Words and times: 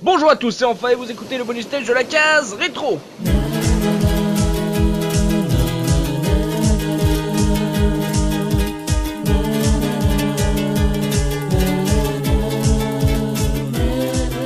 Bonjour 0.00 0.30
à 0.30 0.36
tous, 0.36 0.52
c'est 0.52 0.64
enfin 0.64 0.90
et 0.90 0.94
vous 0.94 1.10
écoutez 1.10 1.38
le 1.38 1.44
bonus 1.44 1.64
stage 1.64 1.86
de 1.86 1.92
la 1.92 2.04
case 2.04 2.54
rétro. 2.54 3.00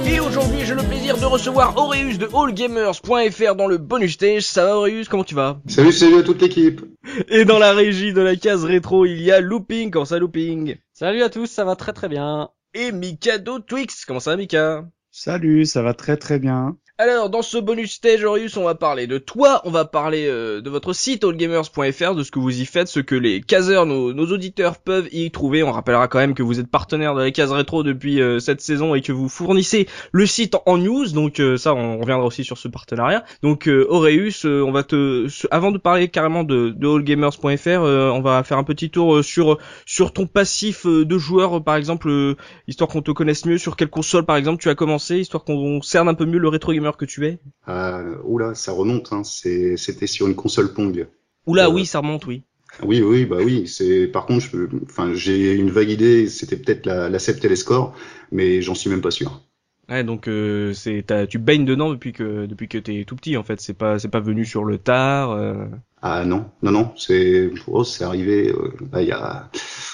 Et 0.07 0.21
aujourd'hui, 0.21 0.61
j'ai 0.65 0.75
le 0.75 0.83
plaisir 0.83 1.19
de 1.19 1.25
recevoir 1.27 1.77
Auréus 1.77 2.17
de 2.17 2.29
allgamers.fr 2.35 3.55
dans 3.55 3.67
le 3.67 3.77
bonus 3.77 4.15
stage. 4.15 4.45
Ça 4.45 4.65
va 4.65 4.79
Auréus, 4.79 5.11
comment 5.11 5.23
tu 5.23 5.35
vas? 5.35 5.61
Salut, 5.69 5.93
salut 5.93 6.21
à 6.21 6.23
toute 6.23 6.41
l'équipe. 6.41 6.81
Et 7.29 7.45
dans 7.45 7.59
la 7.59 7.73
régie 7.75 8.15
de 8.15 8.23
la 8.23 8.37
case 8.37 8.65
rétro, 8.65 9.05
il 9.05 9.21
y 9.21 9.31
a 9.31 9.41
Looping, 9.41 9.91
comment 9.91 10.07
ça 10.07 10.19
Looping? 10.19 10.77
Salut 10.95 11.23
à 11.23 11.29
tous, 11.29 11.47
ça 11.47 11.65
va 11.65 11.77
très 11.77 11.93
très 11.93 12.09
bien. 12.09 12.49
Et 12.73 12.91
Mikado 12.91 13.59
Twix, 13.59 14.07
comment 14.07 14.21
ça 14.21 14.31
va 14.31 14.39
Mika? 14.39 14.87
Salut, 15.13 15.65
ça 15.65 15.81
va 15.81 15.95
très 15.95 16.17
très 16.17 16.41
bien. 16.41 16.77
Alors, 16.99 17.31
dans 17.31 17.41
ce 17.41 17.57
bonus 17.57 17.93
stage, 17.93 18.23
Aureus, 18.23 18.59
on 18.59 18.65
va 18.65 18.75
parler 18.75 19.07
de 19.07 19.17
toi, 19.17 19.63
on 19.65 19.71
va 19.71 19.87
parler 19.87 20.27
euh, 20.29 20.61
de 20.61 20.69
votre 20.69 20.93
site 20.93 21.25
allgamers.fr, 21.25 22.15
de 22.15 22.23
ce 22.23 22.31
que 22.31 22.39
vous 22.39 22.61
y 22.61 22.67
faites, 22.67 22.87
ce 22.87 23.01
que 23.01 23.15
les 23.15 23.41
caseurs, 23.41 23.87
nos, 23.87 24.13
nos, 24.13 24.27
auditeurs 24.27 24.77
peuvent 24.77 25.09
y 25.11 25.31
trouver. 25.31 25.63
On 25.63 25.73
rappellera 25.73 26.07
quand 26.07 26.19
même 26.19 26.35
que 26.35 26.43
vous 26.43 26.61
êtes 26.61 26.71
partenaire 26.71 27.15
de 27.15 27.23
la 27.23 27.31
case 27.31 27.51
rétro 27.51 27.83
depuis 27.83 28.21
euh, 28.21 28.41
cette 28.41 28.61
saison 28.61 28.95
et 28.95 29.01
que 29.01 29.11
vous 29.11 29.31
fournissez 29.31 29.89
le 30.13 30.27
site 30.27 30.55
en 30.67 30.77
news, 30.77 31.09
donc 31.13 31.41
euh, 31.41 31.57
ça, 31.57 31.75
on 31.75 31.99
reviendra 31.99 32.27
aussi 32.27 32.45
sur 32.45 32.59
ce 32.59 32.69
partenariat. 32.69 33.25
Donc, 33.43 33.71
Aureus, 33.89 34.45
on 34.45 34.71
va 34.71 34.83
te, 34.83 35.29
avant 35.51 35.73
de 35.73 35.79
parler 35.79 36.09
carrément 36.09 36.45
de, 36.45 36.75
de 36.77 36.89
allgamers.fr, 36.89 37.81
on 37.81 38.21
va 38.21 38.43
faire 38.45 38.59
un 38.59 38.65
petit 38.65 38.91
tour 38.91 39.25
sur 39.25 39.59
sur 39.87 40.13
ton 40.13 40.27
passif 40.27 40.87
de 40.87 41.19
joueur, 41.19 41.65
par 41.65 41.77
exemple, 41.77 42.37
histoire 42.69 42.91
qu'on 42.91 43.01
te 43.01 43.13
connaisse 43.13 43.47
mieux, 43.47 43.57
sur 43.57 43.77
quelle 43.77 43.91
console, 43.91 44.27
par 44.27 44.37
exemple, 44.37 44.63
tu 44.63 44.69
as 44.69 44.75
commencé, 44.75 45.21
histoire 45.21 45.43
qu'on 45.43 45.81
cerne 45.81 46.11
un 46.11 46.15
peu 46.15 46.27
mieux 46.27 46.39
le 46.39 46.49
rétro 46.49 46.73
que 46.91 47.05
tu 47.05 47.27
es? 47.27 47.39
Euh, 47.69 48.17
Oula, 48.25 48.55
ça 48.55 48.73
remonte. 48.73 49.13
Hein. 49.13 49.23
C'était 49.25 50.07
sur 50.07 50.27
une 50.27 50.35
console 50.35 50.75
Pong. 50.75 51.07
Oula, 51.47 51.67
euh, 51.67 51.71
oui, 51.71 51.87
ça 51.87 52.01
remonte, 52.01 52.27
oui. 52.27 52.43
Oui, 52.83 53.03
oui, 53.03 53.27
bah 53.27 53.39
oui. 53.45 53.69
C'est 53.69 54.07
par 54.07 54.27
contre, 54.27 54.47
enfin, 54.85 55.13
j'ai 55.15 55.53
une 55.55 55.71
vague 55.71 55.91
idée. 55.91 56.29
C'était 56.29 56.57
peut-être 56.57 56.87
la, 56.87 57.09
la 57.09 57.19
Telescore, 57.19 57.95
mais 58.31 58.63
j'en 58.63 58.75
suis 58.75 58.91
même 58.91 59.03
pas 59.03 59.11
sûr. 59.11 59.43
Ouais, 59.89 60.05
donc 60.05 60.29
euh, 60.29 60.73
c'est 60.73 61.05
tu 61.29 61.39
baignes 61.39 61.65
dedans 61.65 61.91
depuis 61.91 62.13
que 62.13 62.47
depuis 62.47 62.69
que 62.69 62.79
t'es 62.79 63.05
tout 63.05 63.17
petit 63.17 63.37
en 63.37 63.43
fait. 63.43 63.61
C'est 63.61 63.75
pas 63.75 63.99
c'est 63.99 64.09
pas 64.09 64.21
venu 64.21 64.45
sur 64.45 64.65
le 64.65 64.79
tard. 64.79 65.33
Euh... 65.33 65.67
Ah 66.01 66.25
non, 66.25 66.47
non, 66.63 66.71
non. 66.71 66.93
C'est 66.97 67.51
oh, 67.67 67.85
c'est 67.85 68.05
arrivé 68.05 68.51
euh, 68.51 68.73
bah, 68.81 69.03
il 69.03 69.09
y 69.09 69.13
a 69.13 69.51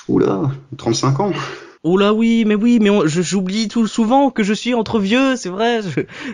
oula 0.06 0.53
35 0.77 1.20
ans. 1.20 1.33
Oh 1.84 1.96
là 1.96 2.12
oui, 2.12 2.44
mais 2.46 2.54
oui, 2.54 2.78
mais 2.80 2.90
j'oublie 3.06 3.68
tout 3.68 3.86
souvent 3.86 4.30
que 4.30 4.42
je 4.42 4.52
suis 4.52 4.74
entre 4.74 4.98
vieux, 4.98 5.36
c'est 5.36 5.48
vrai. 5.48 5.80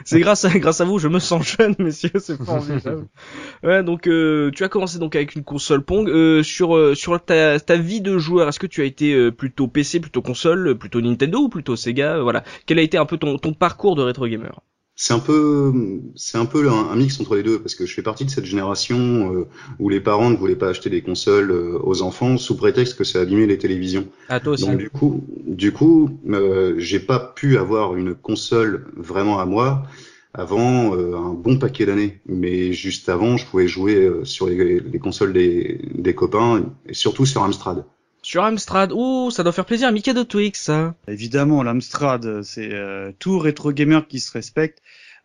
C'est 0.04 0.20
grâce 0.20 0.44
à 0.44 0.58
grâce 0.58 0.80
à 0.80 0.84
vous, 0.84 0.98
je 0.98 1.08
me 1.08 1.18
sens 1.18 1.56
jeune, 1.56 1.74
messieurs, 1.78 2.10
c'est 2.18 2.38
pas 2.38 2.52
envisageable. 2.52 3.06
ouais, 3.62 3.82
donc 3.82 4.06
euh, 4.06 4.50
tu 4.52 4.64
as 4.64 4.68
commencé 4.68 4.98
donc 4.98 5.16
avec 5.16 5.34
une 5.34 5.44
console 5.44 5.82
Pong. 5.82 6.08
Euh, 6.08 6.42
sur 6.42 6.76
euh, 6.76 6.94
sur 6.94 7.22
ta, 7.22 7.60
ta 7.60 7.76
vie 7.76 8.00
de 8.00 8.18
joueur, 8.18 8.48
est-ce 8.48 8.58
que 8.58 8.66
tu 8.66 8.82
as 8.82 8.84
été 8.84 9.30
plutôt 9.30 9.68
PC, 9.68 10.00
plutôt 10.00 10.22
console, 10.22 10.76
plutôt 10.76 11.00
Nintendo 11.00 11.40
ou 11.40 11.48
plutôt 11.48 11.76
Sega 11.76 12.20
Voilà, 12.20 12.42
quel 12.66 12.78
a 12.78 12.82
été 12.82 12.96
un 12.96 13.06
peu 13.06 13.18
ton 13.18 13.38
ton 13.38 13.52
parcours 13.52 13.96
de 13.96 14.02
rétro 14.02 14.26
gamer? 14.26 14.60
C'est 14.96 15.12
un 15.12 15.18
peu, 15.18 15.72
c'est 16.14 16.38
un 16.38 16.44
peu 16.46 16.70
un, 16.70 16.94
mix 16.94 17.20
entre 17.20 17.34
les 17.34 17.42
deux 17.42 17.60
parce 17.60 17.74
que 17.74 17.84
je 17.84 17.92
fais 17.92 18.02
partie 18.02 18.24
de 18.24 18.30
cette 18.30 18.44
génération 18.44 19.34
euh, 19.34 19.48
où 19.80 19.88
les 19.88 20.00
parents 20.00 20.30
ne 20.30 20.36
voulaient 20.36 20.54
pas 20.54 20.68
acheter 20.68 20.88
des 20.88 21.02
consoles 21.02 21.50
euh, 21.50 21.78
aux 21.82 22.02
enfants 22.02 22.36
sous 22.38 22.56
prétexte 22.56 22.96
que 22.96 23.02
ça 23.02 23.20
abîmait 23.20 23.46
les 23.46 23.58
télévisions. 23.58 24.06
Ah 24.28 24.38
toi 24.38 24.52
aussi. 24.52 24.66
Donc 24.66 24.78
du 24.78 24.90
coup, 24.90 25.24
du 25.46 25.72
coup, 25.72 26.20
euh, 26.28 26.74
j'ai 26.78 27.00
pas 27.00 27.18
pu 27.18 27.58
avoir 27.58 27.96
une 27.96 28.14
console 28.14 28.86
vraiment 28.96 29.40
à 29.40 29.46
moi 29.46 29.82
avant 30.32 30.94
euh, 30.94 31.16
un 31.16 31.34
bon 31.34 31.58
paquet 31.58 31.86
d'années. 31.86 32.20
Mais 32.26 32.72
juste 32.72 33.08
avant, 33.08 33.36
je 33.36 33.46
pouvais 33.46 33.66
jouer 33.66 34.08
sur 34.22 34.46
les, 34.46 34.78
les 34.78 34.98
consoles 35.00 35.32
des, 35.32 35.80
des 35.92 36.14
copains 36.14 36.72
et 36.86 36.94
surtout 36.94 37.26
sur 37.26 37.42
Amstrad. 37.42 37.84
Sur 38.24 38.42
Amstrad, 38.42 38.90
ouh, 38.90 39.30
ça 39.30 39.42
doit 39.42 39.52
faire 39.52 39.66
plaisir 39.66 39.86
à 39.86 39.92
Mikado 39.92 40.24
Twix, 40.24 40.58
ça. 40.58 40.94
Évidemment, 41.08 41.62
l'Amstrad, 41.62 42.40
c'est 42.40 42.72
euh, 42.72 43.12
tout 43.18 43.38
rétro 43.38 43.70
gamer 43.70 44.08
qui 44.08 44.18
se 44.18 44.32
respecte, 44.32 44.80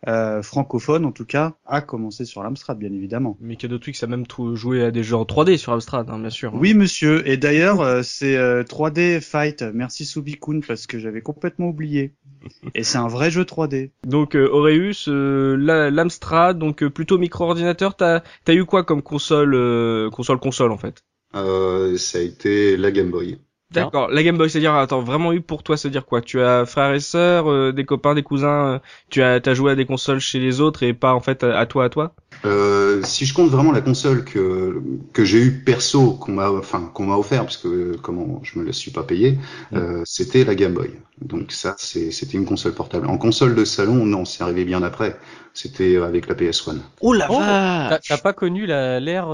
euh, 0.08 0.42
francophone 0.42 1.04
en 1.04 1.12
tout 1.12 1.24
cas, 1.24 1.54
a 1.66 1.80
commencé 1.80 2.24
sur 2.24 2.42
l'Amstrad, 2.42 2.78
bien 2.78 2.92
évidemment. 2.92 3.36
Mikado 3.40 3.78
Twix 3.78 4.02
a 4.02 4.06
même 4.06 4.26
tout 4.26 4.56
joué 4.56 4.82
à 4.82 4.90
des 4.90 5.02
jeux 5.02 5.16
en 5.16 5.24
3D 5.24 5.56
sur 5.56 5.72
Amstrad, 5.72 6.08
hein, 6.10 6.18
bien 6.18 6.30
sûr. 6.30 6.54
Oui, 6.54 6.74
monsieur. 6.74 7.26
Et 7.28 7.36
d'ailleurs, 7.36 7.80
euh, 7.80 8.02
c'est 8.02 8.36
3D 8.64 9.18
euh, 9.18 9.20
Fight. 9.20 9.62
Merci 9.62 10.04
Subikun 10.04 10.60
parce 10.66 10.86
que 10.86 10.98
j'avais 10.98 11.20
complètement 11.20 11.68
oublié. 11.68 12.14
Et 12.74 12.84
c'est 12.84 12.98
un 12.98 13.08
vrai 13.08 13.30
jeu 13.30 13.44
3D. 13.44 13.90
Donc 14.06 14.34
Aureus, 14.34 15.08
l'Amstrad, 15.08 16.58
donc 16.58 16.84
plutôt 16.88 17.18
micro-ordinateur, 17.18 17.96
t'as 17.96 18.22
as 18.46 18.54
eu 18.54 18.64
quoi 18.64 18.84
comme 18.84 19.02
console, 19.02 20.10
console 20.10 20.38
console 20.38 20.72
en 20.72 20.78
fait? 20.78 21.04
Euh, 21.34 21.96
ça 21.96 22.18
a 22.18 22.22
été 22.22 22.76
la 22.76 22.90
Game 22.90 23.10
Boy. 23.10 23.38
D'accord, 23.72 24.10
la 24.10 24.22
Game 24.22 24.36
Boy, 24.36 24.50
c'est-à-dire, 24.50 24.74
attends, 24.74 25.00
vraiment 25.00 25.32
eu 25.32 25.40
pour 25.40 25.62
toi, 25.62 25.76
c'est-à-dire 25.76 26.04
quoi? 26.04 26.20
Tu 26.20 26.40
as 26.40 26.66
frères 26.66 26.92
et 26.92 27.00
sœurs, 27.00 27.48
euh, 27.48 27.72
des 27.72 27.84
copains, 27.84 28.14
des 28.14 28.24
cousins, 28.24 28.66
euh, 28.66 28.78
tu 29.10 29.22
as, 29.22 29.40
as 29.44 29.54
joué 29.54 29.72
à 29.72 29.74
des 29.76 29.86
consoles 29.86 30.18
chez 30.18 30.40
les 30.40 30.60
autres 30.60 30.82
et 30.82 30.92
pas 30.92 31.14
en 31.14 31.20
fait 31.20 31.44
à, 31.44 31.66
toi, 31.66 31.84
à 31.84 31.88
toi? 31.88 32.12
Euh, 32.44 33.00
Si 33.04 33.26
je 33.26 33.34
compte 33.34 33.50
vraiment 33.50 33.70
la 33.70 33.80
console 33.80 34.24
que 34.24 34.82
que 35.12 35.24
j'ai 35.24 35.38
eu 35.38 35.62
perso, 35.64 36.12
qu'on 36.14 36.32
m'a, 36.32 36.50
enfin 36.50 36.90
qu'on 36.92 37.06
m'a 37.06 37.16
offert, 37.16 37.44
parce 37.44 37.58
que 37.58 37.96
comment 38.02 38.40
je 38.42 38.58
me 38.58 38.64
la 38.64 38.72
suis 38.72 38.90
pas 38.90 39.04
payé, 39.04 39.38
mm. 39.70 39.76
euh, 39.76 40.02
c'était 40.04 40.44
la 40.44 40.56
Game 40.56 40.74
Boy. 40.74 40.90
Donc 41.20 41.52
ça, 41.52 41.76
c'était 41.78 42.38
une 42.38 42.46
console 42.46 42.72
portable. 42.72 43.06
En 43.06 43.18
console 43.18 43.54
de 43.54 43.64
salon, 43.64 44.06
non, 44.06 44.24
c'est 44.24 44.42
arrivé 44.42 44.64
bien 44.64 44.82
après. 44.82 45.16
C'était 45.52 45.96
avec 45.96 46.28
la 46.28 46.34
PS1. 46.34 46.78
Oh 47.02 47.12
la 47.12 47.28
vache 47.28 48.08
T'as 48.08 48.18
pas 48.18 48.32
connu 48.32 48.66
l'ère 48.66 49.28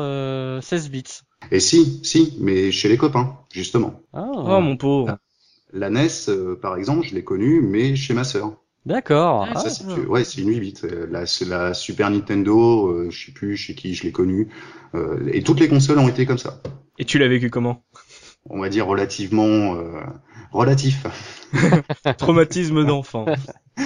16 0.63 0.91
bits? 0.91 1.23
Et 1.51 1.61
si, 1.61 2.01
si, 2.03 2.37
mais 2.41 2.73
chez 2.73 2.89
les 2.89 2.97
copains, 2.97 3.39
justement. 3.53 4.01
Ah. 4.13 4.31
Oh, 4.35 4.61
mon 4.61 4.77
pauvre. 4.77 5.19
La 5.73 5.91
NES, 5.91 6.09
euh, 6.29 6.57
par 6.57 6.77
exemple, 6.77 7.07
je 7.07 7.15
l'ai 7.15 7.25
connue, 7.25 7.61
mais 7.61 7.97
chez 7.97 8.15
ma 8.15 8.25
sœur. 8.25 8.57
D'accord. 8.87 9.49
Ah, 9.53 9.69
c'est, 9.69 9.85
ouais, 10.07 10.23
c'est 10.23 10.41
une 10.41 10.51
8 10.51 10.61
bits. 10.61 10.75
La, 11.11 11.25
la 11.47 11.75
Super 11.75 12.09
Nintendo, 12.09 12.87
euh, 12.87 13.11
je 13.11 13.27
sais 13.27 13.33
plus 13.33 13.57
chez 13.57 13.75
qui 13.75 13.97
je 13.97 14.05
l'ai 14.05 14.13
connue. 14.13 14.49
Euh, 14.95 15.29
et 15.33 15.43
toutes 15.43 15.59
les 15.59 15.69
consoles 15.69 15.99
ont 15.99 16.09
été 16.09 16.25
comme 16.25 16.39
ça. 16.39 16.61
Et 16.99 17.05
tu 17.05 17.19
l'as 17.19 17.27
vécu 17.27 17.51
comment? 17.51 17.83
On 18.49 18.61
va 18.61 18.69
dire 18.69 18.87
relativement 18.87 19.75
euh, 19.75 20.01
relatif. 20.53 21.05
Traumatisme 22.19 22.85
d'enfant. 22.85 23.27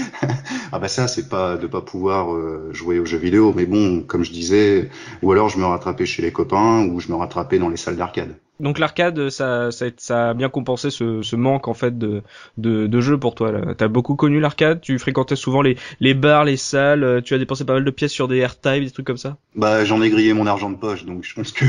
ah 0.72 0.78
bah 0.78 0.88
ça 0.88 1.08
c'est 1.08 1.28
pas 1.28 1.56
de 1.56 1.66
pas 1.66 1.80
pouvoir 1.80 2.34
euh, 2.34 2.70
jouer 2.72 2.98
aux 2.98 3.06
jeux 3.06 3.18
vidéo, 3.18 3.52
mais 3.54 3.66
bon 3.66 4.02
comme 4.02 4.24
je 4.24 4.32
disais, 4.32 4.91
ou 5.22 5.32
alors 5.32 5.48
je 5.48 5.58
me 5.58 5.64
rattrapais 5.64 6.06
chez 6.06 6.22
les 6.22 6.32
copains 6.32 6.86
ou 6.86 7.00
je 7.00 7.08
me 7.08 7.16
rattrapais 7.16 7.58
dans 7.58 7.68
les 7.68 7.76
salles 7.76 7.96
d'arcade. 7.96 8.34
Donc 8.60 8.78
l'arcade, 8.78 9.30
ça, 9.30 9.70
ça, 9.70 9.86
ça, 9.96 10.30
a 10.30 10.34
bien 10.34 10.50
compensé 10.50 10.90
ce, 10.90 11.22
ce 11.22 11.34
manque 11.34 11.66
en 11.66 11.74
fait 11.74 11.96
de, 11.96 12.22
de, 12.58 12.86
de 12.86 13.00
jeux 13.00 13.19
pour 13.19 13.34
toi. 13.34 13.52
T'as 13.76 13.88
beaucoup 13.88 14.16
connu 14.16 14.38
l'arcade, 14.38 14.82
tu 14.82 14.98
fréquentais 14.98 15.34
souvent 15.34 15.62
les, 15.62 15.78
les 15.98 16.12
bars, 16.12 16.44
les 16.44 16.58
salles, 16.58 17.02
euh, 17.02 17.20
tu 17.22 17.32
as 17.32 17.38
dépensé 17.38 17.64
pas 17.64 17.72
mal 17.72 17.84
de 17.84 17.90
pièces 17.90 18.12
sur 18.12 18.28
des 18.28 18.36
airtime, 18.36 18.84
des 18.84 18.90
trucs 18.90 19.06
comme 19.06 19.16
ça? 19.16 19.38
Bah 19.56 19.84
j'en 19.86 20.02
ai 20.02 20.10
grillé 20.10 20.34
mon 20.34 20.46
argent 20.46 20.70
de 20.70 20.76
poche, 20.76 21.06
donc 21.06 21.24
je 21.24 21.34
pense 21.34 21.52
que 21.52 21.64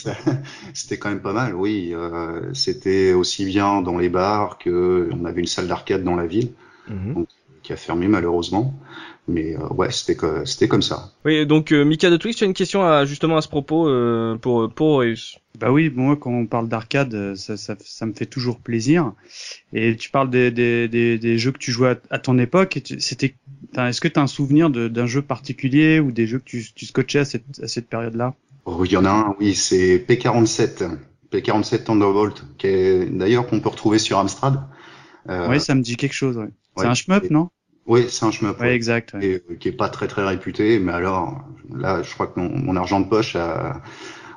c'était 0.73 0.99
quand 0.99 1.09
même 1.09 1.21
pas 1.21 1.33
mal. 1.33 1.55
Oui, 1.55 1.89
euh, 1.91 2.53
c'était 2.53 3.13
aussi 3.13 3.43
bien 3.43 3.81
dans 3.81 3.97
les 3.97 4.09
bars 4.09 4.59
que 4.59 5.09
on 5.19 5.25
avait 5.25 5.41
une 5.41 5.47
salle 5.47 5.67
d'arcade 5.67 6.03
dans 6.03 6.15
la 6.15 6.27
ville, 6.27 6.51
mhm. 6.89 7.25
qui 7.63 7.73
a 7.73 7.75
fermé 7.75 8.07
malheureusement. 8.07 8.73
Mais 9.29 9.57
euh, 9.57 9.67
ouais, 9.73 9.91
c'était 9.91 10.15
c'était 10.45 10.69
comme 10.69 10.81
ça. 10.81 11.11
Oui, 11.25 11.45
donc 11.45 11.73
euh, 11.73 11.83
Mika 11.83 12.09
de 12.09 12.15
Twix, 12.15 12.37
tu 12.37 12.45
as 12.45 12.47
une 12.47 12.53
question 12.53 12.83
à, 12.83 13.03
justement 13.03 13.35
à 13.35 13.41
ce 13.41 13.49
propos 13.49 13.89
euh, 13.89 14.37
pour 14.37 14.71
pour 14.71 15.03
Bah 15.59 15.71
oui, 15.71 15.91
moi 15.93 16.15
quand 16.15 16.31
on 16.31 16.45
parle 16.45 16.69
d'arcade, 16.69 17.35
ça, 17.35 17.57
ça, 17.57 17.75
ça, 17.79 18.05
me 18.05 18.13
fait 18.13 18.25
toujours 18.25 18.59
plaisir. 18.59 19.11
Et 19.73 19.97
tu 19.97 20.09
parles 20.11 20.29
des, 20.29 20.49
des, 20.49 20.87
des, 20.87 21.17
des 21.17 21.37
jeux 21.37 21.51
que 21.51 21.57
tu 21.57 21.71
jouais 21.71 21.97
à, 22.09 22.19
ton 22.19 22.39
époque. 22.39 22.79
C'était, 22.99 23.35
est-ce 23.77 23.99
que 23.99 24.07
tu 24.07 24.17
as 24.17 24.23
un 24.23 24.27
souvenir 24.27 24.69
d'un 24.69 25.05
jeu 25.05 25.21
particulier 25.21 25.99
ou 25.99 26.13
des 26.13 26.25
jeux 26.25 26.39
que 26.39 26.45
tu, 26.45 26.65
tu 26.73 26.85
scotchais 26.85 27.19
à 27.19 27.25
cette, 27.25 27.43
à 27.61 27.67
cette 27.67 27.89
période-là? 27.89 28.33
Oh, 28.63 28.85
Il 28.85 28.91
y 28.91 28.97
en 28.97 29.03
a 29.03 29.09
un, 29.09 29.35
oui, 29.39 29.55
c'est 29.55 29.97
P47. 29.97 30.97
P47 31.31 31.83
Thunderbolt, 31.83 32.45
qui 32.57 32.67
est 32.67 33.05
d'ailleurs 33.05 33.47
qu'on 33.47 33.59
peut 33.59 33.69
retrouver 33.69 33.99
sur 33.99 34.17
Amstrad. 34.17 34.61
Euh, 35.29 35.47
oui, 35.49 35.59
ça 35.59 35.75
me 35.75 35.81
dit 35.81 35.97
quelque 35.97 36.13
chose. 36.13 36.37
Ouais. 36.37 36.47
C'est 36.77 36.87
un 36.87 36.93
shmup, 36.93 37.29
non? 37.29 37.49
Oui, 37.85 38.07
c'est 38.09 38.25
un 38.25 38.31
ouais, 38.59 38.75
exact. 38.75 39.15
Et, 39.21 39.41
euh, 39.49 39.55
qui 39.55 39.69
est 39.69 39.73
pas 39.73 39.87
très 39.87 40.07
très 40.07 40.25
réputé, 40.25 40.77
mais 40.77 40.91
alors 40.91 41.45
là, 41.73 42.03
je 42.03 42.13
crois 42.13 42.27
que 42.27 42.39
mon, 42.39 42.75
argent 42.75 42.99
de 42.99 43.07
poche, 43.07 43.35
a, 43.37 43.81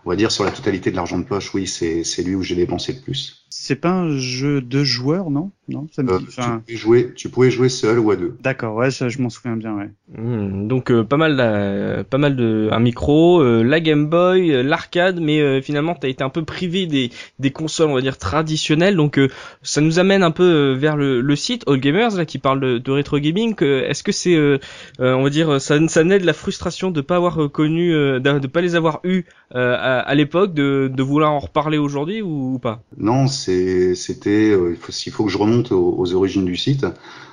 on 0.04 0.10
va 0.10 0.16
dire 0.16 0.30
sur 0.30 0.44
la 0.44 0.52
totalité 0.52 0.92
de 0.92 0.96
l'argent 0.96 1.18
de 1.18 1.24
poche, 1.24 1.52
oui, 1.52 1.66
c'est 1.66 2.04
c'est 2.04 2.22
lui 2.22 2.36
où 2.36 2.42
j'ai 2.42 2.54
dépensé 2.54 2.92
le 2.92 3.00
plus. 3.00 3.39
C'est 3.62 3.76
pas 3.76 3.90
un 3.90 4.16
jeu 4.16 4.62
de 4.62 4.82
joueurs, 4.84 5.28
non? 5.28 5.50
Non, 5.68 5.86
ça 5.92 6.02
me 6.02 6.10
Euh, 6.10 6.18
dit- 6.18 6.26
tu, 6.26 6.40
pouvais 6.40 6.76
jouer, 6.76 7.12
tu 7.14 7.28
pouvais 7.28 7.50
jouer 7.50 7.68
seul 7.68 7.98
ou 8.00 8.10
à 8.10 8.16
deux. 8.16 8.34
D'accord, 8.42 8.74
ouais, 8.74 8.90
ça, 8.90 9.08
je 9.08 9.20
m'en 9.22 9.28
souviens 9.28 9.54
bien, 9.56 9.74
ouais. 9.76 9.90
Hmm, 10.16 10.66
donc 10.66 10.90
euh, 10.90 11.04
pas 11.04 11.16
mal, 11.18 11.36
euh, 11.38 12.02
pas 12.02 12.18
mal 12.18 12.34
de 12.36 12.68
un 12.72 12.80
micro, 12.80 13.40
euh, 13.42 13.62
la 13.62 13.78
Game 13.80 14.06
Boy, 14.08 14.50
euh, 14.52 14.62
l'arcade, 14.62 15.20
mais 15.20 15.40
euh, 15.40 15.60
finalement 15.62 15.94
t'as 15.94 16.08
été 16.08 16.24
un 16.24 16.28
peu 16.30 16.42
privé 16.44 16.86
des 16.86 17.10
des 17.38 17.50
consoles, 17.52 17.90
on 17.90 17.94
va 17.94 18.00
dire 18.00 18.18
traditionnelles. 18.18 18.96
Donc 18.96 19.18
euh, 19.18 19.28
ça 19.62 19.80
nous 19.80 19.98
amène 20.00 20.22
un 20.24 20.32
peu 20.32 20.72
vers 20.72 20.96
le, 20.96 21.20
le 21.20 21.36
site 21.36 21.62
All 21.68 21.78
Gamers 21.78 22.16
là 22.16 22.24
qui 22.24 22.38
parle 22.38 22.60
de, 22.60 22.78
de 22.78 22.90
rétro 22.90 23.18
gaming. 23.18 23.54
que- 23.54 23.84
Est-ce 23.84 24.02
que 24.02 24.10
c'est, 24.12 24.34
euh, 24.34 24.58
euh, 25.00 25.14
on 25.14 25.22
va 25.22 25.30
dire, 25.30 25.60
ça, 25.60 25.76
ça 25.86 26.02
naît 26.02 26.18
de 26.18 26.26
la 26.26 26.32
frustration 26.32 26.90
de 26.90 27.00
pas 27.02 27.16
avoir 27.16 27.50
connu, 27.52 27.94
euh, 27.94 28.18
de, 28.18 28.38
de 28.40 28.46
pas 28.48 28.62
les 28.62 28.74
avoir 28.74 29.00
eu 29.04 29.22
euh, 29.54 29.74
à, 29.78 30.00
à 30.00 30.14
l'époque, 30.16 30.54
de, 30.54 30.90
de 30.92 31.02
vouloir 31.02 31.30
en 31.32 31.38
reparler 31.38 31.78
aujourd'hui 31.78 32.22
ou, 32.22 32.54
ou 32.54 32.58
pas? 32.58 32.82
Non, 32.96 33.26
c'est, 33.28 33.49
c'était, 33.94 34.50
euh, 34.50 34.70
il 34.72 34.76
faut, 34.76 34.92
s'il 34.92 35.12
faut 35.12 35.24
que 35.24 35.30
je 35.30 35.38
remonte 35.38 35.72
aux, 35.72 35.94
aux 35.98 36.14
origines 36.14 36.44
du 36.44 36.56
site. 36.56 36.86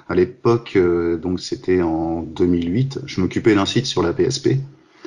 À 0.10 0.16
l'époque, 0.16 0.74
euh, 0.76 1.18
donc 1.18 1.40
c'était 1.40 1.82
en 1.82 2.22
2008, 2.22 3.00
je 3.06 3.22
m'occupais 3.22 3.56
d'un 3.56 3.66
site 3.66 3.86
sur 3.86 4.02
la 4.02 4.14
PSP 4.14 4.58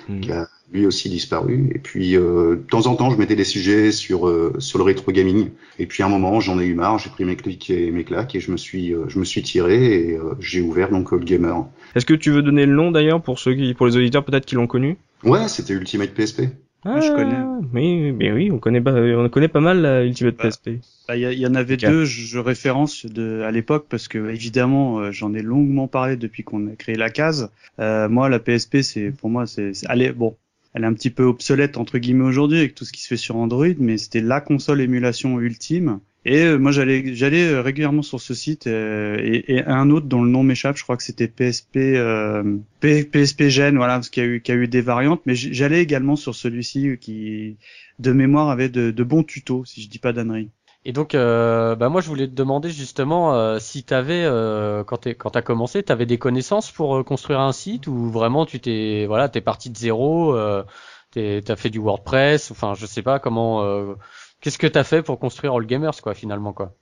Hmm. 0.09 0.21
qui 0.21 0.33
a 0.33 0.49
lui 0.73 0.87
aussi 0.87 1.09
disparu. 1.09 1.71
Et 1.75 1.79
puis 1.79 2.17
euh, 2.17 2.57
de 2.57 2.63
temps 2.63 2.87
en 2.87 2.95
temps, 2.95 3.11
je 3.11 3.17
mettais 3.19 3.37
des 3.37 3.45
sujets 3.45 3.91
sur 3.93 4.29
euh, 4.29 4.55
sur 4.59 4.79
le 4.79 4.85
rétro 4.85 5.11
gaming. 5.13 5.51
Et 5.79 5.87
puis 5.87 6.03
à 6.03 6.07
un 6.07 6.09
moment, 6.09 6.41
j'en 6.41 6.61
ai 6.61 6.65
eu 6.65 6.75
marre, 6.75 6.99
j'ai 6.99 7.11
pris 7.11 7.25
mes 7.25 7.37
clics 7.37 7.71
et 7.71 7.91
mes 7.91 8.05
claques 8.05 8.35
et 8.35 8.41
je 8.41 8.51
me 8.51 8.57
suis 8.57 8.95
euh, 8.95 9.05
je 9.09 9.19
me 9.19 9.25
suis 9.25 9.43
tiré 9.43 9.95
et 9.95 10.19
j'ai 10.39 10.61
ouvert 10.61 10.91
donc 10.91 11.13
Old 11.13 11.25
Gamer. 11.25 11.67
Est-ce 11.95 12.07
que 12.07 12.15
tu 12.15 12.31
veux 12.31 12.43
donner 12.43 12.67
le 12.67 12.75
nom 12.75 12.91
d'ailleurs 12.91 13.21
pour 13.23 13.39
ceux 13.39 13.55
qui, 13.55 13.75
pour 13.75 13.87
les 13.87 13.97
auditeurs 13.97 14.25
peut-être 14.25 14.47
qui 14.47 14.55
l'ont 14.55 14.67
connu? 14.67 14.97
Ouais, 15.25 15.49
c'était 15.49 15.75
Ultimate 15.75 16.11
PSP. 16.11 16.43
Ah, 16.85 17.01
je 17.01 17.13
connais. 17.13 17.37
Oui, 17.75 18.13
mais 18.13 18.33
oui, 18.33 18.51
on 18.51 18.59
connaît 18.59 18.81
pas, 18.81 18.93
on 18.95 19.29
connaît 19.29 19.49
pas 19.49 19.61
mal 19.61 19.81
la 19.83 20.05
Ultimate 20.05 20.37
Bah, 20.37 20.45
PSP. 20.45 20.71
Bah, 21.09 21.17
Il 21.17 21.21
y, 21.21 21.27
a- 21.27 21.33
il 21.33 21.39
y 21.39 21.47
en 21.47 21.55
avait 21.55 21.77
deux, 21.77 22.05
je, 22.05 22.23
je 22.27 22.39
référence 22.39 23.05
de, 23.07 23.43
à 23.45 23.51
l'époque 23.51 23.87
parce 23.89 24.09
que 24.09 24.31
évidemment 24.31 25.01
euh, 25.01 25.13
j'en 25.13 25.35
ai 25.35 25.43
longuement 25.43 25.89
parlé 25.89 26.17
depuis 26.17 26.43
qu'on 26.43 26.67
a 26.69 26.77
créé 26.77 26.95
la 26.97 27.11
case. 27.11 27.51
Euh, 27.81 28.09
moi 28.09 28.29
la 28.29 28.39
PSP 28.39 28.83
c'est 28.83 29.11
pour 29.11 29.29
moi 29.31 29.47
c'est 29.47 29.73
est 29.89 30.13
bon, 30.13 30.37
elle 30.73 30.85
est 30.85 30.87
un 30.87 30.95
petit 30.95 31.11
peu 31.11 31.25
obsolète 31.25 31.77
entre 31.77 31.99
guillemets 31.99 32.25
aujourd'hui 32.25 32.59
avec 32.59 32.75
tout 32.75 32.85
ce 32.85 32.93
qui 32.93 33.03
se 33.03 33.09
fait 33.09 33.17
sur 33.17 33.37
Android, 33.37 33.67
mais 33.79 33.99
c'était 33.99 34.21
la 34.21 34.41
console 34.41 34.81
émulation 34.81 35.41
ultime. 35.41 36.01
Et 36.25 36.43
euh, 36.43 36.59
moi 36.59 36.71
j'allais 36.71 37.15
j'allais 37.15 37.49
euh, 37.49 37.63
régulièrement 37.63 38.03
sur 38.03 38.21
ce 38.21 38.35
site 38.35 38.67
euh, 38.67 39.17
et, 39.21 39.55
et 39.55 39.65
un 39.65 39.89
autre 39.91 40.07
dont 40.07 40.23
le 40.23 40.31
nom 40.31 40.43
m'échappe, 40.43 40.77
je 40.77 40.83
crois 40.83 40.99
que 40.99 41.03
c'était 41.03 41.29
PSP 41.29 41.77
euh, 41.77 42.59
PSP 42.81 43.45
Gen, 43.49 43.77
voilà 43.77 43.95
parce 43.95 44.11
qu'il 44.11 44.23
y 44.23 44.27
a 44.27 44.29
eu 44.29 44.43
qu'il 44.43 44.55
y 44.55 44.59
a 44.59 44.61
eu 44.61 44.69
des 44.69 44.83
variantes, 44.83 45.23
mais 45.25 45.35
j'allais 45.35 45.83
également 45.83 46.17
sur 46.17 46.35
celui-ci 46.35 46.99
qui 47.01 47.57
de 47.99 48.13
mémoire 48.13 48.51
avait 48.51 48.69
de, 48.69 48.91
de 48.91 49.05
bons 49.05 49.23
tutos 49.23 49.65
si 49.65 49.83
je 49.83 49.89
dis 49.89 49.99
pas 49.99 50.13
d'annerie. 50.13 50.51
Et 50.87 50.93
donc, 50.93 51.15
euh, 51.15 51.75
bah 51.77 51.91
moi, 51.91 52.01
je 52.01 52.09
voulais 52.09 52.27
te 52.27 52.33
demander 52.33 52.71
justement 52.71 53.35
euh, 53.35 53.59
si 53.59 53.85
t'avais, 53.85 54.25
euh, 54.25 54.83
quand 54.83 54.97
t'es, 54.99 55.15
quand 55.15 55.31
t'as 55.31 55.43
commencé, 55.43 55.83
t'avais 55.83 56.07
des 56.07 56.17
connaissances 56.19 56.71
pour 56.71 56.97
euh, 56.97 57.03
construire 57.05 57.41
un 57.41 57.53
site 57.53 57.87
ou 57.87 58.11
vraiment 58.11 58.47
tu 58.47 58.61
t'es, 58.61 59.05
voilà, 59.07 59.29
t'es 59.29 59.43
parti 59.43 59.69
de 59.69 59.77
zéro, 59.77 60.35
euh, 60.35 60.65
t'as 61.13 61.57
fait 61.57 61.69
du 61.71 61.79
WordPress, 61.79 62.51
enfin, 62.51 62.73
je 62.75 62.87
sais 62.87 63.03
pas 63.03 63.19
comment, 63.19 63.63
euh, 63.63 63.95
qu'est-ce 64.41 64.59
que 64.59 64.67
t'as 64.67 64.85
fait 64.85 65.03
pour 65.03 65.19
construire 65.19 65.55
All 65.55 65.67
Gamers, 65.67 66.01
quoi, 66.03 66.15
finalement, 66.15 66.53
quoi? 66.53 66.75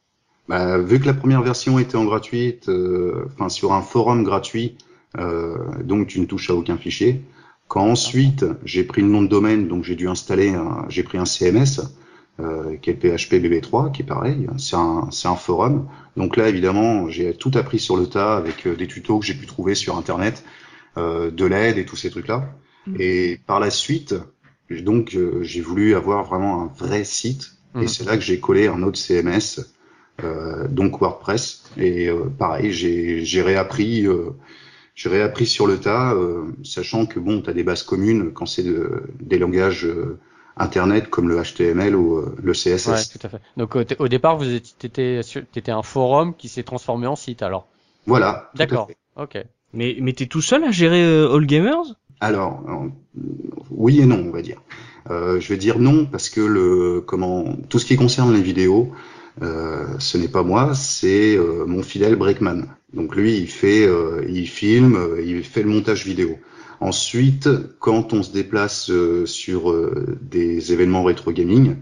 Bah, 0.49 0.79
vu 0.79 0.99
que 0.99 1.07
la 1.07 1.15
première 1.15 1.43
version 1.43 1.79
était 1.79 1.97
en 1.97 2.05
gratuite, 2.05 2.69
euh, 2.69 3.27
enfin 3.35 3.49
sur 3.51 3.73
un 3.75 3.83
forum 3.83 4.25
gratuit, 4.25 4.79
euh, 5.19 5.57
donc 5.83 6.07
tu 6.07 6.21
ne 6.21 6.25
touches 6.27 6.49
à 6.51 6.55
aucun 6.55 6.79
fichier. 6.79 7.23
Quand 7.69 7.85
ensuite 7.91 8.47
j'ai 8.65 8.85
pris 8.85 9.03
le 9.03 9.09
nom 9.09 9.21
de 9.21 9.27
domaine, 9.29 9.69
donc 9.69 9.85
j'ai 9.85 9.95
dû 9.95 10.09
installer, 10.09 10.51
un- 10.55 10.87
j'ai 10.89 11.03
pris 11.03 11.19
un 11.19 11.27
CMS 11.27 11.81
euh, 12.41 12.77
qui 12.77 12.89
est 12.91 12.95
le 12.95 12.99
PHP 12.99 13.35
BB3, 13.41 13.91
qui 13.91 14.03
est 14.03 14.07
pareil, 14.07 14.47
c'est 14.59 14.77
un, 14.77 15.09
c'est 15.11 15.29
un 15.29 15.37
forum. 15.37 15.87
Donc 16.17 16.37
là 16.39 16.49
évidemment 16.49 17.09
j'ai 17.11 17.35
tout 17.35 17.51
appris 17.55 17.79
sur 17.79 17.97
le 17.99 18.07
tas 18.07 18.37
avec 18.37 18.67
euh, 18.67 18.75
des 18.75 18.87
tutos 18.87 19.19
que 19.19 19.27
j'ai 19.27 19.35
pu 19.35 19.47
trouver 19.47 19.75
sur 19.75 19.99
internet, 19.99 20.45
euh, 20.97 21.31
de 21.31 21.45
l'aide 21.47 21.79
et 21.79 21.85
tous 21.87 21.97
ces 21.97 22.11
trucs-là. 22.11 22.49
Mhm. 22.87 22.97
Et 23.01 23.39
par 23.47 23.61
la 23.61 23.71
suite, 23.71 24.15
donc 24.71 25.15
euh, 25.15 25.43
j'ai 25.43 25.61
voulu 25.61 25.95
avoir 25.95 26.25
vraiment 26.25 26.63
un 26.63 26.71
vrai 26.79 27.05
site, 27.05 27.53
Mhm. 27.75 27.83
et 27.83 27.89
c'est 27.89 28.05
là 28.05 28.17
que 28.17 28.23
j'ai 28.23 28.41
collé 28.41 28.67
un 28.69 28.83
autre 28.83 28.99
CMS 28.99 29.61
euh, 30.25 30.67
donc 30.69 31.01
WordPress. 31.01 31.65
Et 31.77 32.09
euh, 32.09 32.25
pareil, 32.39 32.73
j'ai 32.73 33.25
j'ai 33.25 33.43
réappris, 33.43 34.07
euh, 34.07 34.31
j'ai 34.95 35.09
réappris 35.09 35.47
sur 35.47 35.67
le 35.67 35.79
tas, 35.79 36.13
euh, 36.15 36.45
sachant 36.65 37.07
que 37.07 37.21
bon, 37.21 37.41
tu 37.43 37.51
as 37.51 37.53
des 37.53 37.63
bases 37.63 37.83
communes 37.83 38.33
quand 38.33 38.47
c'est 38.47 38.63
de, 38.65 39.03
des 39.21 39.39
langages 39.39 39.85
euh, 39.85 40.19
internet 40.57 41.09
comme 41.09 41.29
le 41.29 41.41
HTML 41.41 41.95
ou 41.95 42.17
euh, 42.17 42.35
le 42.43 42.53
CSS. 42.53 42.89
Ouais, 42.89 43.19
tout 43.19 43.27
à 43.27 43.29
fait. 43.29 43.41
Donc, 43.57 43.77
au, 43.77 43.83
au 44.01 44.09
départ, 44.09 44.37
vous 44.37 44.53
étiez, 44.53 44.89
t'étais 44.91 45.71
un 45.71 45.83
forum 45.83 46.35
qui 46.35 46.49
s'est 46.49 46.65
transformé 46.65 47.07
en 47.07 47.17
site, 47.17 47.43
alors? 47.43 47.69
Voilà. 48.07 48.51
D'accord. 48.55 48.89
Ok. 49.17 49.39
Mais, 49.75 49.97
mais 50.01 50.15
t'es 50.15 50.27
tout 50.27 50.41
seul 50.41 50.65
à 50.65 50.71
gérer 50.71 51.05
euh, 51.05 51.35
All 51.35 51.47
Gamers? 51.47 51.95
Alors, 52.21 52.65
oui 53.71 54.01
et 54.01 54.07
non, 54.07 54.25
on 54.27 54.31
va 54.31 54.43
dire. 54.43 54.61
Euh, 55.11 55.41
je 55.41 55.49
vais 55.49 55.57
dire 55.57 55.79
non 55.79 56.05
parce 56.05 56.29
que 56.29 56.41
le 56.41 57.01
comment 57.01 57.57
tout 57.69 57.79
ce 57.79 57.87
qui 57.87 57.97
concerne 57.97 58.33
les 58.35 58.43
vidéos, 58.43 58.93
euh, 59.43 59.87
ce 59.99 60.19
n'est 60.19 60.29
pas 60.29 60.43
moi, 60.43 60.75
c'est 60.75 61.37
euh, 61.37 61.65
mon 61.67 61.83
fidèle 61.83 62.17
Breakman. 62.17 62.67
Donc 62.93 63.17
lui, 63.17 63.37
il 63.39 63.49
fait, 63.49 63.89
il 64.29 64.47
filme, 64.49 64.99
il 65.23 65.45
fait 65.45 65.63
le 65.63 65.69
montage 65.69 66.07
vidéo. 66.07 66.39
Ensuite, 66.81 67.49
quand 67.81 68.13
on 68.13 68.23
se 68.23 68.33
déplace 68.33 68.91
sur 69.27 69.75
des 70.23 70.73
événements 70.73 71.05
rétro 71.05 71.33
gaming, 71.33 71.77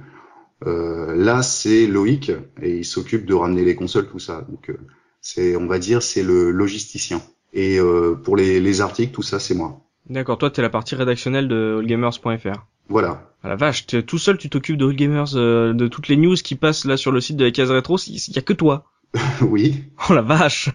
là 0.65 1.43
c'est 1.43 1.87
Loïc 1.87 2.33
et 2.61 2.79
il 2.79 2.85
s'occupe 2.85 3.25
de 3.25 3.35
ramener 3.35 3.65
les 3.65 3.77
consoles, 3.77 4.09
tout 4.09 4.19
ça. 4.19 4.45
Donc 4.49 4.77
c'est, 5.21 5.55
on 5.55 5.67
va 5.67 5.79
dire, 5.79 6.03
c'est 6.03 6.25
le 6.25 6.51
logisticien. 6.51 7.23
Et 7.53 7.79
pour 8.25 8.37
les 8.37 8.81
articles, 8.81 9.13
tout 9.13 9.23
ça, 9.23 9.39
c'est 9.39 9.55
moi. 9.55 9.86
D'accord, 10.09 10.39
toi 10.39 10.51
t'es 10.51 10.63
la 10.63 10.71
partie 10.71 10.95
rédactionnelle 10.95 11.49
de 11.49 11.79
allgamers.fr. 11.81 12.67
Voilà. 12.89 13.23
Ah 13.43 13.49
la 13.49 13.57
vache, 13.57 13.87
t'es 13.87 14.03
tout 14.03 14.19
seul 14.19 14.39
tu 14.39 14.49
t'occupes 14.49 14.77
de 14.77 14.87
All 14.87 14.95
Gamers, 14.95 15.37
euh, 15.37 15.73
de 15.73 15.89
toutes 15.89 16.09
les 16.09 16.17
news 16.17 16.37
qui 16.37 16.55
passent 16.55 16.85
là 16.85 16.97
sur 16.97 17.13
le 17.13 17.21
site 17.21 17.37
de 17.37 17.45
la 17.45 17.51
case 17.51 17.71
rétro, 17.71 17.99
il 18.07 18.35
y 18.35 18.39
a 18.39 18.43
que 18.43 18.53
toi. 18.53 18.85
oui. 19.41 19.85
Oh 20.09 20.15
la 20.15 20.23
vache 20.23 20.71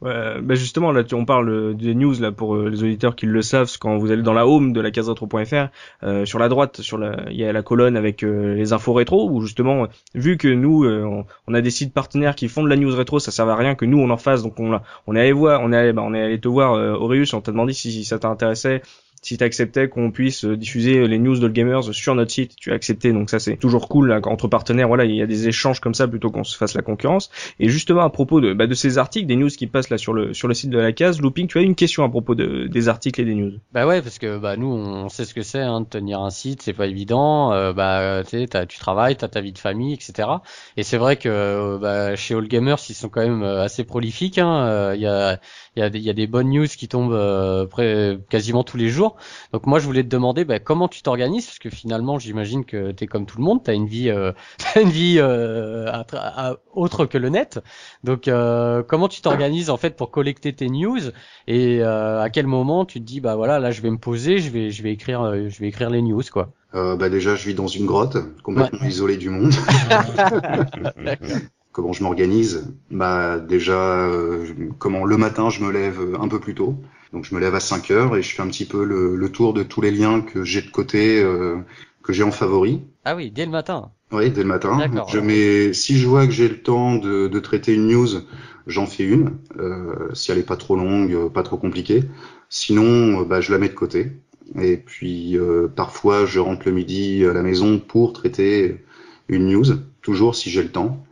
Ouais, 0.00 0.40
bah 0.40 0.54
justement 0.54 0.92
là 0.92 1.02
on 1.12 1.26
parle 1.26 1.50
euh, 1.50 1.74
des 1.74 1.94
news 1.94 2.14
là 2.18 2.32
pour 2.32 2.54
euh, 2.54 2.70
les 2.70 2.82
auditeurs 2.82 3.14
qui 3.16 3.26
le 3.26 3.42
savent 3.42 3.70
quand 3.78 3.98
vous 3.98 4.10
allez 4.12 4.22
dans 4.22 4.32
la 4.32 4.46
home 4.46 4.72
de 4.72 4.80
la 4.80 4.90
case 4.90 5.10
rétro.fr 5.10 5.66
euh, 6.04 6.24
sur 6.24 6.38
la 6.38 6.48
droite 6.48 6.80
sur 6.80 6.96
la 6.96 7.28
il 7.30 7.36
y 7.36 7.44
a 7.44 7.52
la 7.52 7.62
colonne 7.62 7.94
avec 7.96 8.22
euh, 8.22 8.54
les 8.54 8.72
infos 8.72 8.94
rétro 8.94 9.28
où 9.28 9.42
justement 9.42 9.86
vu 10.14 10.38
que 10.38 10.48
nous 10.48 10.84
euh, 10.84 11.02
on, 11.04 11.26
on 11.48 11.54
a 11.54 11.60
des 11.60 11.70
sites 11.70 11.92
partenaires 11.92 12.34
qui 12.34 12.48
font 12.48 12.62
de 12.62 12.68
la 12.70 12.76
news 12.76 12.94
rétro 12.96 13.18
ça 13.18 13.30
sert 13.30 13.46
à 13.46 13.56
rien 13.56 13.74
que 13.74 13.84
nous 13.84 13.98
on 13.98 14.08
en 14.08 14.16
fasse. 14.16 14.42
Donc 14.42 14.58
on 14.58 14.80
on 15.06 15.16
est 15.16 15.20
allé 15.20 15.32
voir 15.32 15.60
on 15.62 15.70
est 15.70 15.76
allé, 15.76 15.92
bah, 15.92 16.02
on 16.02 16.14
est 16.14 16.22
allé 16.22 16.40
te 16.40 16.48
voir 16.48 16.72
Aureus 17.00 17.34
on 17.34 17.42
t'a 17.42 17.52
demandé 17.52 17.74
si, 17.74 17.92
si 17.92 18.04
ça 18.04 18.18
t'intéressait 18.18 18.80
si 19.24 19.36
t'acceptais 19.38 19.88
qu'on 19.88 20.10
puisse 20.10 20.44
diffuser 20.44 21.06
les 21.08 21.18
news 21.18 21.38
de 21.38 21.48
Gamers 21.48 21.92
sur 21.94 22.14
notre 22.14 22.30
site, 22.30 22.54
tu 22.56 22.70
as 22.72 22.74
accepté, 22.74 23.12
donc 23.12 23.30
ça 23.30 23.38
c'est 23.38 23.56
toujours 23.56 23.88
cool 23.88 24.08
là, 24.08 24.20
entre 24.24 24.48
partenaires. 24.48 24.88
Voilà, 24.88 25.04
il 25.04 25.14
y 25.14 25.22
a 25.22 25.26
des 25.26 25.48
échanges 25.48 25.80
comme 25.80 25.94
ça 25.94 26.06
plutôt 26.08 26.30
qu'on 26.30 26.44
se 26.44 26.56
fasse 26.56 26.74
la 26.74 26.82
concurrence. 26.82 27.30
Et 27.60 27.68
justement 27.68 28.02
à 28.02 28.10
propos 28.10 28.40
de, 28.40 28.52
bah, 28.54 28.66
de 28.66 28.74
ces 28.74 28.98
articles, 28.98 29.26
des 29.26 29.36
news 29.36 29.48
qui 29.48 29.66
passent 29.66 29.90
là 29.90 29.98
sur 29.98 30.12
le 30.12 30.34
sur 30.34 30.48
le 30.48 30.54
site 30.54 30.70
de 30.70 30.78
la 30.78 30.92
case, 30.92 31.20
Looping, 31.20 31.46
tu 31.48 31.58
as 31.58 31.62
une 31.62 31.74
question 31.74 32.04
à 32.04 32.08
propos 32.08 32.34
de, 32.34 32.66
des 32.66 32.88
articles 32.88 33.20
et 33.20 33.24
des 33.24 33.34
news. 33.34 33.52
Bah 33.72 33.86
ouais, 33.86 34.02
parce 34.02 34.18
que 34.18 34.38
bah 34.38 34.56
nous 34.56 34.68
on 34.68 35.08
sait 35.08 35.24
ce 35.24 35.34
que 35.34 35.42
c'est 35.42 35.60
hein, 35.60 35.80
de 35.80 35.86
tenir 35.86 36.20
un 36.20 36.30
site, 36.30 36.62
c'est 36.62 36.72
pas 36.72 36.86
évident. 36.86 37.52
Euh, 37.52 37.72
bah 37.72 38.22
tu 38.28 38.46
tu 38.68 38.78
travailles, 38.78 39.16
t'as 39.16 39.28
ta 39.28 39.40
vie 39.40 39.52
de 39.52 39.58
famille, 39.58 39.94
etc. 39.94 40.28
Et 40.76 40.82
c'est 40.82 40.98
vrai 40.98 41.16
que 41.16 41.28
euh, 41.28 41.78
bah, 41.78 42.16
chez 42.16 42.34
All 42.34 42.46
Gamers 42.48 42.78
ils 42.88 42.94
sont 42.94 43.08
quand 43.08 43.22
même 43.22 43.42
euh, 43.42 43.62
assez 43.62 43.84
prolifiques. 43.84 44.38
hein. 44.38 44.66
Euh, 44.66 44.92
Il 44.96 45.02
y 45.02 45.06
a 45.06 45.40
il 45.76 45.80
y 45.80 45.82
a 45.82 45.88
il 45.88 46.02
y 46.02 46.10
a 46.10 46.12
des 46.12 46.26
bonnes 46.26 46.50
news 46.50 46.66
qui 46.66 46.88
tombent 46.88 47.12
euh, 47.12 47.66
près, 47.66 48.18
quasiment 48.28 48.62
tous 48.64 48.76
les 48.76 48.88
jours. 48.88 49.13
Donc 49.52 49.66
moi 49.66 49.78
je 49.78 49.86
voulais 49.86 50.02
te 50.02 50.08
demander 50.08 50.44
bah, 50.44 50.58
comment 50.60 50.88
tu 50.88 51.02
t'organises? 51.02 51.46
Parce 51.46 51.58
que 51.58 51.70
finalement 51.70 52.18
j'imagine 52.18 52.64
que 52.64 52.92
t'es 52.92 53.06
comme 53.06 53.26
tout 53.26 53.38
le 53.38 53.44
monde, 53.44 53.62
t'as 53.64 53.74
une 53.74 53.86
vie 53.86 54.10
euh, 54.10 54.32
t'as 54.58 54.82
une 54.82 54.90
vie 54.90 55.16
euh, 55.18 55.90
à 55.92 56.02
tra- 56.02 56.32
à- 56.36 56.56
autre 56.74 57.06
que 57.06 57.18
le 57.18 57.28
net. 57.28 57.60
Donc 58.04 58.28
euh, 58.28 58.82
comment 58.82 59.08
tu 59.08 59.20
t'organises 59.22 59.70
en 59.70 59.76
fait 59.76 59.96
pour 59.96 60.10
collecter 60.10 60.52
tes 60.54 60.68
news? 60.68 60.98
Et 61.46 61.82
euh, 61.82 62.22
à 62.22 62.30
quel 62.30 62.46
moment 62.46 62.84
tu 62.84 63.00
te 63.00 63.04
dis 63.04 63.20
bah 63.20 63.36
voilà 63.36 63.58
là 63.58 63.70
je 63.70 63.80
vais 63.82 63.90
me 63.90 63.98
poser, 63.98 64.38
je 64.38 64.50
vais 64.50 64.70
je 64.70 64.82
vais 64.82 64.92
écrire 64.92 65.22
je 65.48 65.58
vais 65.60 65.68
écrire 65.68 65.90
les 65.90 66.02
news 66.02 66.22
quoi? 66.32 66.52
Euh, 66.74 66.96
bah 66.96 67.08
déjà, 67.08 67.36
je 67.36 67.46
vis 67.48 67.54
dans 67.54 67.68
une 67.68 67.86
grotte, 67.86 68.16
complètement 68.42 68.84
isolé 68.84 69.16
du 69.16 69.30
monde. 69.30 69.52
comment 71.72 71.92
je 71.92 72.02
m'organise? 72.02 72.72
Bah 72.90 73.38
déjà, 73.38 74.06
euh, 74.08 74.46
comment 74.78 75.04
le 75.04 75.16
matin, 75.16 75.50
je 75.50 75.62
me 75.62 75.70
lève 75.70 76.16
un 76.20 76.28
peu 76.28 76.40
plus 76.40 76.54
tôt. 76.54 76.76
Donc 77.14 77.24
je 77.24 77.34
me 77.34 77.40
lève 77.40 77.54
à 77.54 77.60
5 77.60 77.92
heures 77.92 78.16
et 78.16 78.22
je 78.22 78.34
fais 78.34 78.42
un 78.42 78.48
petit 78.48 78.64
peu 78.64 78.84
le, 78.84 79.14
le 79.14 79.28
tour 79.30 79.54
de 79.54 79.62
tous 79.62 79.80
les 79.80 79.92
liens 79.92 80.20
que 80.20 80.42
j'ai 80.42 80.60
de 80.62 80.68
côté, 80.68 81.22
euh, 81.22 81.56
que 82.02 82.12
j'ai 82.12 82.24
en 82.24 82.32
favori. 82.32 82.82
Ah 83.04 83.14
oui, 83.14 83.30
dès 83.30 83.44
le 83.44 83.52
matin. 83.52 83.92
Oui, 84.10 84.30
dès 84.30 84.42
le 84.42 84.48
matin. 84.48 84.76
D'accord. 84.78 85.08
Je 85.08 85.20
mets, 85.20 85.72
si 85.72 85.96
je 85.96 86.08
vois 86.08 86.26
que 86.26 86.32
j'ai 86.32 86.48
le 86.48 86.60
temps 86.60 86.96
de, 86.96 87.28
de 87.28 87.38
traiter 87.38 87.72
une 87.72 87.86
news, 87.86 88.08
j'en 88.66 88.86
fais 88.86 89.04
une. 89.04 89.38
Euh, 89.58 90.08
si 90.12 90.32
elle 90.32 90.38
est 90.38 90.42
pas 90.42 90.56
trop 90.56 90.74
longue, 90.74 91.12
euh, 91.12 91.28
pas 91.28 91.44
trop 91.44 91.56
compliquée. 91.56 92.02
Sinon, 92.48 93.22
bah, 93.22 93.40
je 93.40 93.52
la 93.52 93.58
mets 93.58 93.68
de 93.68 93.74
côté. 93.74 94.10
Et 94.60 94.76
puis 94.76 95.38
euh, 95.38 95.68
parfois, 95.68 96.26
je 96.26 96.40
rentre 96.40 96.66
le 96.66 96.72
midi 96.72 97.24
à 97.24 97.32
la 97.32 97.42
maison 97.42 97.78
pour 97.78 98.12
traiter 98.12 98.84
une 99.28 99.48
news. 99.48 99.66
toujours 100.02 100.34
si 100.34 100.50
j'ai 100.50 100.62
le 100.64 100.70
temps. 100.70 101.04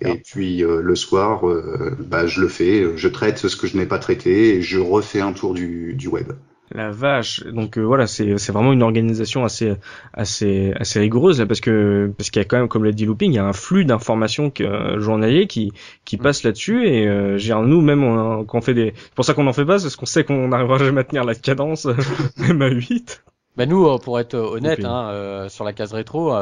Et 0.00 0.18
puis 0.18 0.64
euh, 0.64 0.80
le 0.82 0.96
soir, 0.96 1.48
euh, 1.48 1.96
bah, 1.98 2.26
je 2.26 2.40
le 2.40 2.48
fais, 2.48 2.96
je 2.96 3.08
traite 3.08 3.38
ce 3.46 3.56
que 3.56 3.66
je 3.66 3.76
n'ai 3.76 3.86
pas 3.86 3.98
traité 3.98 4.56
et 4.56 4.62
je 4.62 4.78
refais 4.78 5.20
un 5.20 5.32
tour 5.32 5.54
du, 5.54 5.94
du 5.94 6.08
web. 6.08 6.32
La 6.72 6.90
vache. 6.90 7.44
Donc 7.44 7.78
euh, 7.78 7.82
voilà, 7.82 8.06
c'est 8.06 8.38
c'est 8.38 8.50
vraiment 8.50 8.72
une 8.72 8.82
organisation 8.82 9.44
assez 9.44 9.76
assez 10.12 10.72
assez 10.78 10.98
rigoureuse 10.98 11.38
là 11.38 11.46
parce 11.46 11.60
que 11.60 12.12
parce 12.18 12.30
qu'il 12.30 12.42
y 12.42 12.44
a 12.44 12.48
quand 12.48 12.58
même 12.58 12.68
comme 12.68 12.84
l'a 12.84 12.92
dit 12.92 13.06
Looping, 13.06 13.32
il 13.32 13.36
y 13.36 13.38
a 13.38 13.44
un 13.44 13.52
flux 13.52 13.84
d'informations 13.84 14.50
que, 14.50 14.98
journalier 14.98 15.46
qui 15.46 15.72
qui 16.04 16.16
passe 16.16 16.42
là-dessus 16.42 16.88
et 16.88 17.06
euh, 17.06 17.38
nous 17.62 17.80
même 17.82 18.02
on, 18.02 18.44
quand 18.44 18.58
on 18.58 18.60
fait 18.60 18.74
des 18.74 18.94
c'est 18.96 19.14
pour 19.14 19.24
ça 19.24 19.34
qu'on 19.34 19.46
en 19.46 19.52
fait 19.52 19.64
pas 19.64 19.78
parce 19.78 19.94
qu'on 19.94 20.06
sait 20.06 20.24
qu'on 20.24 20.48
n'arrivera 20.48 20.78
jamais 20.78 21.02
à 21.02 21.04
tenir 21.04 21.24
la 21.24 21.36
cadence 21.36 21.86
même 22.36 22.60
à 22.62 22.68
8. 22.68 23.22
Bah 23.56 23.66
nous 23.66 23.96
pour 24.00 24.18
être 24.18 24.34
honnête 24.34 24.84
hein, 24.84 25.46
sur 25.48 25.64
la 25.64 25.72
case 25.72 25.92
rétro 25.92 26.32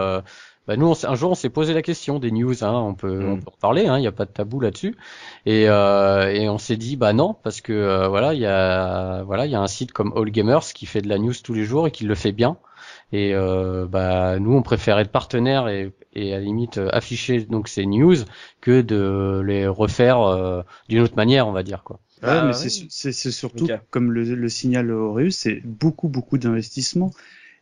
bah 0.67 0.77
nous, 0.77 0.95
un 1.05 1.15
jour, 1.15 1.31
on 1.31 1.35
s'est 1.35 1.51
posé 1.51 1.75
la 1.75 1.83
question 1.83 2.19
des 2.19 2.31
news. 2.31 2.65
Hein, 2.65 2.73
on, 2.73 2.95
peut, 2.95 3.23
on 3.23 3.37
mm. 3.37 3.41
peut 3.41 3.51
en 3.51 3.61
parler. 3.61 3.83
Il 3.83 3.89
hein, 3.89 3.99
n'y 3.99 4.07
a 4.07 4.13
pas 4.13 4.25
de 4.25 4.31
tabou 4.31 4.61
là-dessus. 4.61 4.97
Et, 5.45 5.69
euh, 5.69 6.33
et 6.33 6.49
on 6.49 6.59
s'est 6.59 6.77
dit, 6.77 6.97
bah 6.97 7.13
non, 7.13 7.35
parce 7.35 7.61
que 7.61 7.73
euh, 7.73 8.09
voilà, 8.09 8.33
il 8.35 8.41
y 8.41 8.47
a 8.47 9.23
voilà, 9.25 9.47
il 9.47 9.53
y 9.53 9.55
a 9.55 9.61
un 9.61 9.67
site 9.67 9.93
comme 9.93 10.13
All 10.17 10.31
Gamers 10.31 10.73
qui 10.75 10.87
fait 10.87 11.03
de 11.03 11.09
la 11.09 11.19
news 11.19 11.35
tous 11.43 11.55
les 11.55 11.65
jours 11.65 11.87
et 11.87 11.91
qui 11.91 12.05
le 12.05 12.15
fait 12.15 12.33
bien. 12.33 12.57
Et 13.13 13.35
euh, 13.35 13.87
bah 13.87 14.39
nous, 14.39 14.55
on 14.55 14.63
préfère 14.63 14.99
être 14.99 15.13
partenaire 15.13 15.69
et, 15.69 15.93
et 16.15 16.33
à 16.35 16.39
la 16.39 16.45
limite 16.45 16.81
afficher 16.93 17.43
donc 17.43 17.69
ces 17.69 17.87
news 17.87 18.17
que 18.61 18.81
de 18.81 19.43
les 19.45 19.67
refaire 19.67 20.21
euh, 20.23 20.63
d'une 20.89 21.03
autre 21.03 21.17
manière, 21.17 21.47
on 21.47 21.53
va 21.53 21.63
dire 21.63 21.85
quoi. 21.85 22.01
Ouais, 22.23 22.43
mais 22.43 22.53
ah 22.55 22.69
c'est 22.89 23.13
surtout 23.13 23.69
comme 23.91 24.11
le, 24.11 24.23
le 24.23 24.49
signal 24.49 24.91
Aureus, 24.91 25.33
c'est 25.33 25.61
beaucoup 25.63 26.09
beaucoup 26.09 26.39
d'investissement. 26.39 27.11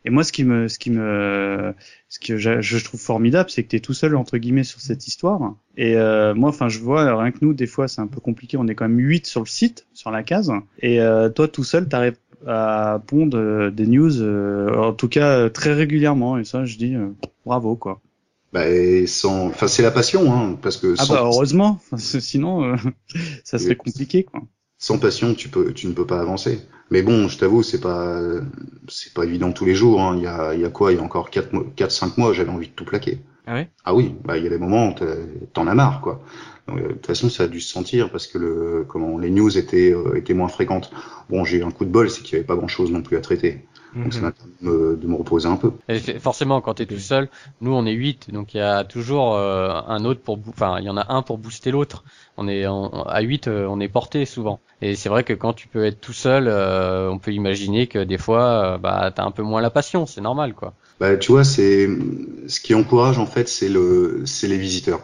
Et 0.05 0.09
moi, 0.09 0.23
ce 0.23 0.31
qui 0.31 0.43
me, 0.43 0.67
ce 0.67 0.79
qui 0.79 0.89
me, 0.91 1.73
ce 2.09 2.19
que 2.19 2.37
je, 2.37 2.61
je 2.61 2.83
trouve 2.83 2.99
formidable, 2.99 3.49
c'est 3.49 3.63
que 3.63 3.69
tu 3.69 3.75
es 3.77 3.79
tout 3.79 3.93
seul 3.93 4.15
entre 4.15 4.37
guillemets 4.37 4.63
sur 4.63 4.81
cette 4.81 5.07
histoire. 5.07 5.55
Et 5.77 5.95
euh, 5.95 6.33
moi, 6.35 6.49
enfin, 6.49 6.67
je 6.67 6.79
vois 6.79 7.15
rien 7.21 7.31
que 7.31 7.39
nous, 7.41 7.53
des 7.53 7.67
fois, 7.67 7.87
c'est 7.87 8.01
un 8.01 8.07
peu 8.07 8.19
compliqué. 8.19 8.57
On 8.57 8.67
est 8.67 8.75
quand 8.75 8.87
même 8.87 8.99
8 8.99 9.25
sur 9.25 9.41
le 9.41 9.47
site, 9.47 9.87
sur 9.93 10.11
la 10.11 10.23
case. 10.23 10.51
Et 10.79 10.99
euh, 10.99 11.29
toi, 11.29 11.47
tout 11.47 11.63
seul, 11.63 11.87
t'arrives 11.87 12.17
à 12.45 13.01
pondre 13.07 13.37
euh, 13.37 13.71
des 13.71 13.87
news, 13.87 14.21
euh, 14.21 14.75
en 14.75 14.93
tout 14.93 15.07
cas 15.07 15.49
très 15.49 15.73
régulièrement. 15.73 16.37
Et 16.37 16.43
ça, 16.43 16.65
je 16.65 16.77
dis 16.77 16.95
bravo, 17.45 17.75
quoi. 17.75 18.01
Bah, 18.51 18.65
sans, 19.07 19.47
enfin, 19.47 19.67
c'est 19.67 19.83
la 19.83 19.91
passion, 19.91 20.31
hein, 20.33 20.59
parce 20.61 20.77
que. 20.77 20.95
Ah 20.99 21.05
bah 21.07 21.21
heureusement, 21.23 21.79
sinon, 21.97 22.75
ça 23.43 23.57
serait 23.57 23.75
compliqué, 23.75 24.23
quoi 24.23 24.41
sans 24.83 24.99
passion, 24.99 25.33
tu 25.33 25.47
peux, 25.47 25.71
tu 25.71 25.87
ne 25.87 25.93
peux 25.93 26.05
pas 26.05 26.19
avancer. 26.19 26.59
Mais 26.91 27.03
bon, 27.03 27.29
je 27.29 27.37
t'avoue, 27.37 27.63
c'est 27.63 27.79
pas, 27.79 28.19
c'est 28.89 29.13
pas 29.13 29.23
évident 29.23 29.53
tous 29.53 29.63
les 29.63 29.75
jours. 29.75 30.01
Hein. 30.01 30.17
Il 30.17 30.23
y 30.23 30.27
a, 30.27 30.53
il 30.53 30.59
y 30.59 30.65
a 30.65 30.69
quoi? 30.69 30.91
Il 30.91 30.97
y 30.97 30.99
a 30.99 31.01
encore 31.01 31.29
4 31.29 31.73
quatre, 31.77 31.91
cinq 31.91 32.17
mois, 32.17 32.33
j'avais 32.33 32.49
envie 32.49 32.67
de 32.67 32.73
tout 32.73 32.83
plaquer. 32.83 33.21
Ah 33.47 33.55
oui. 33.55 33.67
Ah 33.85 33.95
oui. 33.95 34.13
Bah, 34.25 34.37
il 34.37 34.43
y 34.43 34.47
a 34.47 34.49
des 34.49 34.57
moments, 34.57 34.89
où 34.89 34.93
t'en 35.53 35.67
as 35.67 35.73
marre, 35.73 36.01
quoi. 36.01 36.21
Euh, 36.69 36.73
de 36.73 36.93
toute 36.95 37.07
façon, 37.07 37.29
ça 37.29 37.43
a 37.43 37.47
dû 37.47 37.61
se 37.61 37.71
sentir 37.71 38.11
parce 38.11 38.27
que 38.27 38.37
le, 38.37 38.85
comment, 38.85 39.17
les 39.17 39.29
news 39.29 39.57
étaient, 39.57 39.93
euh, 39.93 40.17
étaient 40.17 40.33
moins 40.33 40.49
fréquentes. 40.49 40.91
Bon, 41.29 41.45
j'ai 41.45 41.59
eu 41.59 41.63
un 41.63 41.71
coup 41.71 41.85
de 41.85 41.89
bol, 41.89 42.09
c'est 42.09 42.21
qu'il 42.21 42.33
y 42.33 42.35
avait 42.39 42.45
pas 42.45 42.57
grand 42.57 42.67
chose 42.67 42.91
non 42.91 43.01
plus 43.01 43.15
à 43.15 43.21
traiter. 43.21 43.65
Donc 43.95 44.13
ça 44.13 44.19
mhm. 44.19 44.25
m'a 44.25 44.31
permis 44.31 44.97
de 44.99 45.07
me 45.07 45.15
reposer 45.15 45.47
un 45.47 45.57
peu. 45.57 45.71
Et 45.89 45.99
forcément, 46.19 46.61
quand 46.61 46.75
tu 46.75 46.83
es 46.83 46.85
tout 46.85 46.97
seul, 46.97 47.29
nous 47.61 47.73
on 47.73 47.85
est 47.85 47.93
8, 47.93 48.31
donc 48.31 48.53
il 48.53 48.57
y 48.57 48.61
a 48.61 48.83
toujours 48.83 49.35
euh, 49.35 49.81
un 49.87 50.03
autre 50.05 50.21
pour, 50.21 50.39
enfin 50.49 50.77
il 50.79 50.85
y 50.85 50.89
en 50.89 50.97
a 50.97 51.13
un 51.13 51.21
pour 51.21 51.37
booster 51.37 51.71
l'autre. 51.71 52.03
On 52.37 52.47
est 52.47 52.65
à 52.65 53.21
8, 53.21 53.47
on 53.47 53.79
est 53.79 53.87
porté 53.87 54.25
souvent. 54.25 54.59
Et 54.83 54.95
c'est 54.95 55.07
vrai 55.07 55.23
que 55.23 55.31
quand 55.31 55.53
tu 55.53 55.69
peux 55.69 55.85
être 55.85 56.01
tout 56.01 56.11
seul, 56.11 56.49
euh, 56.49 57.09
on 57.09 57.17
peut 57.17 57.31
imaginer 57.31 57.87
que 57.87 57.99
des 58.03 58.17
fois, 58.17 58.43
euh, 58.43 58.77
bah, 58.77 59.11
t'as 59.15 59.23
un 59.23 59.31
peu 59.31 59.41
moins 59.41 59.61
la 59.61 59.69
passion, 59.69 60.05
c'est 60.05 60.19
normal, 60.19 60.53
quoi. 60.53 60.73
Bah, 60.99 61.15
tu 61.15 61.31
vois, 61.31 61.45
c'est 61.45 61.87
ce 62.47 62.59
qui 62.59 62.75
encourage 62.75 63.17
en 63.17 63.25
fait, 63.25 63.47
c'est 63.47 63.69
le, 63.69 64.23
c'est 64.25 64.49
les 64.49 64.57
visiteurs. 64.57 64.99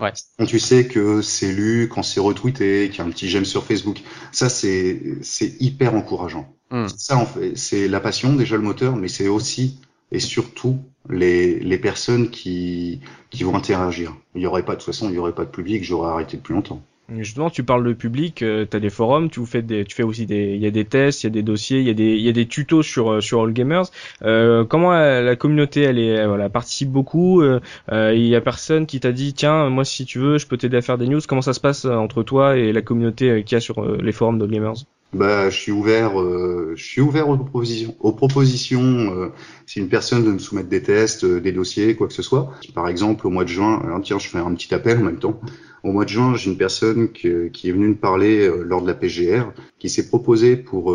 Ouais. 0.00 0.12
Quand 0.38 0.46
tu 0.46 0.58
sais 0.58 0.86
que 0.86 1.22
c'est 1.22 1.52
lu, 1.52 1.88
quand 1.88 2.02
c'est 2.02 2.20
retweeté, 2.20 2.88
qu'il 2.88 2.98
y 2.98 3.00
a 3.00 3.04
un 3.04 3.10
petit 3.10 3.28
j'aime 3.28 3.44
sur 3.44 3.64
Facebook, 3.64 4.00
ça 4.32 4.48
c'est, 4.48 5.18
c'est 5.22 5.60
hyper 5.60 5.94
encourageant. 5.94 6.54
Hmm. 6.70 6.86
Ça 6.88 7.16
en 7.16 7.26
fait, 7.26 7.56
c'est 7.56 7.88
la 7.88 8.00
passion 8.00 8.34
déjà 8.34 8.56
le 8.56 8.62
moteur, 8.62 8.96
mais 8.96 9.08
c'est 9.08 9.28
aussi 9.28 9.80
et 10.10 10.20
surtout 10.20 10.78
les, 11.08 11.58
les 11.60 11.78
personnes 11.78 12.30
qui, 12.30 13.00
qui 13.30 13.44
vont 13.44 13.54
interagir. 13.54 14.16
Il 14.34 14.42
y 14.42 14.46
aurait 14.46 14.64
pas 14.64 14.72
de 14.72 14.78
toute 14.78 14.86
façon, 14.86 15.08
il 15.08 15.14
y 15.14 15.18
aurait 15.18 15.34
pas 15.34 15.44
de 15.44 15.50
public, 15.50 15.84
j'aurais 15.84 16.10
arrêté 16.10 16.36
depuis 16.36 16.54
longtemps. 16.54 16.82
Justement, 17.16 17.48
tu 17.48 17.64
parles 17.64 17.86
de 17.86 17.94
public, 17.94 18.42
euh, 18.42 18.66
tu 18.70 18.76
as 18.76 18.80
des 18.80 18.90
forums, 18.90 19.30
tu 19.30 19.44
fais 19.46 19.62
des, 19.62 19.86
tu 19.86 19.96
fais 19.96 20.02
aussi 20.02 20.26
des, 20.26 20.54
il 20.54 20.60
y 20.60 20.66
a 20.66 20.70
des 20.70 20.84
tests, 20.84 21.22
il 21.22 21.26
y 21.26 21.28
a 21.28 21.30
des 21.30 21.42
dossiers, 21.42 21.80
il 21.80 21.86
y 21.86 21.90
a 21.90 21.94
des, 21.94 22.14
il 22.16 22.20
y 22.20 22.28
a 22.28 22.32
des 22.32 22.46
tutos 22.46 22.82
sur 22.82 23.12
euh, 23.12 23.20
sur 23.22 23.42
All 23.42 23.52
Gamers. 23.54 23.86
Euh, 24.22 24.64
comment 24.66 24.92
la, 24.92 25.34
communauté, 25.36 25.82
elle 25.82 25.98
est, 25.98 26.26
voilà, 26.26 26.50
participe 26.50 26.90
beaucoup. 26.90 27.40
Euh, 27.40 27.60
il 27.88 28.26
y 28.26 28.36
a 28.36 28.42
personne 28.42 28.84
qui 28.86 29.00
t'a 29.00 29.12
dit, 29.12 29.32
tiens, 29.32 29.70
moi 29.70 29.86
si 29.86 30.04
tu 30.04 30.18
veux, 30.18 30.36
je 30.36 30.46
peux 30.46 30.58
t'aider 30.58 30.76
à 30.76 30.82
faire 30.82 30.98
des 30.98 31.08
news. 31.08 31.20
Comment 31.26 31.40
ça 31.40 31.54
se 31.54 31.60
passe 31.60 31.86
entre 31.86 32.22
toi 32.22 32.58
et 32.58 32.72
la 32.72 32.82
communauté 32.82 33.42
qui 33.42 33.54
a 33.56 33.60
sur 33.60 33.82
les 33.96 34.12
forums 34.12 34.38
d'All 34.38 34.50
Gamers? 34.50 34.74
Bah, 35.14 35.48
je 35.48 35.56
suis 35.56 35.72
ouvert, 35.72 36.20
euh, 36.20 36.74
je 36.76 36.84
suis 36.84 37.00
ouvert 37.00 37.28
aux 37.28 37.36
propositions. 37.36 37.96
Aux 38.00 38.12
propositions, 38.12 38.80
euh, 38.82 39.28
si 39.66 39.78
une 39.78 39.88
personne 39.88 40.22
veut 40.24 40.32
me 40.32 40.38
soumettre 40.38 40.68
des 40.68 40.82
tests, 40.82 41.24
euh, 41.24 41.40
des 41.40 41.52
dossiers, 41.52 41.96
quoi 41.96 42.08
que 42.08 42.12
ce 42.12 42.22
soit. 42.22 42.52
Par 42.74 42.88
exemple, 42.88 43.26
au 43.26 43.30
mois 43.30 43.44
de 43.44 43.48
juin, 43.48 43.80
alors 43.84 44.02
tiens, 44.02 44.18
je 44.18 44.28
fais 44.28 44.38
un 44.38 44.52
petit 44.54 44.74
appel 44.74 44.98
en 44.98 45.04
même 45.04 45.18
temps. 45.18 45.40
Au 45.82 45.92
mois 45.92 46.04
de 46.04 46.10
juin, 46.10 46.36
j'ai 46.36 46.50
une 46.50 46.58
personne 46.58 47.10
qui, 47.10 47.30
qui 47.52 47.68
est 47.68 47.72
venue 47.72 47.88
me 47.88 47.94
parler 47.94 48.50
lors 48.64 48.82
de 48.82 48.86
la 48.86 48.94
PGR, 48.94 49.52
qui 49.78 49.88
s'est 49.88 50.08
proposée 50.08 50.56
pour 50.56 50.94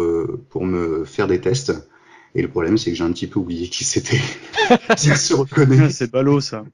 pour 0.49 0.65
me 0.65 1.05
faire 1.05 1.27
des 1.27 1.39
tests. 1.39 1.73
Et 2.35 2.41
le 2.41 2.49
problème, 2.49 2.77
c'est 2.77 2.91
que 2.91 2.97
j'ai 2.97 3.03
un 3.03 3.11
petit 3.11 3.27
peu 3.27 3.39
oublié 3.39 3.69
qui 3.69 3.83
c'était. 3.83 4.19
s'il 4.97 5.15
se 5.15 5.33
reconnaît. 5.33 5.89
C'est 5.89 6.11
ballot, 6.11 6.41
ça. 6.41 6.65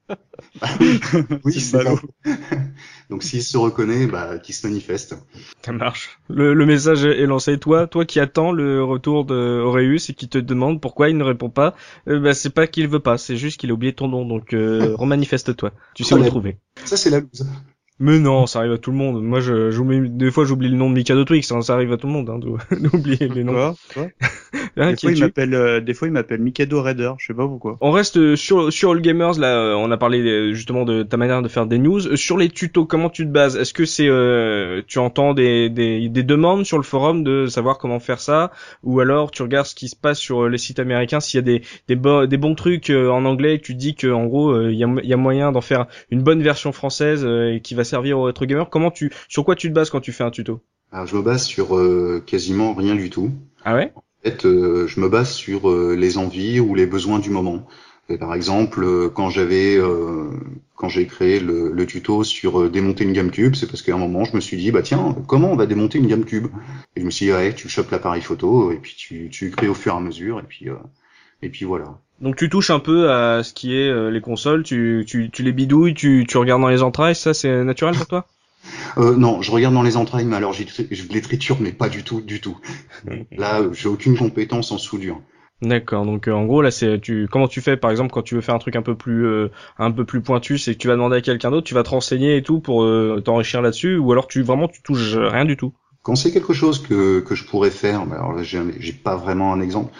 Ah 0.62 0.70
oui, 1.44 1.60
c'est 1.60 1.78
ballot. 1.78 2.00
Donc, 3.10 3.24
s'il 3.24 3.42
se 3.42 3.58
reconnaît, 3.58 4.06
bah, 4.06 4.38
qu'il 4.38 4.54
se 4.54 4.68
manifeste. 4.68 5.16
Ça 5.66 5.72
marche. 5.72 6.20
Le, 6.30 6.54
le, 6.54 6.66
message 6.68 7.06
est 7.06 7.26
lancé. 7.26 7.58
Toi, 7.58 7.88
toi 7.88 8.06
qui 8.06 8.20
attends 8.20 8.52
le 8.52 8.84
retour 8.84 9.26
de 9.26 9.62
Aureus 9.62 10.10
et 10.10 10.14
qui 10.14 10.30
te 10.30 10.38
demande 10.38 10.80
pourquoi 10.80 11.10
il 11.10 11.18
ne 11.18 11.24
répond 11.24 11.50
pas, 11.50 11.76
euh, 12.08 12.20
bah, 12.20 12.36
c'est 12.36 12.52
pas 12.52 12.68
qu'il 12.68 12.88
veut 12.88 13.00
pas, 13.00 13.18
c'est 13.18 13.36
juste 13.36 13.60
qu'il 13.60 13.72
a 13.72 13.74
oublié 13.74 13.94
ton 13.94 14.08
nom. 14.08 14.26
Donc, 14.26 14.54
euh, 14.54 14.96
remanifeste-toi. 14.98 15.72
Tu 15.96 16.04
sais 16.04 16.14
où 16.14 16.20
le 16.20 16.28
trouver. 16.28 16.60
Ça, 16.86 16.98
c'est 16.98 17.10
la 17.10 17.22
loose. 17.22 17.48
Mais 18.02 18.18
non, 18.18 18.48
ça 18.48 18.60
arrive 18.60 18.72
à 18.72 18.78
tout 18.78 18.92
le 18.92 18.98
monde. 18.98 19.22
Moi, 19.22 19.42
je, 19.42 19.72
j'oublie, 19.72 20.10
des 20.10 20.32
fois, 20.32 20.46
j'oublie 20.46 20.70
le 20.70 20.78
nom 20.78 20.90
de 20.90 20.96
Mikado 20.96 21.26
Twix. 21.26 21.52
Hein, 21.52 21.62
ça 21.62 21.74
arrive 21.74 21.92
à 21.92 21.98
tout 21.98 22.08
le 22.08 22.14
monde, 22.14 22.30
hein, 22.30 22.40
d'oublier 22.80 23.28
les 23.28 23.44
noms. 23.44 23.76
Quoi, 23.94 24.08
hein, 24.78 24.92
des, 24.92 24.96
fois, 24.96 25.12
il 25.12 25.20
m'appelle, 25.20 25.54
euh, 25.54 25.82
des 25.82 25.94
fois, 25.94 26.08
il 26.08 26.12
m'appelle 26.12 26.40
Mikado 26.40 26.82
Raider. 26.82 27.12
Je 27.18 27.28
sais 27.28 27.34
pas 27.34 27.46
pourquoi. 27.46 27.78
On 27.82 27.92
reste 27.92 28.38
sur 28.38 28.72
sur 28.72 28.92
All 28.92 29.02
Gamers. 29.02 29.38
Là, 29.38 29.48
euh, 29.48 29.74
on 29.74 29.92
a 29.92 29.98
parlé 29.98 30.22
euh, 30.22 30.54
justement 30.54 30.86
de 30.86 31.04
ta 31.04 31.18
manière 31.18 31.42
de 31.42 31.50
faire 31.50 31.66
des 31.66 31.78
news. 31.78 32.16
Sur 32.16 32.38
les 32.38 32.48
tutos, 32.48 32.86
comment 32.86 33.10
tu 33.10 33.26
te 33.26 33.32
bases? 33.32 33.58
Est-ce 33.58 33.74
que 33.74 33.84
c'est, 33.84 34.10
tu 34.88 35.00
entends 35.00 35.34
des, 35.34 35.70
des, 35.70 36.08
des 36.08 36.24
demandes 36.24 36.66
sur 36.66 36.78
le 36.78 36.84
forum 36.84 37.26
de 37.26 37.48
savoir 37.48 37.80
comment 37.80 38.00
faire 38.00 38.22
ça, 38.22 38.52
ou 38.84 39.02
alors 39.02 39.30
tu 39.30 39.42
regardes 39.42 39.68
ce 39.68 39.76
qui 39.76 39.90
se 39.90 39.96
passe 39.98 40.20
sur 40.20 40.48
les 40.48 40.58
sites 40.58 40.80
américains 40.80 41.20
s'il 41.20 41.38
y 41.38 41.40
a 41.40 41.42
des 41.42 41.62
des, 41.90 42.28
des 42.28 42.38
bons 42.38 42.56
trucs 42.56 42.90
en 42.90 43.26
anglais, 43.26 43.60
tu 43.62 43.76
dis 43.76 43.96
que 43.96 44.08
en 44.08 44.26
gros, 44.26 44.70
il 44.70 44.78
y 44.78 44.86
a, 44.86 44.88
y 45.04 45.14
a 45.14 45.18
moyen 45.18 45.52
d'en 45.52 45.62
faire 45.62 45.88
une 46.12 46.22
bonne 46.22 46.42
version 46.42 46.72
française 46.72 47.26
et 47.26 47.60
qui 47.62 47.76
va 47.76 47.84
servir 47.90 48.20
aux 48.20 48.24
rétro 48.24 48.46
gamers. 48.46 48.70
Comment 48.70 48.92
tu, 48.92 49.12
sur 49.28 49.44
quoi 49.44 49.56
tu 49.56 49.70
te 49.70 49.74
bases 49.74 49.90
quand 49.90 50.02
tu 50.02 50.12
fais 50.12 50.24
un 50.24 50.32
tuto? 50.32 50.62
Alors 50.92 51.06
je 51.06 51.16
me 51.16 51.22
base 51.22 51.44
sur 51.44 51.78
euh, 51.78 52.24
quasiment 52.26 52.74
rien 52.74 52.96
du 52.96 53.10
tout. 53.10 53.32
Ah 53.64 53.76
ouais? 53.76 53.92
En 53.96 54.04
fait, 54.24 54.46
euh, 54.46 54.88
je 54.88 55.00
me 55.00 55.10
base 55.10 55.32
sur 55.32 55.70
euh, 55.70 55.96
les 55.96 56.18
envies 56.18 56.60
ou 56.60 56.76
les 56.76 56.86
besoins 56.86 57.20
du 57.20 57.30
moment. 57.30 57.68
Et 58.12 58.18
par 58.18 58.34
exemple, 58.34 59.12
quand 59.12 59.30
j'avais, 59.30 59.78
quand 60.74 60.90
j'ai 60.90 61.06
créé 61.06 61.40
le, 61.40 61.86
tuto 61.86 62.24
sur 62.24 62.68
démonter 62.68 63.04
une 63.04 63.14
GameCube, 63.14 63.54
c'est 63.54 63.68
parce 63.68 63.84
qu'à 63.84 63.94
un 63.94 64.00
moment, 64.00 64.26
je 64.26 64.36
me 64.36 64.42
suis 64.42 64.58
dit, 64.58 64.72
bah 64.72 64.82
tiens, 64.82 65.16
comment 65.28 65.52
on 65.52 65.56
va 65.56 65.68
démonter 65.68 66.00
une 66.00 66.08
GameCube 66.08 66.48
Et 66.96 67.02
je 67.02 67.06
me 67.06 67.12
suis 67.12 67.28
dit, 67.28 67.32
ouais, 67.32 67.54
tu 67.54 67.70
chopes 67.70 67.92
l'appareil 67.92 68.24
photo 68.24 68.72
et 68.72 68.78
puis 68.78 68.96
tu, 68.98 69.30
tu 69.30 69.52
crées 69.52 69.68
au 69.68 69.76
fur 69.76 69.94
et 69.94 69.98
à 69.98 70.00
mesure 70.00 70.40
et 70.40 70.44
puis 70.44 70.70
et 71.42 71.50
puis 71.50 71.66
voilà. 71.66 72.00
Donc 72.22 72.36
tu 72.36 72.50
touches 72.50 72.70
un 72.70 72.80
peu 72.80 73.12
à 73.12 73.44
ce 73.44 73.54
qui 73.54 73.76
est 73.76 73.90
euh, 73.90 74.10
les 74.10 74.22
consoles, 74.22 74.64
tu, 74.64 75.06
tu, 75.08 75.30
tu 75.32 75.44
les 75.44 75.54
bidouilles, 75.54 75.94
tu, 75.94 76.26
tu 76.28 76.38
regardes 76.38 76.62
dans 76.62 76.68
les 76.68 76.84
entrailles, 76.84 77.16
ça 77.16 77.34
c'est 77.34 77.64
naturel 77.64 77.96
pour 77.96 78.08
toi? 78.08 78.26
Euh, 78.98 79.16
non, 79.16 79.42
je 79.42 79.52
regarde 79.52 79.74
dans 79.74 79.84
les 79.84 79.96
entrailles, 79.96 80.26
mais 80.26 80.36
alors 80.36 80.54
je 80.54 80.64
les 80.64 81.22
triture, 81.22 81.58
mais 81.62 81.72
pas 81.72 81.88
du 81.90 82.04
tout, 82.04 82.22
du 82.22 82.42
tout. 82.42 82.58
Là, 83.32 83.62
j'ai 83.72 83.88
aucune 83.88 84.18
compétence 84.18 84.72
en 84.72 84.78
soudure. 84.78 85.22
D'accord. 85.62 86.06
Donc 86.06 86.28
euh, 86.30 86.32
en 86.32 86.46
gros 86.46 86.62
là 86.62 86.72
c'est 86.72 87.02
tu 87.02 87.28
comment 87.30 87.50
tu 87.50 87.60
fais 87.60 87.76
par 87.76 87.92
exemple 87.92 88.14
quand 88.14 88.22
tu 88.22 88.36
veux 88.36 88.40
faire 88.40 88.56
un 88.56 88.60
truc 88.60 88.78
un 88.78 88.82
peu 88.82 88.96
plus 88.96 89.26
euh, 89.26 89.50
un 89.78 89.92
peu 89.92 90.06
plus 90.06 90.22
pointu, 90.22 90.58
c'est 90.58 90.74
que 90.74 90.78
tu 90.78 90.88
vas 90.88 90.94
demander 90.94 91.18
à 91.18 91.22
quelqu'un 91.22 91.52
d'autre, 91.52 91.68
tu 91.68 91.74
vas 91.74 91.84
te 91.84 91.90
renseigner 91.90 92.38
et 92.38 92.44
tout 92.44 92.62
pour 92.62 92.88
t'enrichir 93.26 93.62
là-dessus 93.62 93.98
ou 93.98 94.10
alors 94.14 94.28
tu 94.28 94.42
vraiment 94.42 94.70
tu 94.70 94.82
touches 94.82 95.16
rien 95.16 95.44
du 95.44 95.58
tout? 95.58 95.74
Quand 96.02 96.16
c'est 96.16 96.32
quelque 96.32 96.54
chose 96.54 96.82
que 96.82 97.20
que 97.20 97.36
je 97.36 97.44
pourrais 97.44 97.72
faire, 97.72 98.06
mais 98.06 98.16
alors 98.16 98.32
là 98.32 98.44
j'ai 98.44 98.94
pas 98.94 99.18
vraiment 99.18 99.52
un 99.52 99.60
exemple. 99.60 99.92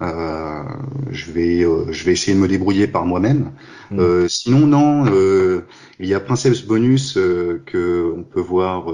Euh, 0.00 0.62
je 1.10 1.32
vais 1.32 1.64
euh, 1.64 1.90
je 1.90 2.04
vais 2.04 2.12
essayer 2.12 2.36
de 2.36 2.40
me 2.40 2.48
débrouiller 2.48 2.86
par 2.86 3.04
moi-même. 3.04 3.52
Mm. 3.90 3.98
Euh, 3.98 4.28
sinon 4.28 4.66
non, 4.66 5.06
il 5.98 6.06
y 6.06 6.14
a 6.14 6.20
Princess 6.20 6.64
Bonus 6.64 7.14
que 7.14 8.12
on 8.16 8.22
peut 8.22 8.40
voir 8.40 8.92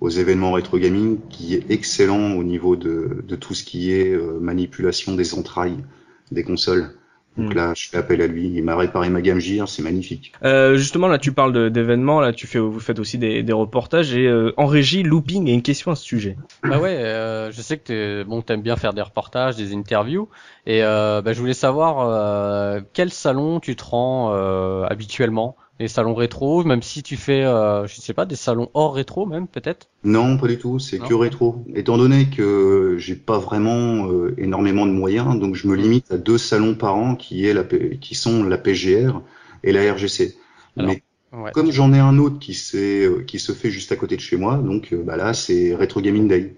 aux 0.00 0.08
événements 0.08 0.52
rétro 0.52 0.78
gaming 0.78 1.18
qui 1.28 1.54
est 1.54 1.70
excellent 1.70 2.32
au 2.32 2.44
niveau 2.44 2.76
de, 2.76 3.22
de 3.26 3.36
tout 3.36 3.54
ce 3.54 3.62
qui 3.62 3.92
est 3.92 4.16
manipulation 4.40 5.14
des 5.14 5.34
entrailles 5.34 5.84
des 6.30 6.42
consoles. 6.42 6.90
Donc 7.36 7.54
Mm. 7.54 7.56
là, 7.56 7.72
je 7.74 7.88
fais 7.88 7.96
appel 7.96 8.20
à 8.20 8.26
lui. 8.26 8.50
Il 8.54 8.62
m'a 8.62 8.76
réparé 8.76 9.08
ma 9.08 9.20
Game 9.22 9.40
Gear, 9.40 9.68
c'est 9.68 9.82
magnifique. 9.82 10.32
Euh, 10.44 10.76
justement, 10.76 11.08
là, 11.08 11.18
tu 11.18 11.32
parles 11.32 11.70
d'événements, 11.70 12.20
là, 12.20 12.32
tu 12.32 12.46
fais, 12.46 12.58
vous 12.58 12.78
faites 12.80 12.98
aussi 12.98 13.16
des, 13.18 13.42
des 13.42 13.52
reportages 13.52 14.14
et 14.14 14.26
euh, 14.26 14.52
en 14.56 14.66
régie, 14.66 15.02
looping 15.02 15.48
et 15.48 15.52
une 15.52 15.62
question 15.62 15.90
à 15.90 15.94
ce 15.96 16.04
sujet. 16.04 16.36
Bah 16.62 16.78
ouais, 16.78 16.96
euh, 16.96 17.50
je 17.50 17.62
sais 17.62 17.78
que 17.78 17.84
t'es, 17.84 18.24
bon, 18.24 18.42
t'aimes 18.42 18.62
bien 18.62 18.76
faire 18.76 18.92
des 18.92 19.02
reportages, 19.02 19.56
des 19.56 19.74
interviews, 19.74 20.28
et 20.66 20.84
euh, 20.84 21.22
bah, 21.22 21.32
je 21.32 21.40
voulais 21.40 21.54
savoir 21.54 22.00
euh, 22.00 22.80
quel 22.92 23.10
salon 23.10 23.60
tu 23.60 23.76
te 23.76 23.84
rends 23.84 24.32
euh, 24.34 24.84
habituellement, 24.84 25.56
les 25.78 25.88
salons 25.88 26.14
rétro, 26.14 26.64
même 26.64 26.82
si 26.82 27.02
tu 27.02 27.16
fais, 27.16 27.44
euh, 27.44 27.86
je 27.86 28.00
sais 28.00 28.14
pas, 28.14 28.26
des 28.26 28.36
salons 28.36 28.70
hors 28.74 28.94
rétro 28.94 29.26
même 29.26 29.48
peut-être? 29.48 29.88
Non, 30.04 30.36
pas 30.36 30.48
du 30.48 30.58
tout. 30.58 30.78
C'est 30.78 30.98
que 30.98 31.14
rétro. 31.14 31.64
Étant 31.74 31.96
donné 31.96 32.28
que 32.28 32.96
j'ai 32.98 33.14
pas 33.14 33.38
vraiment 33.38 34.08
euh, 34.10 34.34
énormément 34.36 34.84
de 34.86 34.90
moyens, 34.90 35.38
donc 35.38 35.54
je 35.54 35.68
me 35.68 35.76
limite 35.76 36.10
à 36.10 36.16
deux 36.18 36.38
salons 36.38 36.74
par 36.74 36.96
an 36.96 37.14
qui 37.14 37.46
est 37.46 37.54
la, 37.54 37.62
P- 37.62 37.98
qui 38.00 38.14
sont 38.16 38.42
la 38.42 38.58
PGR 38.58 39.22
et 39.62 39.72
la 39.72 39.92
RGC. 39.92 40.34
Alors, 40.76 40.90
Mais 40.90 41.02
Ouais. 41.32 41.50
comme 41.52 41.70
j'en 41.70 41.92
ai 41.92 41.98
un 42.00 42.18
autre 42.18 42.38
qui 42.40 42.54
s'est, 42.54 43.04
euh, 43.06 43.22
qui 43.24 43.38
se 43.38 43.52
fait 43.52 43.70
juste 43.70 43.92
à 43.92 43.96
côté 43.96 44.16
de 44.16 44.20
chez 44.20 44.36
moi, 44.36 44.56
donc 44.56 44.92
euh, 44.92 45.02
bah 45.02 45.16
là 45.16 45.34
c'est 45.34 45.74
Retro 45.74 46.00
Gaming 46.00 46.26
Day. 46.28 46.54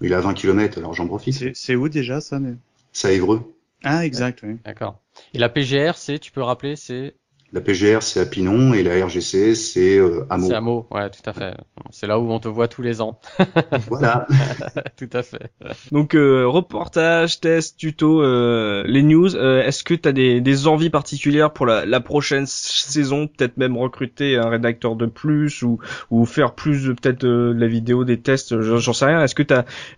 Il 0.00 0.12
est 0.12 0.14
à 0.14 0.20
20 0.20 0.34
km, 0.34 0.78
alors 0.78 0.94
j'en 0.94 1.06
profite. 1.06 1.34
C'est 1.34 1.52
c'est 1.54 1.74
où 1.76 1.88
déjà 1.90 2.20
ça 2.22 2.38
mais... 2.38 2.54
Ça 2.92 3.12
Évreux. 3.12 3.42
Ah, 3.82 4.04
exact, 4.06 4.40
oui. 4.42 4.56
D'accord. 4.64 5.00
Et 5.34 5.38
la 5.38 5.48
PGR, 5.48 5.96
c'est, 5.96 6.18
tu 6.18 6.32
peux 6.32 6.42
rappeler, 6.42 6.76
c'est, 6.76 7.14
La 7.54 7.60
PGR 7.60 8.02
c'est 8.02 8.18
à 8.18 8.26
Pinon 8.26 8.74
et 8.74 8.82
la 8.82 9.06
RGC 9.06 9.54
c'est 9.54 9.96
euh, 9.96 10.26
à 10.28 10.36
Meaux. 10.38 10.48
c'est 10.48 10.54
à 10.54 10.60
Meaux. 10.60 10.86
Ouais, 10.90 11.08
tout 11.08 11.30
à 11.30 11.32
fait. 11.32 11.54
C'est 11.90 12.08
là 12.08 12.18
où 12.18 12.28
on 12.32 12.40
te 12.40 12.48
voit 12.48 12.66
tous 12.66 12.82
les 12.82 13.00
ans. 13.00 13.20
Voilà. 13.88 14.26
tout 14.98 15.08
à 15.12 15.22
fait. 15.22 15.52
Donc, 15.92 16.14
euh, 16.16 16.46
reportage, 16.48 17.40
test, 17.40 17.76
tuto, 17.78 18.22
euh, 18.22 18.82
les 18.86 19.02
news. 19.04 19.36
euh, 19.36 19.62
Est-ce 19.62 19.84
que 19.84 19.94
tu 19.94 20.08
as 20.08 20.12
des, 20.12 20.40
des 20.40 20.66
envies 20.66 20.90
particulières 20.90 21.52
pour 21.52 21.66
la, 21.66 21.86
la 21.86 22.00
prochaine 22.00 22.46
saison? 22.46 23.28
Peut-être 23.28 23.56
même 23.56 23.76
recruter 23.76 24.36
un 24.36 24.48
rédacteur 24.48 24.96
de 24.96 25.06
plus 25.06 25.62
ou, 25.62 25.78
ou 26.10 26.24
faire 26.24 26.54
plus 26.54 26.86
de- 26.86 26.92
peut-être 26.92 27.22
euh, 27.24 27.54
de 27.54 27.60
la 27.60 27.68
vidéo, 27.68 28.02
des 28.04 28.18
tests. 28.20 28.60
J'en 28.62 28.78
j'en 28.78 28.92
sais 28.92 29.04
rien. 29.04 29.22
Est-ce 29.22 29.34
que 29.36 29.44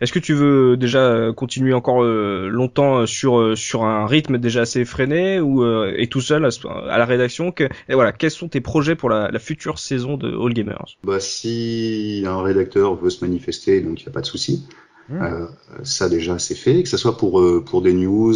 est-ce 0.00 0.12
que 0.12 0.18
tu 0.18 0.34
veux 0.34 0.76
déjà 0.76 0.98
euh, 0.98 1.32
continuer 1.32 1.72
encore 1.72 2.02
euh, 2.04 2.48
longtemps 2.50 2.98
euh, 2.98 3.06
sur 3.06 3.38
euh, 3.40 3.54
sur 3.54 3.84
un 3.84 4.06
rythme 4.06 4.36
déjà 4.36 4.62
assez 4.62 4.80
effréné 4.80 5.40
ou 5.40 5.62
euh, 5.64 5.94
et 5.96 6.08
tout 6.08 6.20
seul 6.20 6.46
à 6.90 6.98
la 6.98 7.04
rédaction 7.06 7.45
que, 7.52 7.64
Et 7.88 7.94
voilà, 7.94 8.12
quels 8.12 8.30
sont 8.30 8.48
tes 8.48 8.60
projets 8.60 8.94
pour 8.94 9.08
la, 9.08 9.30
la 9.30 9.38
future 9.38 9.78
saison 9.78 10.16
de 10.16 10.28
All 10.28 10.52
Gamers? 10.54 10.96
Bah, 11.04 11.20
si 11.20 12.24
un 12.26 12.42
rédacteur 12.42 12.94
veut 12.94 13.10
se 13.10 13.24
manifester, 13.24 13.80
donc 13.80 14.00
il 14.00 14.04
n'y 14.04 14.10
a 14.10 14.12
pas 14.12 14.20
de 14.20 14.26
souci. 14.26 14.66
Hmm. 15.08 15.22
Euh, 15.22 15.46
ça 15.84 16.08
déjà 16.08 16.38
c'est 16.38 16.56
fait, 16.56 16.82
que 16.82 16.88
ce 16.88 16.96
soit 16.96 17.16
pour 17.16 17.40
euh, 17.40 17.62
pour 17.64 17.80
des 17.82 17.92
news, 17.92 18.34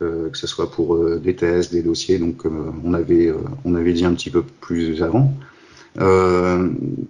euh, 0.00 0.30
que 0.30 0.38
ce 0.38 0.46
soit 0.46 0.70
pour 0.70 1.18
des 1.18 1.36
tests, 1.36 1.72
des 1.72 1.82
dossiers, 1.82 2.18
donc 2.18 2.44
on 2.46 2.94
avait 2.94 3.32
on 3.64 3.74
avait 3.74 3.92
dit 3.92 4.04
un 4.04 4.14
petit 4.14 4.30
peu 4.30 4.42
plus 4.42 5.02
avant. 5.02 5.34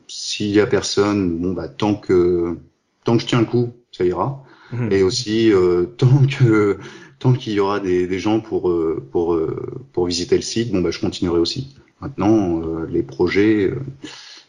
S'il 0.08 0.50
y 0.50 0.60
a 0.60 0.66
personne, 0.66 1.38
bon 1.38 1.52
bah 1.52 1.68
tant 1.68 1.94
que 1.94 2.56
tant 3.04 3.16
que 3.16 3.22
je 3.22 3.26
tiens 3.26 3.40
le 3.40 3.46
coup, 3.46 3.70
ça 3.92 4.04
ira. 4.04 4.44
Mhm. 4.72 4.92
Et 4.92 5.02
aussi 5.02 5.52
tant 5.96 6.26
que 6.26 6.78
tant 7.18 7.32
qu'il 7.32 7.52
y 7.52 7.60
aura 7.60 7.80
des, 7.80 8.06
des 8.06 8.18
gens 8.18 8.40
pour 8.40 8.70
euh, 8.70 9.02
pour 9.12 9.34
euh, 9.34 9.56
pour 9.92 10.06
visiter 10.06 10.36
le 10.36 10.42
site, 10.42 10.72
bon 10.72 10.80
bah 10.80 10.90
je 10.90 11.00
continuerai 11.00 11.38
aussi. 11.38 11.76
Maintenant 12.00 12.62
euh, 12.62 12.86
les 12.88 13.02
projets, 13.02 13.64
euh, 13.70 13.80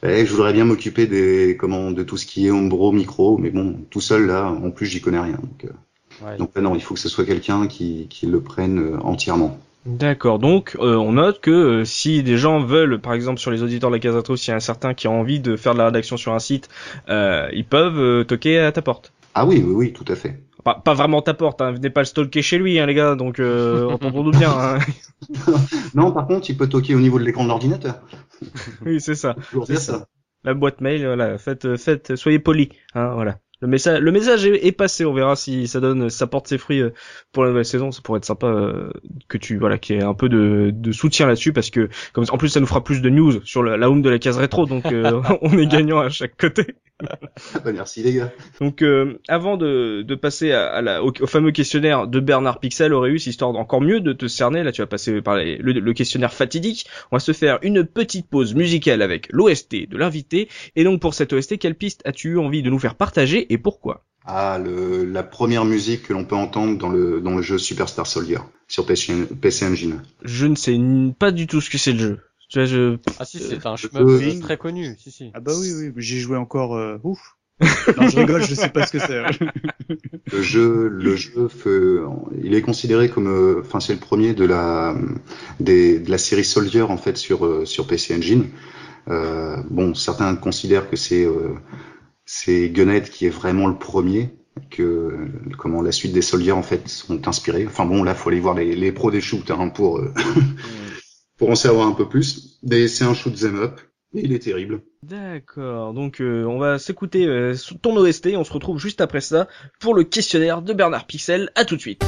eh, 0.03 0.25
je 0.25 0.31
voudrais 0.31 0.53
bien 0.53 0.65
m'occuper 0.65 1.07
des 1.07 1.57
comment 1.59 1.91
de 1.91 2.03
tout 2.03 2.17
ce 2.17 2.25
qui 2.25 2.47
est 2.47 2.51
Ombro 2.51 2.91
micro, 2.91 3.37
mais 3.37 3.49
bon 3.49 3.77
tout 3.89 4.01
seul 4.01 4.27
là 4.27 4.49
en 4.49 4.71
plus 4.71 4.85
j'y 4.85 5.01
connais 5.01 5.19
rien. 5.19 5.37
Donc, 5.37 5.65
euh, 5.65 5.69
Ouais. 6.25 6.37
donc 6.37 6.53
non 6.57 6.75
il 6.75 6.81
faut 6.81 6.95
que 6.95 6.99
ce 6.99 7.07
soit 7.07 7.23
quelqu'un 7.23 7.67
qui 7.67 8.07
qui 8.09 8.25
le 8.25 8.41
prenne 8.41 8.97
entièrement. 9.01 9.57
D'accord, 9.85 10.37
donc 10.37 10.75
euh, 10.79 10.95
on 10.97 11.13
note 11.13 11.39
que 11.39 11.51
euh, 11.51 11.85
si 11.85 12.21
des 12.23 12.37
gens 12.37 12.59
veulent, 12.61 12.99
par 12.99 13.13
exemple 13.13 13.39
sur 13.39 13.51
les 13.51 13.63
auditeurs 13.63 13.89
de 13.89 13.95
la 13.95 13.99
Casato, 14.01 14.35
s'il 14.35 14.49
y 14.49 14.53
a 14.53 14.57
un 14.57 14.59
certain 14.59 14.93
qui 14.93 15.07
a 15.07 15.11
envie 15.11 15.39
de 15.39 15.55
faire 15.55 15.73
de 15.73 15.77
la 15.77 15.85
rédaction 15.85 16.17
sur 16.17 16.33
un 16.33 16.39
site, 16.39 16.67
euh, 17.07 17.47
ils 17.53 17.65
peuvent 17.65 17.97
euh, 17.97 18.23
toquer 18.25 18.59
à 18.59 18.71
ta 18.73 18.81
porte. 18.81 19.13
Ah 19.33 19.45
oui 19.45 19.63
oui 19.65 19.73
oui 19.73 19.93
tout 19.93 20.03
à 20.09 20.15
fait. 20.15 20.41
Pas, 20.69 20.79
pas 20.79 20.93
vraiment 20.93 21.23
ta 21.23 21.33
porte, 21.33 21.61
hein, 21.61 21.71
venez 21.71 21.89
pas 21.89 22.01
le 22.01 22.05
stalker 22.05 22.43
chez 22.43 22.59
lui, 22.59 22.77
hein, 22.77 22.85
les 22.85 22.93
gars, 22.93 23.15
donc 23.15 23.39
euh, 23.39 23.89
entendons-nous 23.89 24.31
bien. 24.31 24.51
Hein. 24.51 24.77
Non 25.95 26.11
par 26.11 26.27
contre 26.27 26.49
il 26.49 26.57
peut 26.57 26.69
toquer 26.69 26.93
au 26.95 26.99
niveau 26.99 27.17
de 27.17 27.23
l'écran 27.23 27.43
de 27.43 27.49
l'ordinateur. 27.49 27.95
oui, 28.85 29.01
c'est 29.01 29.15
ça. 29.15 29.35
Ça. 29.65 29.75
ça. 29.75 30.07
La 30.43 30.53
boîte 30.53 30.79
mail, 30.79 31.03
voilà, 31.05 31.39
faites, 31.39 31.75
faites, 31.75 32.15
soyez 32.15 32.37
polis, 32.39 32.69
hein, 32.93 33.13
voilà. 33.15 33.39
Le 33.61 33.67
message, 33.67 33.99
le 33.99 34.11
message 34.11 34.45
est, 34.45 34.65
est 34.67 34.71
passé. 34.71 35.05
On 35.05 35.13
verra 35.13 35.35
si 35.35 35.67
ça 35.67 35.79
donne, 35.79 36.09
ça 36.09 36.27
porte 36.27 36.47
ses 36.47 36.57
fruits 36.57 36.81
euh, 36.81 36.91
pour 37.33 37.43
la 37.43 37.49
nouvelle 37.49 37.65
saison. 37.65 37.91
Ça 37.91 38.01
pourrait 38.01 38.17
être 38.19 38.25
sympa 38.25 38.47
euh, 38.47 38.89
que 39.27 39.37
tu, 39.37 39.57
voilà, 39.57 39.77
qu'il 39.77 39.95
y 39.97 39.99
ait 39.99 40.03
un 40.03 40.13
peu 40.13 40.29
de, 40.29 40.71
de 40.73 40.91
soutien 40.91 41.27
là-dessus 41.27 41.51
parce 41.53 41.69
que, 41.69 41.89
comme 42.13 42.25
en 42.29 42.37
plus, 42.37 42.49
ça 42.49 42.59
nous 42.59 42.67
fera 42.67 42.83
plus 42.83 43.01
de 43.01 43.09
news 43.09 43.41
sur 43.45 43.63
la, 43.63 43.75
la 43.77 43.89
home 43.89 44.01
de 44.01 44.09
la 44.09 44.19
case 44.19 44.37
rétro, 44.37 44.65
donc 44.65 44.85
euh, 44.91 45.21
on 45.41 45.57
est 45.57 45.67
gagnant 45.67 45.99
à 45.99 46.09
chaque 46.09 46.37
côté. 46.37 46.65
Ah 47.53 47.59
bah, 47.63 47.71
merci 47.71 48.03
les 48.03 48.13
gars. 48.13 48.31
Donc, 48.59 48.81
euh, 48.81 49.19
avant 49.29 49.55
de, 49.55 50.01
de 50.01 50.15
passer 50.15 50.51
à, 50.51 50.67
à 50.67 50.81
la, 50.81 51.01
au, 51.03 51.13
au 51.21 51.27
fameux 51.27 51.51
questionnaire 51.51 52.07
de 52.07 52.19
Bernard 52.19 52.59
Pixel, 52.59 52.93
Auréus, 52.93 53.25
histoire 53.25 53.53
d'encore 53.53 53.79
mieux 53.79 54.01
de 54.01 54.11
te 54.11 54.27
cerner, 54.27 54.63
là, 54.63 54.73
tu 54.73 54.81
vas 54.81 54.87
passer 54.87 55.21
par 55.21 55.37
les- 55.37 55.55
le, 55.57 55.71
le 55.73 55.93
questionnaire 55.93 56.33
fatidique. 56.33 56.87
On 57.11 57.15
va 57.15 57.19
se 57.21 57.31
faire 57.31 57.59
une 57.61 57.85
petite 57.85 58.27
pause 58.29 58.53
musicale 58.53 59.01
avec 59.01 59.27
l'OST 59.31 59.87
de 59.89 59.97
l'invité. 59.97 60.49
Et 60.75 60.83
donc, 60.83 60.99
pour 60.99 61.13
cette 61.13 61.31
OST, 61.31 61.57
quelle 61.57 61.75
piste 61.75 62.01
as-tu 62.05 62.31
eu 62.31 62.37
envie 62.37 62.63
de 62.63 62.69
nous 62.69 62.79
faire 62.79 62.95
partager 62.95 63.48
et 63.49 63.57
pourquoi? 63.57 64.05
Ah, 64.25 64.57
le, 64.63 65.03
la 65.03 65.23
première 65.23 65.65
musique 65.65 66.03
que 66.03 66.13
l'on 66.13 66.23
peut 66.23 66.35
entendre 66.35 66.77
dans 66.77 66.89
le, 66.89 67.19
dans 67.19 67.35
le 67.35 67.41
jeu 67.41 67.57
Superstar 67.57 68.07
Soldier 68.07 68.37
sur 68.67 68.85
PC, 68.85 69.25
PC 69.41 69.65
Engine. 69.65 70.01
Je 70.23 70.45
ne 70.45 70.55
sais 70.55 70.77
pas 71.17 71.31
du 71.31 71.47
tout 71.47 71.61
ce 71.61 71.69
que 71.69 71.77
c'est 71.77 71.93
le 71.93 71.99
jeu. 71.99 72.19
Tu 72.49 72.59
vois, 72.59 72.65
je... 72.65 72.97
Ah 73.17 73.25
si, 73.25 73.39
c'est 73.39 73.65
un 73.65 73.75
Euh, 73.75 73.79
shmup 73.79 74.07
euh, 74.21 74.33
très 74.39 74.57
connu. 74.57 74.95
Si 74.97 75.11
si. 75.11 75.31
Ah 75.33 75.39
bah 75.39 75.55
oui, 75.55 75.71
oui, 75.73 75.91
j'ai 75.97 76.19
joué 76.19 76.37
encore. 76.37 76.75
euh, 76.75 76.97
Ouf. 77.03 77.37
non, 77.97 78.07
je 78.07 78.17
rigole, 78.17 78.41
je 78.43 78.55
sais 78.55 78.69
pas 78.69 78.83
ce 78.83 78.91
que 78.91 78.99
c'est. 78.99 79.21
Le 80.31 80.41
jeu, 80.43 80.87
le 80.89 81.15
jeu, 81.15 81.47
fait- 81.47 81.99
il 82.43 82.53
est 82.53 82.61
considéré 82.61 83.09
comme, 83.09 83.27
euh, 83.27 83.61
enfin, 83.61 83.79
c'est 83.79 83.93
le 83.93 83.99
premier 83.99 84.33
de 84.33 84.45
la, 84.45 84.95
des, 85.59 85.99
de 85.99 86.11
la 86.11 86.19
série 86.19 86.45
Soldier 86.45 86.83
en 86.83 86.97
fait 86.97 87.17
sur 87.17 87.45
euh, 87.45 87.65
sur 87.65 87.87
PC 87.87 88.15
Engine. 88.15 88.45
Euh, 89.09 89.57
bon, 89.69 89.95
certains 89.95 90.35
considèrent 90.35 90.89
que 90.89 90.97
c'est 90.97 91.25
euh, 91.25 91.55
c'est 92.31 92.69
Gunhead 92.69 93.09
qui 93.09 93.25
est 93.25 93.31
vraiment 93.31 93.65
le 93.65 93.75
premier, 93.75 94.29
que 94.69 95.17
comment 95.57 95.81
la 95.81 95.91
suite 95.91 96.13
des 96.13 96.21
Soldiers 96.21 96.51
en 96.51 96.61
fait 96.61 96.87
sont 96.87 97.27
inspirés. 97.27 97.65
Enfin 97.65 97.87
bon, 97.87 98.03
là, 98.03 98.13
faut 98.13 98.29
aller 98.29 98.39
voir 98.39 98.53
les, 98.53 98.75
les 98.75 98.91
pros 98.91 99.09
des 99.09 99.19
shoots 99.19 99.49
hein, 99.49 99.69
pour 99.69 99.97
euh, 99.97 100.13
pour 101.37 101.49
en 101.49 101.55
savoir 101.55 101.87
un 101.87 101.93
peu 101.93 102.07
plus. 102.07 102.59
Mais 102.61 102.87
c'est 102.87 103.03
un 103.03 103.15
shoot 103.15 103.33
'em 103.43 103.55
up 103.55 103.81
et 104.13 104.25
il 104.25 104.31
est 104.31 104.43
terrible. 104.43 104.83
D'accord, 105.01 105.95
donc 105.95 106.21
euh, 106.21 106.43
on 106.43 106.59
va 106.59 106.77
s'écouter 106.77 107.25
euh, 107.25 107.55
ton 107.81 107.97
OST, 107.97 108.27
on 108.35 108.43
se 108.43 108.53
retrouve 108.53 108.77
juste 108.77 109.01
après 109.01 109.21
ça 109.21 109.47
pour 109.79 109.95
le 109.95 110.03
questionnaire 110.03 110.61
de 110.61 110.73
Bernard 110.73 111.07
Pixel. 111.07 111.49
À 111.55 111.65
tout 111.65 111.77
de 111.77 111.81
suite. 111.81 112.05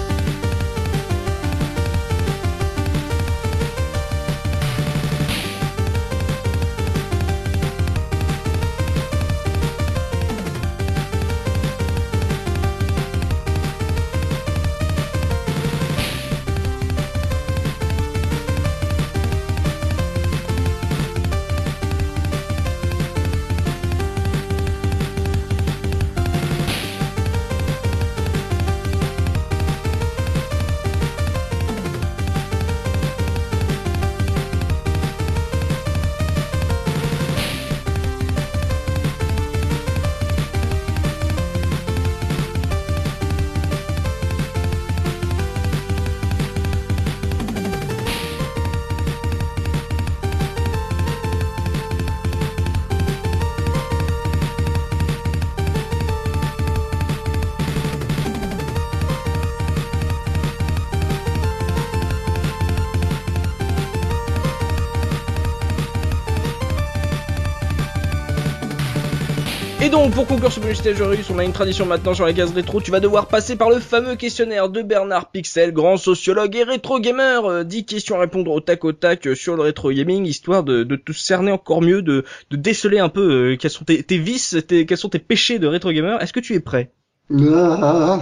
Donc, 69.92 70.14
pour 70.14 70.26
conclure 70.26 70.52
ce 70.52 70.62
bonus 70.62 70.78
stage 70.78 71.02
on 71.02 71.38
a 71.38 71.44
une 71.44 71.52
tradition 71.52 71.86
maintenant 71.86 72.14
sur 72.14 72.26
la 72.26 72.32
case 72.32 72.54
rétro. 72.54 72.80
Tu 72.80 72.92
vas 72.92 73.02
devoir 73.02 73.28
passer 73.28 73.58
par 73.58 73.70
le 73.70 73.80
fameux 73.80 74.16
questionnaire 74.16 74.70
de 74.70 74.82
Bernard 74.82 75.32
Pixel, 75.32 75.74
grand 75.74 75.98
sociologue 75.98 76.56
et 76.56 76.64
rétro 76.64 77.00
gamer. 77.02 77.66
10 77.66 77.78
euh, 77.78 77.84
questions 77.84 78.16
à 78.16 78.20
répondre 78.22 78.52
au 78.52 78.62
tac 78.62 78.86
au 78.86 78.94
tac 78.94 79.28
euh, 79.28 79.36
sur 79.36 79.58
le 79.58 79.64
rétro 79.64 79.92
gaming, 79.92 80.26
histoire 80.26 80.64
de, 80.64 80.84
de 80.84 80.96
te 80.96 81.12
cerner 81.12 81.52
encore 81.52 81.82
mieux, 81.82 82.02
de, 82.02 82.24
de 82.50 82.56
déceler 82.56 83.00
un 83.00 83.10
peu 83.10 83.52
euh, 83.52 83.58
quels 83.58 83.70
sont 83.70 83.84
tes, 83.84 84.02
tes 84.02 84.18
vices, 84.18 84.56
tes, 84.66 84.86
quels 84.86 84.98
sont 84.98 85.10
tes 85.10 85.20
péchés 85.20 85.60
de 85.60 85.68
rétro 85.68 85.92
gamer. 85.92 86.22
Est-ce 86.22 86.32
que 86.32 86.40
tu 86.40 86.54
es 86.54 86.62
prêt? 86.62 86.94
Ah. 87.30 88.22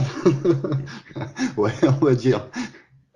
Ouais, 1.58 1.72
on 1.84 2.06
va 2.06 2.16
dire. 2.16 2.48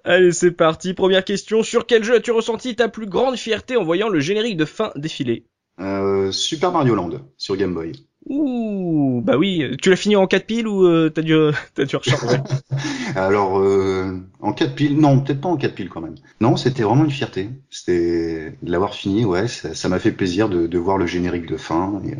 Allez, 0.03 0.31
c'est 0.31 0.51
parti. 0.51 0.93
Première 0.93 1.25
question. 1.25 1.63
Sur 1.63 1.87
quel 1.87 2.03
jeu 2.03 2.15
as-tu 2.15 2.31
ressenti 2.31 2.75
ta 2.75 2.87
plus 2.87 3.07
grande 3.07 3.35
fierté 3.35 3.77
en 3.77 3.83
voyant 3.83 4.09
le 4.09 4.19
générique 4.19 4.57
de 4.57 4.65
fin 4.65 4.91
défiler? 4.95 5.45
Euh, 5.79 6.31
Super 6.31 6.71
Mario 6.71 6.93
Land 6.93 7.21
sur 7.37 7.55
Game 7.55 7.73
Boy. 7.73 7.93
Ouh, 8.27 9.21
bah 9.23 9.37
oui. 9.37 9.75
Tu 9.81 9.89
l'as 9.89 9.95
fini 9.95 10.15
en 10.15 10.27
4 10.27 10.45
piles 10.45 10.67
ou 10.67 10.85
euh, 10.85 11.09
t'as 11.09 11.21
dû, 11.21 11.35
t'as 11.73 11.85
dû 11.85 11.95
recharger? 11.95 12.37
Alors, 13.15 13.59
euh, 13.59 14.17
en 14.39 14.53
4 14.53 14.75
piles, 14.75 14.97
non, 14.97 15.19
peut-être 15.19 15.41
pas 15.41 15.49
en 15.49 15.57
4 15.57 15.75
piles 15.75 15.89
quand 15.89 16.01
même. 16.01 16.15
Non, 16.39 16.55
c'était 16.55 16.83
vraiment 16.83 17.05
une 17.05 17.11
fierté. 17.11 17.49
C'était 17.69 18.57
de 18.61 18.71
l'avoir 18.71 18.93
fini, 18.93 19.25
ouais. 19.25 19.47
Ça 19.47 19.89
m'a 19.89 19.99
fait 19.99 20.11
plaisir 20.11 20.49
de, 20.49 20.67
de, 20.67 20.77
voir 20.77 20.97
le 20.97 21.05
générique 21.05 21.47
de 21.47 21.57
fin. 21.57 22.01
Et, 22.05 22.13
euh, 22.13 22.17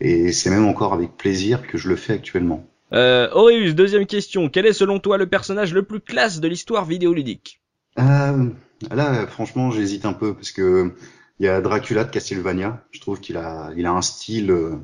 et 0.00 0.32
c'est 0.32 0.50
même 0.50 0.66
encore 0.66 0.92
avec 0.92 1.16
plaisir 1.16 1.66
que 1.66 1.78
je 1.78 1.88
le 1.88 1.96
fais 1.96 2.14
actuellement. 2.14 2.66
Euh, 2.92 3.30
Aureus, 3.32 3.74
deuxième 3.74 4.06
question. 4.06 4.48
Quel 4.48 4.66
est 4.66 4.72
selon 4.72 4.98
toi 4.98 5.18
le 5.18 5.26
personnage 5.26 5.72
le 5.72 5.82
plus 5.82 6.00
classe 6.00 6.40
de 6.40 6.48
l'histoire 6.48 6.84
vidéoludique? 6.84 7.60
Euh, 7.98 8.48
Là, 8.90 9.26
franchement, 9.26 9.70
j'hésite 9.70 10.04
un 10.04 10.12
peu 10.12 10.34
parce 10.34 10.50
que 10.50 10.92
il 11.38 11.46
y 11.46 11.48
a 11.48 11.60
Dracula 11.60 12.04
de 12.04 12.10
Castlevania. 12.10 12.84
Je 12.90 13.00
trouve 13.00 13.20
qu'il 13.20 13.36
a, 13.36 13.70
il 13.76 13.86
a 13.86 13.92
un 13.92 14.02
style, 14.02 14.50
euh, 14.50 14.76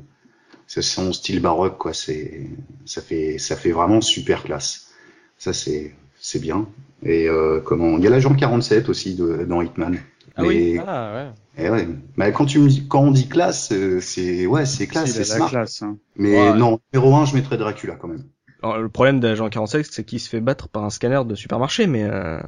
c'est 0.69 0.83
son 0.83 1.11
style 1.13 1.41
baroque, 1.41 1.79
quoi. 1.79 1.95
C'est, 1.95 2.47
ça 2.85 3.01
fait, 3.01 3.39
ça 3.39 3.55
fait 3.55 3.71
vraiment 3.71 4.01
super 4.01 4.43
classe. 4.43 4.91
Ça, 5.39 5.51
c'est, 5.51 5.95
c'est 6.21 6.39
bien. 6.39 6.67
Et 7.01 7.27
euh, 7.27 7.59
comment, 7.59 7.97
il 7.97 8.03
y 8.03 8.07
a 8.07 8.11
l'agent 8.11 8.35
47 8.35 8.87
aussi 8.87 9.15
de, 9.15 9.45
dans 9.45 9.63
Hitman. 9.63 9.97
Ah 10.35 10.43
oui? 10.43 10.79
Ah 10.85 11.11
ouais. 11.57 11.65
Et 11.65 11.71
ouais. 11.71 11.87
Mais 12.17 12.31
quand 12.31 12.45
tu 12.45 12.59
me 12.59 12.69
dis, 12.69 12.87
quand 12.87 13.01
on 13.01 13.09
dit 13.09 13.27
classe, 13.27 13.71
euh, 13.71 13.99
c'est 13.99 14.45
ouais, 14.45 14.67
c'est 14.67 14.85
classe, 14.85 15.11
c'est 15.11 15.23
smart. 15.23 15.49
Classe, 15.49 15.81
hein. 15.81 15.97
Mais 16.15 16.53
non, 16.53 16.79
numéro 16.93 17.15
1, 17.15 17.25
je 17.25 17.35
mettrais 17.35 17.57
Dracula 17.57 17.95
quand 17.95 18.07
même. 18.07 18.25
Alors, 18.61 18.77
le 18.77 18.89
problème 18.89 19.19
d'agent 19.19 19.49
47, 19.49 19.87
c'est 19.89 20.03
qu'il 20.03 20.19
se 20.19 20.29
fait 20.29 20.39
battre 20.39 20.69
par 20.69 20.83
un 20.83 20.91
scanner 20.91 21.21
de 21.25 21.33
supermarché, 21.33 21.87
mais. 21.87 22.03
Euh... 22.03 22.39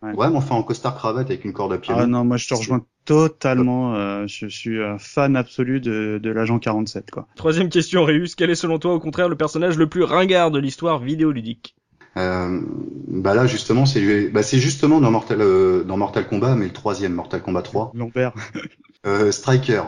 Ouais. 0.00 0.14
ouais. 0.14 0.30
mais 0.30 0.36
enfin 0.36 0.54
en 0.54 0.62
costard 0.62 0.96
cravate 0.96 1.26
avec 1.26 1.44
une 1.44 1.52
corde 1.52 1.72
à 1.72 1.78
pied. 1.78 1.92
Ah 1.96 2.06
non, 2.06 2.24
moi 2.24 2.36
je 2.36 2.46
te 2.46 2.54
rejoins 2.54 2.84
totalement. 3.04 3.94
Euh, 3.94 4.26
je 4.26 4.46
suis 4.46 4.82
un 4.82 4.98
fan 4.98 5.36
absolu 5.36 5.80
de, 5.80 6.20
de 6.22 6.30
l'agent 6.30 6.58
47, 6.58 7.10
quoi. 7.10 7.26
Troisième 7.36 7.68
question, 7.68 8.04
Réus. 8.04 8.34
Quel 8.36 8.50
est 8.50 8.54
selon 8.54 8.78
toi, 8.78 8.94
au 8.94 9.00
contraire, 9.00 9.28
le 9.28 9.36
personnage 9.36 9.76
le 9.76 9.88
plus 9.88 10.04
ringard 10.04 10.50
de 10.50 10.58
l'histoire 10.58 10.98
vidéoludique? 10.98 11.74
Euh, 12.18 12.60
bah 13.08 13.34
là 13.34 13.46
justement 13.46 13.86
c'est 13.86 14.28
bah 14.28 14.42
c'est 14.42 14.58
justement 14.58 15.00
dans 15.00 15.10
Mortal 15.10 15.40
euh, 15.40 15.82
dans 15.82 15.96
Mortal 15.96 16.28
Kombat 16.28 16.56
mais 16.56 16.66
le 16.66 16.72
troisième 16.72 17.14
Mortal 17.14 17.40
Kombat 17.40 17.62
3 17.62 17.92
Lambert 17.94 18.34
euh, 19.06 19.32
Striker 19.32 19.84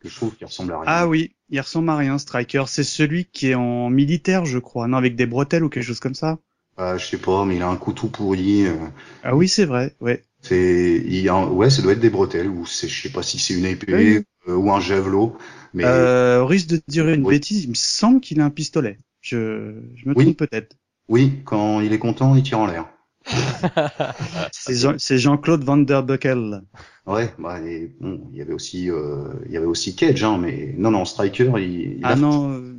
que 0.00 0.08
je 0.08 0.16
trouve 0.16 0.34
qu'il 0.34 0.46
ressemble 0.46 0.72
à 0.72 0.76
rien 0.76 0.84
ah 0.86 1.06
oui 1.06 1.36
il 1.50 1.60
ressemble 1.60 1.90
à 1.90 1.96
rien 1.96 2.16
Striker 2.16 2.64
c'est 2.66 2.82
celui 2.82 3.26
qui 3.26 3.50
est 3.50 3.54
en 3.54 3.90
militaire 3.90 4.46
je 4.46 4.58
crois 4.58 4.88
non 4.88 4.96
avec 4.96 5.16
des 5.16 5.26
bretelles 5.26 5.64
ou 5.64 5.68
quelque 5.68 5.84
chose 5.84 6.00
comme 6.00 6.14
ça 6.14 6.38
ah, 6.76 6.96
je 6.96 7.06
sais 7.06 7.18
pas 7.18 7.44
mais 7.44 7.56
il 7.56 7.62
a 7.62 7.68
un 7.68 7.76
couteau 7.76 8.08
pourri 8.08 8.66
euh. 8.66 8.74
ah 9.22 9.34
oui 9.34 9.48
c'est 9.48 9.64
vrai 9.64 9.94
ouais 10.00 10.22
c'est 10.42 11.02
il 11.06 11.28
a, 11.28 11.46
ouais 11.46 11.70
ça 11.70 11.82
doit 11.82 11.92
être 11.92 12.00
des 12.00 12.10
bretelles 12.10 12.48
ou 12.48 12.66
c'est 12.66 12.88
je 12.88 13.02
sais 13.02 13.12
pas 13.12 13.22
si 13.22 13.38
c'est 13.38 13.54
une 13.54 13.66
épée 13.66 14.24
euh, 14.48 14.54
ou 14.54 14.70
un 14.72 14.80
javelot 14.80 15.36
mais 15.74 15.84
euh, 15.84 16.44
risque 16.44 16.68
de 16.68 16.80
dire 16.88 17.08
une 17.08 17.24
bêtise 17.24 17.64
il 17.64 17.70
me 17.70 17.74
semble 17.74 18.20
qu'il 18.20 18.40
a 18.40 18.44
un 18.44 18.50
pistolet 18.50 18.98
je 19.20 19.74
je 19.94 20.08
me 20.08 20.14
trompe 20.14 20.36
peut-être 20.36 20.76
oui, 21.08 21.42
quand 21.44 21.80
il 21.80 21.92
est 21.92 21.98
content, 21.98 22.34
il 22.34 22.42
tire 22.42 22.58
en 22.58 22.66
l'air. 22.66 22.86
c'est 24.52 25.18
Jean-Claude 25.18 25.64
Van 25.64 25.76
Der 25.76 26.02
Buckel. 26.02 26.62
Ouais, 27.06 27.32
bah, 27.38 27.58
bon, 28.00 28.28
il 28.32 28.38
y 28.38 28.40
avait 28.40 28.52
aussi, 28.52 28.90
euh, 28.90 29.32
il 29.46 29.52
y 29.52 29.56
avait 29.56 29.66
aussi 29.66 29.94
Cage, 29.94 30.22
hein, 30.24 30.38
mais 30.38 30.74
non, 30.76 30.90
non, 30.90 31.04
Striker, 31.04 31.52
il. 31.58 32.00
ah 32.02 32.16
non, 32.16 32.52
euh, 32.52 32.75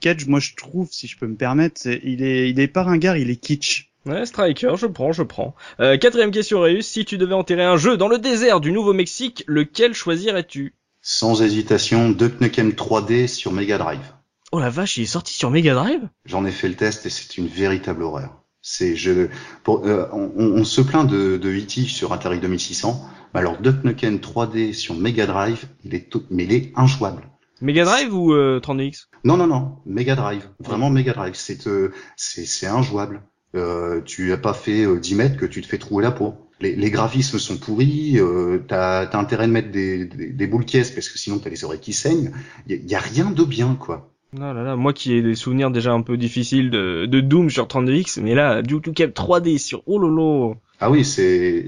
Cage, 0.00 0.26
moi 0.26 0.40
je 0.40 0.54
trouve, 0.54 0.88
si 0.90 1.06
je 1.06 1.18
peux 1.18 1.26
me 1.26 1.36
permettre, 1.36 1.86
il 1.86 2.22
est, 2.22 2.50
il 2.50 2.60
est 2.60 2.68
pas 2.68 2.82
ringard, 2.82 3.16
il 3.16 3.30
est 3.30 3.36
kitsch. 3.36 3.90
Ouais, 4.06 4.24
Striker, 4.24 4.74
je 4.76 4.86
prends, 4.86 5.12
je 5.12 5.22
prends. 5.22 5.54
Euh, 5.80 5.98
quatrième 5.98 6.30
question 6.30 6.60
Réus, 6.60 6.86
si 6.86 7.04
tu 7.04 7.18
devais 7.18 7.34
enterrer 7.34 7.64
un 7.64 7.76
jeu 7.76 7.96
dans 7.96 8.08
le 8.08 8.18
désert 8.18 8.60
du 8.60 8.72
Nouveau-Mexique, 8.72 9.44
lequel 9.46 9.92
choisirais-tu? 9.92 10.74
Sans 11.02 11.42
hésitation, 11.42 12.10
Duck 12.10 12.40
Nukem 12.40 12.70
3D 12.70 13.26
sur 13.26 13.52
Mega 13.52 13.76
Drive. 13.76 14.14
Oh 14.50 14.60
la 14.60 14.70
vache, 14.70 14.96
il 14.96 15.02
est 15.02 15.06
sorti 15.06 15.34
sur 15.34 15.50
Mega 15.50 15.74
Drive? 15.74 16.08
J'en 16.24 16.46
ai 16.46 16.52
fait 16.52 16.68
le 16.68 16.74
test 16.74 17.04
et 17.04 17.10
c'est 17.10 17.36
une 17.36 17.48
véritable 17.48 18.02
horreur. 18.02 18.42
C'est 18.62 18.96
je 18.96 19.28
pour, 19.62 19.86
euh, 19.86 20.06
on, 20.12 20.30
on, 20.36 20.64
se 20.64 20.80
plaint 20.80 21.06
de, 21.06 21.36
de 21.36 21.48
E.T. 21.50 21.82
sur 21.82 22.12
Atari 22.12 22.40
2600, 22.40 23.08
mais 23.34 23.40
alors 23.40 23.58
Duck 23.58 23.84
Nukem 23.84 24.16
3D 24.16 24.72
sur 24.72 24.94
Mega 24.94 25.26
Drive, 25.26 25.66
il 25.84 25.94
est 25.94 26.08
tout, 26.08 26.24
mais 26.30 26.44
il 26.44 26.52
est 26.52 26.72
injouable. 26.76 27.28
Mega 27.60 27.84
Drive 27.84 28.14
ou 28.14 28.32
euh, 28.32 28.60
32X 28.60 29.06
Non 29.24 29.36
non 29.36 29.46
non, 29.46 29.76
Mega 29.86 30.14
Drive, 30.14 30.48
vraiment 30.60 30.90
Mega 30.90 31.12
Drive, 31.12 31.34
c'est 31.34 31.66
euh, 31.66 31.92
c'est 32.16 32.66
injouable. 32.66 33.22
Euh, 33.54 34.02
tu 34.02 34.32
as 34.32 34.36
pas 34.36 34.52
fait 34.52 34.86
10 34.98 35.14
euh, 35.14 35.16
mètres 35.16 35.36
que 35.36 35.46
tu 35.46 35.62
te 35.62 35.66
fais 35.66 35.78
trouer 35.78 36.02
la 36.02 36.10
peau. 36.10 36.34
Les, 36.60 36.74
les 36.74 36.90
graphismes 36.90 37.38
sont 37.38 37.56
pourris, 37.56 38.18
euh, 38.18 38.58
t'as 38.66 39.06
as 39.06 39.16
intérêt 39.16 39.46
de 39.46 39.52
mettre 39.52 39.70
des, 39.70 40.04
des, 40.04 40.32
des 40.32 40.46
boules 40.46 40.64
caisses 40.64 40.90
parce 40.90 41.08
que 41.08 41.18
sinon 41.18 41.38
t'as 41.38 41.50
les 41.50 41.64
oreilles 41.64 41.80
qui 41.80 41.92
saignent. 41.92 42.32
Il 42.66 42.76
y, 42.76 42.90
y, 42.90 42.94
a 42.94 42.98
rien 42.98 43.30
de 43.30 43.44
bien 43.44 43.76
quoi. 43.78 44.10
Non, 44.34 44.52
là, 44.52 44.62
là, 44.62 44.76
moi 44.76 44.92
qui 44.92 45.14
ai 45.14 45.22
des 45.22 45.34
souvenirs 45.34 45.70
déjà 45.70 45.92
un 45.92 46.02
peu 46.02 46.18
difficiles 46.18 46.70
de, 46.70 47.06
de 47.06 47.20
Doom 47.20 47.48
sur 47.48 47.66
32X, 47.66 48.20
mais 48.20 48.34
là, 48.34 48.60
Duke 48.60 48.88
Nukem 48.88 49.10
3D 49.10 49.56
sur 49.56 49.82
oh 49.86 49.98
lolo. 49.98 50.56
Ah 50.80 50.90
oui, 50.90 51.04
c'est. 51.04 51.64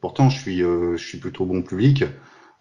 Pourtant, 0.00 0.30
je 0.30 0.40
suis, 0.40 0.62
euh, 0.62 0.96
je 0.96 1.04
suis 1.06 1.18
plutôt 1.18 1.44
bon 1.44 1.62
public, 1.62 2.04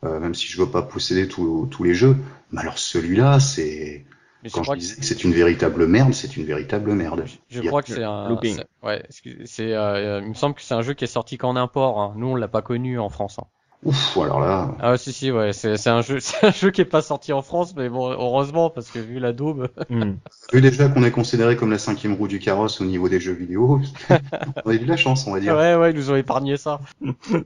euh, 0.03 0.19
même 0.19 0.33
si 0.35 0.47
je 0.47 0.59
veux 0.59 0.69
pas 0.69 0.81
posséder 0.81 1.27
tous 1.27 1.67
tous 1.71 1.83
les 1.83 1.93
jeux. 1.93 2.17
Mais 2.51 2.61
alors 2.61 2.77
celui-là, 2.77 3.39
c'est. 3.39 4.05
Quand 4.53 4.61
je, 4.61 4.73
je 4.73 4.77
disais 4.77 4.95
que 4.97 5.05
c'est 5.05 5.23
une 5.23 5.33
véritable 5.33 5.87
merde, 5.87 6.13
c'est 6.13 6.37
une 6.37 6.45
véritable 6.45 6.93
merde. 6.93 7.25
Je, 7.49 7.61
je 7.61 7.67
crois 7.67 7.81
que 7.81 7.93
c'est 7.93 8.03
un. 8.03 8.37
Ouais, 8.83 9.03
c'est. 9.09 9.73
Euh, 9.73 10.21
il 10.21 10.29
me 10.29 10.33
semble 10.35 10.55
que 10.55 10.61
c'est 10.61 10.75
un 10.75 10.83
jeu 10.83 10.93
qui 10.93 11.03
est 11.03 11.07
sorti 11.07 11.37
qu'en 11.37 11.55
import. 11.55 11.99
Hein. 11.99 12.13
Nous, 12.15 12.27
on 12.27 12.35
l'a 12.35 12.47
pas 12.47 12.61
connu 12.61 12.99
en 12.99 13.09
France. 13.09 13.39
Hein. 13.39 13.47
Ouf, 13.83 14.17
alors 14.17 14.39
là. 14.39 14.75
Ah 14.79 14.97
si 14.97 15.13
si 15.13 15.31
ouais, 15.31 15.53
c'est 15.53 15.87
un 15.87 16.01
jeu, 16.01 16.19
c'est 16.21 16.45
un 16.45 16.51
jeu 16.51 16.71
qui 16.71 16.81
est 16.81 16.85
pas 16.85 17.01
sorti 17.01 17.33
en 17.33 17.41
France, 17.41 17.75
mais 17.75 17.89
bon, 17.89 18.09
heureusement 18.11 18.69
parce 18.69 18.89
que 18.89 18.99
vu 18.99 19.19
la 19.19 19.33
daube. 19.33 19.69
Mm. 19.89 20.13
Vu 20.53 20.61
déjà 20.61 20.87
qu'on 20.87 21.03
est 21.03 21.11
considéré 21.11 21.55
comme 21.55 21.71
la 21.71 21.79
cinquième 21.79 22.13
roue 22.13 22.27
du 22.27 22.39
carrosse 22.39 22.79
au 22.79 22.85
niveau 22.85 23.09
des 23.09 23.19
jeux 23.19 23.33
vidéo, 23.33 23.81
on 24.65 24.69
a 24.69 24.73
eu 24.73 24.79
de 24.79 24.87
la 24.87 24.95
chance, 24.95 25.25
on 25.27 25.33
va 25.33 25.39
dire. 25.39 25.55
Ouais 25.55 25.75
ouais, 25.75 25.91
ils 25.91 25.97
nous 25.97 26.11
ont 26.11 26.15
épargné 26.15 26.55
ça. 26.57 26.79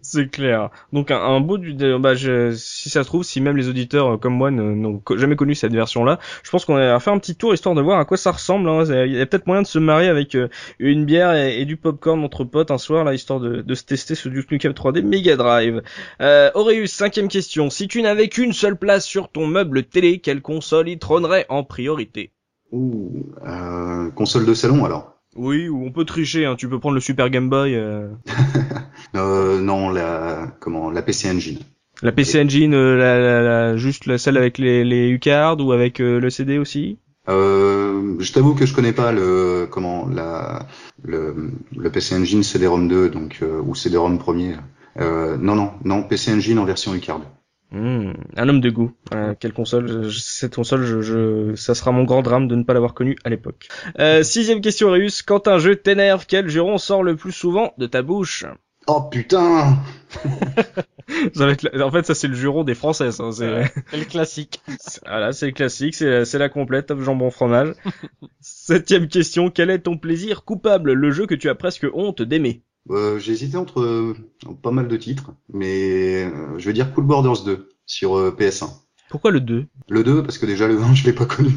c'est 0.02 0.30
clair. 0.30 0.70
Donc 0.92 1.12
un, 1.12 1.20
un 1.20 1.39
beau 1.39 1.58
du, 1.58 1.74
bah 2.00 2.13
je, 2.15 2.54
si 2.56 2.89
ça 2.89 3.04
se 3.04 3.08
trouve, 3.08 3.24
si 3.24 3.42
même 3.42 3.58
les 3.58 3.70
auditeurs 3.70 4.13
euh, 4.13 4.18
comme 4.18 4.34
moi 4.34 4.52
n'ont 4.52 5.02
jamais 5.15 5.36
connu 5.36 5.56
cette 5.56 5.74
version-là, 5.74 6.20
je 6.44 6.50
pense 6.52 6.65
qu'on 6.65 6.76
va 6.76 7.00
faire 7.00 7.13
un 7.13 7.20
petit 7.20 7.36
tour 7.36 7.54
histoire 7.54 7.76
de 7.76 7.82
voir 7.82 8.00
à 8.00 8.06
quoi 8.06 8.18
ça 8.18 8.32
ressemble. 8.32 8.70
Hein. 8.70 8.84
Il 9.06 9.13
y 9.13 9.22
a 9.22 9.26
peut-être 9.26 9.48
moyen 9.48 9.62
de 9.62 9.68
se 9.68 9.80
marier 9.80 10.10
avec 10.10 10.36
euh, 10.36 10.50
une 10.80 11.06
bière 11.06 11.34
et, 11.34 11.62
et, 11.62 11.65
du 11.65 11.78
popcorn 11.78 12.24
entre 12.24 12.44
potes 12.44 12.72
un 12.72 12.78
soir 12.78 13.04
là, 13.04 13.13
histoire 13.13 13.39
de, 13.39 13.62
de 13.62 13.76
se 13.76 13.84
tester 13.84 14.15
ce 14.15 14.30
Duke 14.30 14.52
Nukem 14.52 14.74
3D 14.74 15.02
Mega 15.02 15.36
Drive. 15.36 15.82
Euh, 16.21 16.51
Auréus, 16.53 16.91
cinquième 16.91 17.29
question. 17.29 17.69
Si 17.69 17.88
tu 17.88 18.01
n'avais 18.01 18.27
qu'une 18.27 18.53
seule 18.53 18.77
place 18.77 19.05
sur 19.05 19.29
ton 19.29 19.47
meuble 19.47 19.84
télé, 19.84 20.19
quelle 20.19 20.41
console 20.41 20.89
y 20.89 20.99
trônerait 20.99 21.45
en 21.49 21.63
priorité? 21.63 22.32
Ouh, 22.71 23.25
euh, 23.47 24.10
console 24.12 24.45
de 24.45 24.53
salon 24.53 24.86
alors 24.86 25.15
Oui, 25.36 25.69
ou 25.69 25.86
on 25.86 25.91
peut 25.91 26.05
tricher, 26.05 26.45
hein. 26.45 26.55
tu 26.55 26.67
peux 26.67 26.79
prendre 26.79 26.95
le 26.95 27.01
Super 27.01 27.29
Game 27.29 27.49
Boy. 27.49 27.75
Euh... 27.75 28.10
euh, 29.15 29.60
non, 29.62 29.89
la 29.89 30.47
comment 30.60 30.91
la 30.91 31.01
PC 31.01 31.29
Engine. 31.29 31.60
La 32.01 32.12
PC 32.12 32.41
Engine, 32.41 32.73
euh, 32.73 32.95
la, 32.95 33.19
la, 33.19 33.41
la, 33.41 33.77
juste 33.77 34.05
la 34.05 34.17
celle 34.17 34.38
avec 34.38 34.58
les, 34.58 34.84
les 34.84 35.10
U-cards 35.10 35.60
ou 35.60 35.71
avec 35.71 35.99
euh, 35.99 36.19
le 36.19 36.29
CD 36.29 36.58
aussi? 36.58 36.97
Euh, 37.27 38.15
je 38.19 38.32
t'avoue 38.34 38.55
que 38.55 38.65
je 38.65 38.73
connais 38.73 38.93
pas 38.93 39.12
le 39.12 39.67
comment 39.69 40.08
la 40.08 40.65
le, 41.03 41.51
le 41.75 41.89
PC 41.91 42.15
Engine 42.15 42.41
CD-ROM 42.41 42.88
2 42.88 43.10
donc 43.10 43.39
euh, 43.41 43.62
ou 43.62 43.75
CD-ROM 43.75 44.17
premier. 44.17 44.55
Euh, 44.97 45.38
non, 45.38 45.56
non, 45.56 45.71
non, 45.84 46.04
PC 46.04 46.34
Engine 46.34 46.60
en 46.60 46.65
version 46.65 46.93
UCARD. 46.93 47.23
Mmh, 47.71 48.13
un 48.36 48.49
homme 48.49 48.62
de 48.62 48.69
goût. 48.71 48.91
Euh, 49.13 49.36
quelle 49.39 49.54
console 49.54 50.12
Cette 50.12 50.56
console, 50.56 50.86
je, 50.86 51.02
je, 51.02 51.56
ça 51.56 51.75
sera 51.75 51.91
mon 51.91 52.04
grand 52.04 52.23
drame 52.23 52.47
de 52.47 52.56
ne 52.56 52.63
pas 52.63 52.73
l'avoir 52.73 52.95
connue 52.95 53.15
à 53.23 53.30
l'époque. 53.30 53.67
Euh, 53.99 54.23
sixième 54.23 54.62
question, 54.62 54.89
Réus. 54.89 55.21
Quand 55.21 55.47
un 55.47 55.60
jeu 55.60 55.75
t'énerve, 55.75 56.25
quel 56.28 56.47
juron 56.49 56.80
sort 56.80 57.04
le 57.04 57.15
plus 57.15 57.32
souvent 57.32 57.73
de 57.78 57.86
ta 57.86 58.02
bouche? 58.02 58.45
Oh 58.88 59.04
putain 59.04 59.78
ça 61.36 61.45
va 61.45 61.52
être 61.52 61.80
En 61.80 61.91
fait, 61.91 62.08
ça 62.08 62.15
c'est 62.15 62.28
le 62.28 62.34
juron 62.34 62.63
des 62.63 62.73
Françaises. 62.73 63.19
Hein, 63.19 63.32
c'est 63.32 63.97
le 63.97 64.06
classique. 64.06 64.62
Voilà, 65.06 65.32
c'est 65.32 65.45
le 65.45 65.52
classique, 65.52 65.93
c'est 65.93 66.34
la 66.34 66.49
complète, 66.49 66.91
jambon 66.99 67.30
fromage. 67.30 67.75
Septième 68.39 69.08
question, 69.08 69.52
quel 69.52 69.69
est 69.69 69.80
ton 69.80 69.97
plaisir 69.97 70.43
coupable, 70.43 70.93
le 70.93 71.12
jeu 71.12 71.28
que 71.28 71.36
tu 71.36 71.49
as 71.49 71.56
presque 71.56 71.86
honte 71.93 72.23
d'aimer 72.23 72.63
euh, 72.89 73.19
J'ai 73.19 73.34
hésité 73.34 73.58
entre 73.58 73.82
euh, 73.82 74.15
pas 74.62 74.71
mal 74.71 74.88
de 74.88 74.97
titres, 74.97 75.32
mais 75.54 76.25
euh, 76.25 76.58
je 76.58 76.65
vais 76.65 76.73
dire 76.73 76.93
Cool 76.93 77.06
Borders 77.06 77.43
2 77.43 77.69
sur 77.86 78.17
euh, 78.17 78.36
PS1. 78.38 78.69
Pourquoi 79.10 79.32
le 79.32 79.39
2 79.39 79.67
Le 79.89 80.04
2, 80.04 80.23
parce 80.23 80.38
que 80.38 80.45
déjà 80.45 80.67
le 80.67 80.82
1, 80.82 80.93
je 80.95 81.06
l'ai 81.06 81.13
pas 81.13 81.25
connu. 81.25 81.52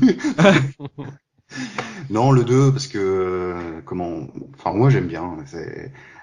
non, 2.11 2.33
le 2.33 2.45
2, 2.45 2.73
parce 2.73 2.87
que, 2.87 2.99
euh, 2.99 3.81
comment, 3.85 4.29
enfin, 4.59 4.73
moi 4.73 4.91
j'aime 4.91 5.07
bien. 5.07 5.37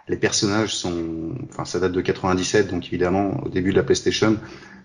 Les 0.08 0.17
personnages 0.17 0.76
sont, 0.76 1.36
enfin, 1.50 1.65
ça 1.65 1.80
date 1.80 1.91
de 1.91 2.02
97, 2.02 2.69
donc 2.69 2.88
évidemment, 2.88 3.43
au 3.45 3.50
début 3.50 3.72
de 3.72 3.78
la 3.78 3.84
PlayStation, 3.84 4.38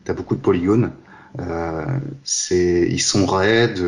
t'as 0.05 0.13
beaucoup 0.13 0.35
de 0.35 0.41
polygones. 0.41 0.93
Euh, 1.41 1.85
c'est, 2.23 2.87
ils 2.91 3.01
sont 3.01 3.27
raides. 3.27 3.83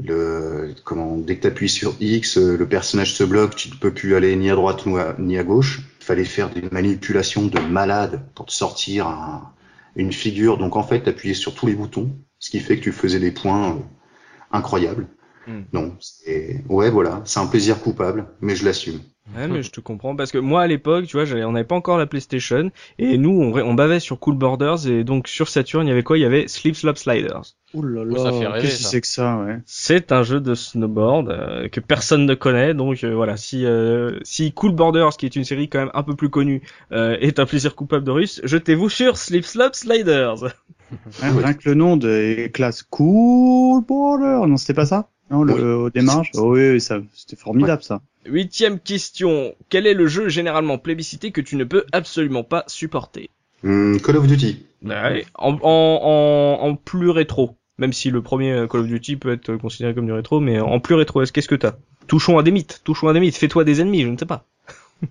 Le, 0.00 0.74
comment, 0.84 1.16
dès 1.16 1.36
que 1.36 1.42
t'appuies 1.42 1.68
sur 1.68 1.94
X, 2.00 2.38
euh, 2.38 2.56
le 2.56 2.68
personnage 2.68 3.14
se 3.14 3.24
bloque, 3.24 3.56
tu 3.56 3.68
ne 3.70 3.74
peux 3.74 3.92
plus 3.92 4.14
aller 4.16 4.34
ni 4.36 4.50
à 4.50 4.54
droite 4.54 4.86
ni 4.86 4.98
à, 4.98 5.14
ni 5.18 5.38
à 5.38 5.44
gauche. 5.44 5.80
Il 6.00 6.04
fallait 6.04 6.24
faire 6.24 6.50
des 6.50 6.62
manipulations 6.70 7.46
de 7.46 7.58
malade 7.60 8.22
pour 8.34 8.46
te 8.46 8.52
sortir 8.52 9.06
un- 9.08 9.52
une 9.96 10.12
figure. 10.12 10.58
Donc 10.58 10.76
en 10.76 10.82
fait, 10.82 11.00
t'appuyais 11.02 11.34
sur 11.34 11.54
tous 11.54 11.66
les 11.66 11.74
boutons, 11.74 12.10
ce 12.38 12.50
qui 12.50 12.60
fait 12.60 12.76
que 12.78 12.82
tu 12.84 12.92
faisais 12.92 13.20
des 13.20 13.30
points 13.32 13.76
euh, 13.76 13.80
incroyables. 14.52 15.08
Hmm. 15.46 15.62
Non, 15.72 15.96
c'est, 16.00 16.64
ouais, 16.70 16.90
voilà, 16.90 17.22
c'est 17.26 17.40
un 17.40 17.46
plaisir 17.46 17.80
coupable, 17.80 18.26
mais 18.42 18.56
je 18.56 18.64
l'assume. 18.66 19.00
Ouais, 19.36 19.46
mais 19.48 19.62
je 19.62 19.70
te 19.70 19.80
comprends 19.80 20.16
parce 20.16 20.32
que 20.32 20.38
moi 20.38 20.62
à 20.62 20.66
l'époque, 20.66 21.06
tu 21.06 21.16
vois, 21.16 21.24
j'avais- 21.24 21.44
on 21.44 21.52
n'avait 21.52 21.64
pas 21.64 21.76
encore 21.76 21.96
la 21.96 22.06
PlayStation 22.06 22.70
et 22.98 23.16
nous 23.18 23.30
on, 23.30 23.56
on 23.56 23.72
bavait 23.74 24.00
sur 24.00 24.18
Cool 24.18 24.34
Borders 24.36 24.86
et 24.88 25.04
donc 25.04 25.28
sur 25.28 25.48
Saturn 25.48 25.86
il 25.86 25.90
y 25.90 25.92
avait 25.92 26.02
quoi? 26.02 26.18
Il 26.18 26.22
y 26.22 26.24
avait 26.24 26.48
Slip 26.48 26.74
Slop 26.76 26.96
Sliders. 26.96 27.54
Ouh 27.72 27.82
là 27.82 28.02
Oh, 28.04 28.42
là, 28.42 28.60
qu'est-ce 28.60 28.78
que 28.78 28.82
c'est 28.88 29.00
que 29.00 29.06
ça, 29.06 29.38
ouais. 29.38 29.58
C'est 29.64 30.12
un 30.12 30.22
jeu 30.24 30.40
de 30.40 30.54
snowboard 30.54 31.30
euh, 31.30 31.68
que 31.68 31.80
personne 31.80 32.26
ne 32.26 32.34
connaît 32.34 32.74
donc 32.74 33.04
euh, 33.04 33.14
voilà 33.14 33.36
si 33.36 33.64
euh, 33.64 34.18
si 34.22 34.52
Cool 34.52 34.72
Borders 34.72 35.16
qui 35.16 35.24
est 35.24 35.36
une 35.36 35.44
série 35.44 35.68
quand 35.68 35.78
même 35.78 35.90
un 35.94 36.02
peu 36.02 36.14
plus 36.16 36.28
connue 36.28 36.60
euh, 36.90 37.16
est 37.20 37.38
un 37.38 37.46
plaisir 37.46 37.74
coupable 37.76 38.04
de 38.04 38.10
russe, 38.10 38.40
jetez-vous 38.44 38.88
sur 38.90 39.16
Slip 39.16 39.44
Slop 39.46 39.70
Sliders. 39.74 40.44
Hein, 40.44 40.50
Ouais. 41.34 41.42
Rien 41.44 41.54
que 41.54 41.68
le 41.70 41.74
nom 41.74 41.96
de 41.96 42.48
classe 42.48 42.82
Cool 42.82 43.82
Border, 43.86 44.46
non 44.46 44.58
c'était 44.58 44.74
pas 44.74 44.84
ça? 44.84 45.08
Non, 45.30 45.42
le, 45.42 45.54
Oui. 45.54 45.60
au 45.62 45.90
démarrage? 45.90 46.30
Oh, 46.34 46.52
Oui, 46.52 46.72
oui, 46.72 46.80
ça, 46.82 46.98
c'était 47.14 47.36
formidable 47.36 47.82
ça. 47.82 48.02
Huitième 48.26 48.78
question, 48.78 49.54
quel 49.68 49.86
est 49.86 49.94
le 49.94 50.06
jeu 50.06 50.28
généralement 50.28 50.78
plébiscité 50.78 51.32
que 51.32 51.40
tu 51.40 51.56
ne 51.56 51.64
peux 51.64 51.84
absolument 51.92 52.44
pas 52.44 52.64
supporter 52.68 53.30
Hum, 53.64 54.00
Call 54.00 54.16
of 54.16 54.26
Duty. 54.26 54.64
Ouais, 54.84 55.24
en, 55.36 55.52
en, 55.54 55.58
en, 55.62 56.66
en 56.68 56.74
plus 56.76 57.10
rétro. 57.10 57.56
Même 57.78 57.92
si 57.92 58.10
le 58.10 58.22
premier 58.22 58.52
euh, 58.52 58.66
Call 58.66 58.82
of 58.82 58.86
Duty 58.86 59.16
peut 59.16 59.32
être 59.32 59.56
considéré 59.56 59.94
comme 59.94 60.06
du 60.06 60.12
rétro, 60.12 60.40
mais 60.40 60.60
en 60.60 60.78
plus 60.80 60.94
rétro, 60.94 61.22
est-ce 61.22 61.32
qu'est-ce 61.32 61.48
que 61.48 61.54
t'as? 61.54 61.74
Touchons 62.06 62.38
à 62.38 62.42
des 62.42 62.50
mythes, 62.50 62.80
touchons 62.84 63.08
à 63.08 63.12
des 63.12 63.20
mythes, 63.20 63.36
fais-toi 63.36 63.64
des 63.64 63.80
ennemis, 63.80 64.02
je 64.02 64.08
ne 64.08 64.16
sais 64.18 64.26
pas. 64.26 64.44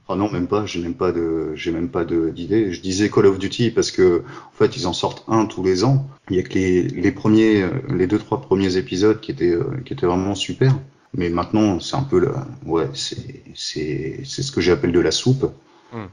Ah 0.07 0.15
non, 0.15 0.31
même 0.31 0.47
pas. 0.47 0.65
J'ai 0.65 0.79
même 0.81 0.93
pas 0.93 1.11
de, 1.11 1.51
j'ai 1.53 1.71
même 1.73 1.89
pas 1.89 2.05
d'idée. 2.05 2.71
Je 2.71 2.79
disais 2.79 3.09
Call 3.09 3.25
of 3.25 3.39
Duty 3.39 3.71
parce 3.71 3.91
que 3.91 4.23
en 4.47 4.57
fait 4.57 4.77
ils 4.77 4.87
en 4.87 4.93
sortent 4.93 5.25
un 5.27 5.45
tous 5.45 5.63
les 5.63 5.83
ans. 5.83 6.07
Il 6.29 6.37
y 6.37 6.39
a 6.39 6.43
que 6.43 6.53
les 6.53 6.83
les 6.83 7.11
premiers, 7.11 7.63
euh, 7.63 7.69
les 7.93 8.07
deux 8.07 8.17
trois 8.17 8.39
premiers 8.39 8.77
épisodes 8.77 9.19
qui 9.19 9.31
étaient 9.31 9.51
euh, 9.51 9.65
qui 9.83 9.91
étaient 9.91 10.05
vraiment 10.05 10.33
super. 10.33 10.77
Mais 11.17 11.29
maintenant 11.29 11.79
c'est 11.79 11.95
un 11.97 12.03
peu 12.03 12.19
la, 12.19 12.47
ouais, 12.65 12.89
c'est 12.93 13.43
c'est 13.53 14.21
c'est 14.23 14.41
ce 14.43 14.51
que 14.51 14.61
j'appelle 14.61 14.91
de 14.93 14.99
la 14.99 15.11
soupe. 15.11 15.51
Hmm. 15.91 16.05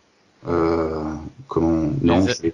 Euh, 0.48 1.02
comment 1.46 1.90
Non, 2.02 2.26
c'est- 2.26 2.52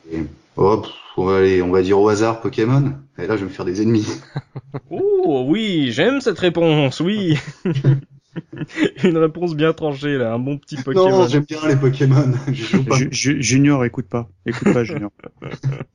oh, 0.57 0.83
on 1.17 1.25
va 1.27 1.39
aller, 1.39 1.63
on 1.63 1.71
va 1.71 1.81
dire 1.83 1.99
au 1.99 2.09
hasard 2.09 2.41
Pokémon. 2.41 2.93
Et 3.19 3.27
là 3.27 3.37
je 3.37 3.41
vais 3.45 3.51
me 3.51 3.55
faire 3.55 3.65
des 3.65 3.81
ennemis. 3.83 4.07
Oh 4.91 5.47
oui, 5.49 5.91
j'aime 5.91 6.21
cette 6.21 6.39
réponse, 6.39 7.01
oui. 7.01 7.39
Une 9.05 9.17
réponse 9.17 9.55
bien 9.55 9.73
tranchée 9.73 10.19
là, 10.19 10.35
un 10.35 10.39
bon 10.39 10.59
petit 10.59 10.77
Pokémon. 10.77 11.09
Non, 11.09 11.29
j'aime 11.29 11.45
bien 11.45 11.67
les 11.69 11.77
Pokémon. 11.77 12.33
Je 12.49 12.65
joue 12.65 12.85
pas. 12.85 12.97
Ju- 12.97 13.09
Ju- 13.11 13.43
Junior, 13.43 13.85
écoute 13.85 14.07
pas. 14.09 14.29
Écoute 14.45 14.73
pas, 14.73 14.85
Junior. 14.85 15.11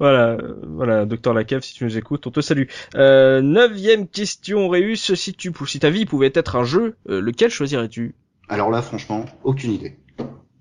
Voilà, 0.00 0.30
euh, 0.30 0.54
voilà, 0.66 1.04
docteur 1.04 1.34
Lacave, 1.34 1.60
si 1.62 1.74
tu 1.74 1.84
nous 1.84 1.96
écoutes, 1.98 2.26
on 2.26 2.30
te 2.30 2.40
salue. 2.40 2.64
Euh, 2.94 3.42
neuvième 3.42 4.08
question, 4.08 4.68
Réus, 4.68 5.14
si 5.14 5.34
tu, 5.34 5.52
si 5.66 5.78
ta 5.78 5.90
vie 5.90 6.06
pouvait 6.06 6.32
être 6.34 6.56
un 6.56 6.64
jeu, 6.64 6.96
euh, 7.08 7.20
lequel 7.20 7.50
choisirais-tu? 7.50 8.14
Alors 8.48 8.70
là, 8.70 8.80
franchement, 8.82 9.26
aucune 9.44 9.72
idée. 9.72 9.98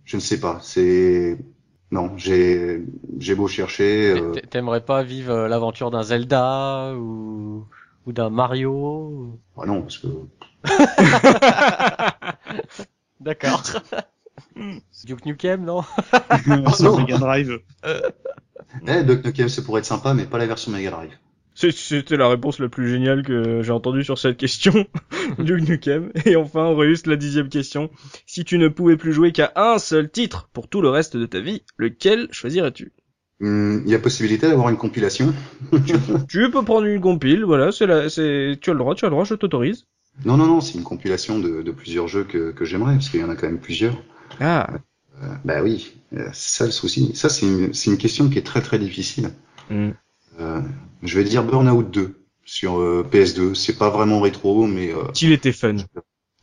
Je 0.03 0.17
ne 0.17 0.21
sais 0.21 0.39
pas. 0.39 0.59
C'est 0.61 1.37
non, 1.91 2.11
j'ai 2.17 2.83
j'ai 3.17 3.33
beau 3.33 3.47
chercher. 3.47 4.11
euh, 4.11 4.31
T'a- 4.33 4.41
T'aimerais 4.41 4.81
pas 4.81 5.03
vivre 5.03 5.31
euh, 5.31 5.47
l'aventure 5.47 5.89
d'un 5.89 6.03
Zelda 6.03 6.93
ou, 6.95 7.65
ou 8.05 8.11
d'un 8.11 8.29
Mario 8.29 8.71
ou- 8.73 9.39
ah 9.57 9.65
non, 9.65 9.81
parce 9.83 9.99
que 9.99 10.07
D'accord. 13.21 13.63
Duke 15.05 15.25
Nukem, 15.25 15.63
non 15.63 15.81
Sur 16.75 16.91
non. 16.91 16.97
Mega 16.99 17.17
Drive. 17.17 17.59
eh, 18.87 19.03
Duck 19.03 19.23
Nukem, 19.25 19.49
ça 19.49 19.61
pourrait 19.61 19.79
être 19.79 19.85
sympa, 19.85 20.13
mais 20.13 20.25
pas 20.25 20.37
la 20.37 20.47
version 20.47 20.71
Mega 20.71 20.91
Drive. 20.91 21.11
C'est- 21.55 21.71
C'était 21.75 22.15
la 22.17 22.29
réponse 22.29 22.59
la 22.59 22.69
plus 22.69 22.89
géniale 22.89 23.23
que 23.23 23.61
j'ai 23.61 23.71
entendue 23.71 24.03
sur 24.03 24.17
cette 24.17 24.37
question 24.37 24.85
du 25.39 25.61
Nukem. 25.61 26.11
Et 26.25 26.35
enfin, 26.35 26.73
Réus, 26.75 27.05
la 27.05 27.15
dixième 27.15 27.49
question. 27.49 27.89
Si 28.25 28.45
tu 28.45 28.57
ne 28.57 28.67
pouvais 28.69 28.95
plus 28.97 29.11
jouer 29.13 29.31
qu'à 29.31 29.51
un 29.55 29.77
seul 29.79 30.09
titre 30.09 30.49
pour 30.53 30.67
tout 30.69 30.81
le 30.81 30.89
reste 30.89 31.17
de 31.17 31.25
ta 31.25 31.39
vie, 31.39 31.63
lequel 31.77 32.27
choisirais-tu? 32.31 32.93
Hum, 33.41 33.83
Il 33.85 33.91
y 33.91 33.95
a 33.95 33.99
possibilité 33.99 34.47
d'avoir 34.47 34.69
une 34.69 34.77
compilation. 34.77 35.33
Tu 36.29 36.49
peux 36.51 36.63
prendre 36.63 36.85
une 36.85 37.01
compile, 37.01 37.43
voilà, 37.43 37.71
c'est 37.71 37.87
la, 37.87 38.09
c'est, 38.09 38.57
tu 38.61 38.69
as 38.69 38.73
le 38.73 38.79
droit, 38.79 38.95
tu 38.95 39.05
as 39.05 39.07
le 39.09 39.11
droit, 39.13 39.23
je 39.25 39.35
t'autorise. 39.35 39.85
Non, 40.25 40.35
non, 40.37 40.45
non, 40.47 40.59
c'est 40.61 40.77
une 40.77 40.83
compilation 40.83 41.39
de, 41.39 41.61
de 41.61 41.71
plusieurs 41.71 42.07
jeux 42.09 42.25
que, 42.25 42.51
que 42.51 42.65
j'aimerais, 42.65 42.93
parce 42.95 43.07
qu'il 43.09 43.21
y 43.21 43.23
en 43.23 43.29
a 43.29 43.35
quand 43.35 43.47
même 43.47 43.59
plusieurs. 43.59 43.95
Ah. 44.39 44.69
Euh, 45.21 45.27
bah 45.43 45.61
oui, 45.61 45.93
euh, 46.13 46.29
c'est 46.33 46.57
ça 46.59 46.65
le 46.65 46.71
souci. 46.71 47.11
Ça, 47.15 47.29
c'est 47.29 47.45
une, 47.45 47.73
c'est 47.73 47.91
une 47.91 47.97
question 47.97 48.29
qui 48.29 48.37
est 48.37 48.45
très 48.45 48.61
très 48.61 48.79
difficile. 48.79 49.31
Hmm. 49.69 49.91
Euh, 50.39 50.61
je 51.03 51.17
vais 51.17 51.23
dire 51.25 51.43
Burnout 51.43 51.83
2 51.89 52.15
sur 52.45 52.79
euh, 52.79 53.05
PS2. 53.11 53.53
C'est 53.55 53.77
pas 53.77 53.89
vraiment 53.89 54.21
rétro, 54.21 54.65
mais 54.65 54.93
euh, 54.93 55.03
Il 55.21 55.31
était 55.31 55.51
fun. 55.51 55.75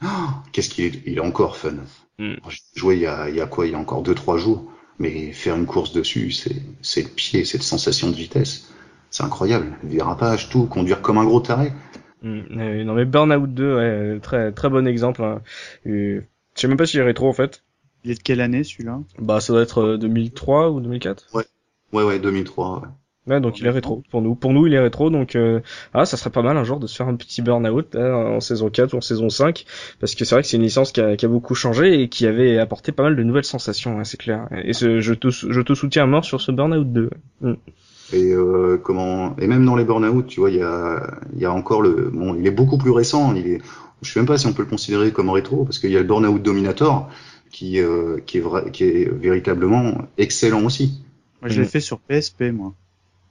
Oh, 0.05 0.07
Qu'est-ce 0.53 0.69
qu'il 0.69 0.85
est, 0.85 1.03
il 1.07 1.17
est 1.17 1.21
encore 1.21 1.57
fun. 1.57 1.75
Mm. 2.19 2.35
J'ai 2.49 2.59
joué 2.75 2.97
il 2.97 3.01
y 3.03 3.07
a, 3.07 3.29
il 3.31 3.37
y 3.37 3.41
a 3.41 3.47
quoi? 3.47 3.67
Il 3.67 3.73
y 3.73 3.75
a 3.75 3.79
encore 3.79 4.03
deux 4.03 4.15
trois 4.15 4.37
jours. 4.39 4.71
Mais 4.99 5.33
faire 5.33 5.57
une 5.57 5.67
course 5.67 5.93
dessus, 5.93 6.31
c'est, 6.33 6.57
c'est 6.81 7.03
le 7.03 7.09
pied, 7.09 7.45
cette 7.45 7.63
sensation 7.63 8.11
de 8.11 8.15
vitesse. 8.17 8.71
C'est 9.11 9.25
incroyable. 9.25 9.77
Dérapage, 9.83 10.49
tout, 10.49 10.67
conduire 10.67 11.03
comme 11.03 11.19
un 11.19 11.25
gros 11.25 11.41
taré. 11.41 11.73
Euh, 12.25 12.85
non 12.85 12.95
mais 12.95 13.05
Burnout 13.05 13.47
2, 13.53 13.77
ouais, 13.77 14.21
très 14.21 14.53
très 14.53 14.69
bon 14.71 14.87
exemple. 14.87 15.23
hein. 15.23 15.43
Euh, 15.87 16.23
je 16.55 16.61
sais 16.61 16.67
même 16.69 16.79
pas 16.79 16.87
s'il 16.87 17.01
est 17.01 17.05
rétro 17.05 17.29
en 17.29 17.33
fait. 17.35 17.63
Il 18.05 18.11
est 18.11 18.15
de 18.15 18.23
quelle 18.23 18.41
année 18.41 18.65
celui-là? 18.65 19.01
Bah 19.19 19.41
ça 19.41 19.53
doit 19.53 19.63
être 19.63 19.83
euh, 19.83 19.99
2003 19.99 20.71
ou 20.71 20.81
2004. 20.81 21.27
Ouais, 21.35 22.03
ouais, 22.03 22.19
2003. 22.19 22.81
ouais. 22.81 22.89
Ouais, 23.27 23.41
donc 23.41 23.59
il 23.59 23.67
est 23.67 23.71
rétro 23.71 24.05
pour 24.11 24.23
nous. 24.23 24.37
Pour 24.37 24.53
nous, 24.53 24.69
il 24.69 24.75
est 24.75 24.79
rétro, 24.79 25.11
donc 25.11 25.35
euh, 25.35 25.61
ah, 25.95 26.05
ça 26.07 26.17
serait 26.17 26.31
pas 26.31 26.43
mal 26.43 26.57
un 26.57 26.63
jour 26.63 26.79
de 26.79 26.87
se 26.87 26.95
faire 26.95 27.09
un 27.09 27.17
petit 27.17 27.43
burn-out 27.43 27.97
hein, 27.97 28.15
en 28.15 28.41
saison 28.41 28.71
4 28.71 28.95
ou 28.95 28.99
en 28.99 29.01
saison 29.01 29.29
5, 29.29 29.65
parce 29.99 30.15
que 30.15 30.25
c'est 30.25 30.37
vrai 30.37 30.43
que 30.43 30.49
c'est 30.49 30.57
une 30.59 30.63
licence 30.63 30.93
qui 30.93 31.01
a, 31.01 31.17
qui 31.17 31.27
a 31.27 31.29
beaucoup 31.29 31.57
changé 31.57 32.03
et 32.03 32.09
qui 32.09 32.27
avait 32.27 32.59
apporté 32.59 32.93
pas 32.93 33.03
mal 33.03 33.17
de 33.17 33.23
nouvelles 33.25 33.45
sensations, 33.45 33.99
hein, 33.99 34.05
c'est 34.05 34.17
clair. 34.17 34.49
Et 34.63 34.73
ce, 34.73 35.01
je, 35.01 35.13
te, 35.13 35.31
je 35.31 35.61
te 35.61 35.75
soutiens 35.75 36.05
à 36.05 36.07
mort 36.07 36.25
sur 36.25 36.41
ce 36.41 36.53
burn-out 36.53 36.93
2. 36.93 37.11
Et 38.13 38.33
euh, 38.33 38.79
comment 38.81 39.37
Et 39.39 39.49
même 39.49 39.65
dans 39.65 39.75
les 39.75 39.85
burn-out, 39.85 40.29
tu 40.29 40.39
vois, 40.39 40.51
il 40.51 40.59
y 40.59 40.63
a, 40.63 41.03
il 41.35 41.41
y 41.41 41.47
a 41.47 41.53
encore 41.53 41.83
le. 41.83 42.11
Bon, 42.13 42.37
il 42.37 42.47
est 42.47 42.53
beaucoup 42.53 42.79
plus 42.79 42.93
récent. 42.93 43.35
Il 43.35 43.49
est. 43.49 43.61
Je 44.03 44.13
sais 44.13 44.21
même 44.21 44.27
pas 44.29 44.39
si 44.39 44.47
on 44.47 44.53
peut 44.53 44.63
le 44.63 44.69
considérer 44.69 45.11
comme 45.11 45.31
rétro, 45.31 45.65
parce 45.65 45.81
qu'il 45.81 45.91
y 45.91 45.97
a 45.97 46.01
le 46.01 46.07
burn-out 46.07 46.41
Dominator 46.41 47.09
qui, 47.57 47.81
euh, 47.81 48.19
qui 48.27 48.37
est 48.37 48.71
qui 48.71 48.85
est 48.85 49.09
véritablement 49.11 50.03
excellent 50.19 50.63
aussi. 50.67 51.01
Moi, 51.41 51.49
je 51.51 51.59
l'ai 51.61 51.67
Mm. 51.67 51.71
fait 51.71 51.81
sur 51.81 52.01
PSP, 52.01 52.53
moi. 52.53 52.75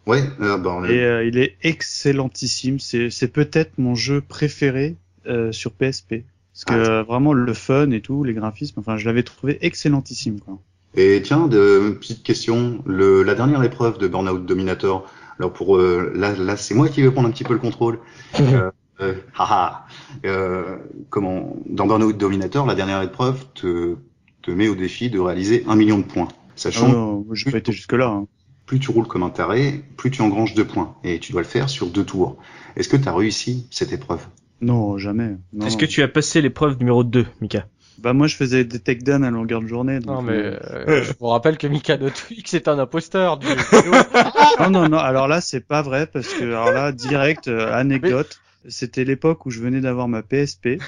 Ouais, 0.07 0.23
euh, 0.41 0.57
bah, 0.57 0.81
Et 0.89 0.99
euh, 0.99 1.23
il 1.27 1.37
est 1.37 1.55
excellentissime. 1.61 2.79
C'est, 2.79 3.11
c'est 3.11 3.27
peut-être 3.27 3.73
mon 3.77 3.93
jeu 3.93 4.21
préféré 4.21 4.95
euh, 5.27 5.51
sur 5.51 5.71
PSP. 5.73 6.23
Parce 6.53 6.65
que 6.65 6.73
Ah. 6.73 6.89
euh, 6.99 7.03
vraiment 7.03 7.33
le 7.33 7.53
fun 7.53 7.91
et 7.91 8.01
tout, 8.01 8.23
les 8.23 8.33
graphismes, 8.33 8.79
enfin, 8.79 8.97
je 8.97 9.05
l'avais 9.05 9.21
trouvé 9.21 9.59
excellentissime. 9.61 10.39
Quoi. 10.39 10.57
Et 10.95 11.21
tiens, 11.23 11.47
de, 11.47 11.95
petite 11.99 12.23
question, 12.23 12.81
le, 12.87 13.21
la 13.21 13.35
dernière 13.35 13.61
épreuve 13.63 13.99
de 13.99 14.07
Burnout 14.07 14.43
Dominator. 14.43 15.07
Alors 15.37 15.53
pour 15.53 15.77
euh, 15.77 16.11
là, 16.15 16.33
là 16.33 16.57
c'est 16.57 16.73
moi 16.73 16.87
qui 16.89 17.03
vais 17.03 17.11
prendre 17.11 17.27
un 17.27 17.31
petit 17.31 17.43
peu 17.43 17.53
le 17.53 17.59
contrôle. 17.59 17.99
euh, 18.39 18.71
euh, 19.01 19.13
haha. 19.37 19.85
Euh, 20.25 20.77
comment 21.11 21.57
Dans 21.69 21.85
Burnout 21.85 22.17
Dominator, 22.17 22.65
la 22.65 22.75
dernière 22.75 23.01
épreuve 23.03 23.45
te, 23.53 23.95
te 24.45 24.51
met 24.51 24.67
au 24.67 24.75
défi 24.75 25.09
de 25.09 25.19
réaliser 25.19 25.63
un 25.67 25.75
million 25.75 25.97
de 25.97 26.03
points, 26.03 26.27
sachant 26.55 26.87
non, 26.87 27.23
moi, 27.25 27.33
j'ai 27.35 27.49
pas 27.49 27.57
été 27.57 27.71
jusque 27.71 27.93
là. 27.93 28.07
Hein. 28.07 28.27
plus 28.67 28.79
tu 28.79 28.91
roules 28.91 29.07
comme 29.07 29.23
un 29.23 29.31
taré, 29.31 29.83
plus 29.97 30.11
tu 30.11 30.21
engranges 30.21 30.53
de 30.53 30.61
points. 30.61 30.95
Et 31.03 31.19
tu 31.19 31.31
dois 31.31 31.41
le 31.41 31.47
faire 31.47 31.67
sur 31.67 31.87
deux 31.87 32.03
tours. 32.03 32.37
Est-ce 32.75 32.87
que 32.87 32.97
tu 32.97 33.07
as 33.07 33.15
réussi 33.15 33.67
cette 33.71 33.91
épreuve? 33.91 34.21
Non, 34.61 34.97
jamais. 34.99 35.35
Non, 35.53 35.65
Est-ce 35.65 35.77
que 35.77 35.85
tu 35.85 36.03
as 36.03 36.07
passé 36.07 36.41
l'épreuve 36.41 36.77
numéro 36.77 37.03
2, 37.03 37.25
Mika? 37.41 37.65
Bah 37.97 38.13
moi, 38.13 38.27
je 38.27 38.35
faisais 38.35 38.65
des 38.65 38.79
takedowns 38.79 39.23
à 39.23 39.31
longueur 39.31 39.61
de 39.61 39.67
journée. 39.67 39.99
donc, 39.99 40.15
Non, 40.15 40.21
mais 40.21 40.33
euh, 40.33 40.59
euh, 40.87 41.03
je 41.03 41.13
vous 41.19 41.27
rappelle 41.27 41.57
que 41.57 41.65
Mikado 41.65 42.09
Twix 42.09 42.53
est 42.53 42.67
un 42.67 42.77
imposteur. 42.77 43.37
Du... 43.37 43.47
non, 44.59 44.69
non, 44.69 44.89
non. 44.89 44.97
Alors 44.97 45.27
là, 45.27 45.41
c'est 45.41 45.65
pas 45.65 45.81
vrai 45.81 46.05
parce 46.05 46.27
que 46.27 46.43
alors 46.43 46.71
là, 46.71 46.91
direct 46.91 47.47
euh, 47.47 47.73
anecdote. 47.73 48.39
C'était 48.67 49.03
l'époque 49.03 49.45
où 49.45 49.49
je 49.49 49.59
venais 49.59 49.81
d'avoir 49.81 50.07
ma 50.07 50.23
PSP 50.23 50.79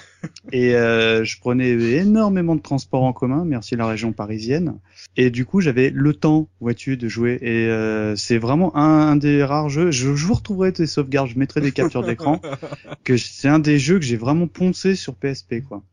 et 0.52 0.76
euh, 0.76 1.24
je 1.24 1.40
prenais 1.40 1.70
énormément 1.70 2.56
de 2.56 2.62
transports 2.62 3.04
en 3.04 3.14
commun, 3.14 3.46
merci 3.46 3.76
la 3.76 3.88
région 3.88 4.14
parisienne. 4.14 4.80
Et 5.16 5.30
du 5.30 5.46
coup, 5.46 5.62
j'avais 5.62 5.90
le 5.90 6.14
temps, 6.14 6.50
vois-tu, 6.60 6.98
de 6.98 7.08
jouer. 7.08 7.40
Et 7.42 7.68
euh, 7.68 8.16
c'est 8.16 8.38
vraiment 8.38 8.76
un, 8.76 9.10
un, 9.10 9.16
des 9.16 9.44
rares 9.44 9.70
jeux. 9.70 9.92
Je, 9.92 10.16
je 10.16 10.26
vous 10.26 10.34
retrouverai 10.34 10.74
tes 10.74 10.88
sauvegardes, 10.88 11.30
je 11.30 11.40
mettrai 11.40 11.62
des 11.62 11.72
captures 11.72 12.04
d'écran. 12.04 12.42
que 13.04 13.18
c'est 13.18 13.48
un 13.48 13.60
des 13.60 13.80
jeux 13.80 14.00
que 14.00 14.06
j'ai 14.06 14.18
vraiment 14.18 14.48
poncé 14.48 14.96
sur 14.96 15.16
PSP, 15.16 15.64
quoi. 15.68 15.84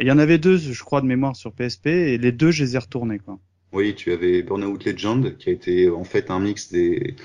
Il 0.00 0.06
y 0.06 0.10
en 0.10 0.18
avait 0.18 0.38
deux, 0.38 0.56
je 0.56 0.82
crois, 0.82 1.00
de 1.00 1.06
mémoire 1.06 1.36
sur 1.36 1.52
PSP, 1.52 1.86
et 1.86 2.18
les 2.18 2.32
deux, 2.32 2.50
je 2.50 2.64
les 2.64 2.76
ai 2.76 2.78
retournés, 2.78 3.18
quoi. 3.18 3.38
Oui, 3.72 3.94
tu 3.94 4.12
avais 4.12 4.42
Burnout 4.42 4.84
Legend, 4.84 5.36
qui 5.36 5.48
a 5.48 5.52
été 5.52 5.88
en 5.88 6.04
fait 6.04 6.30
un 6.30 6.40
mix 6.40 6.70
des 6.70 7.16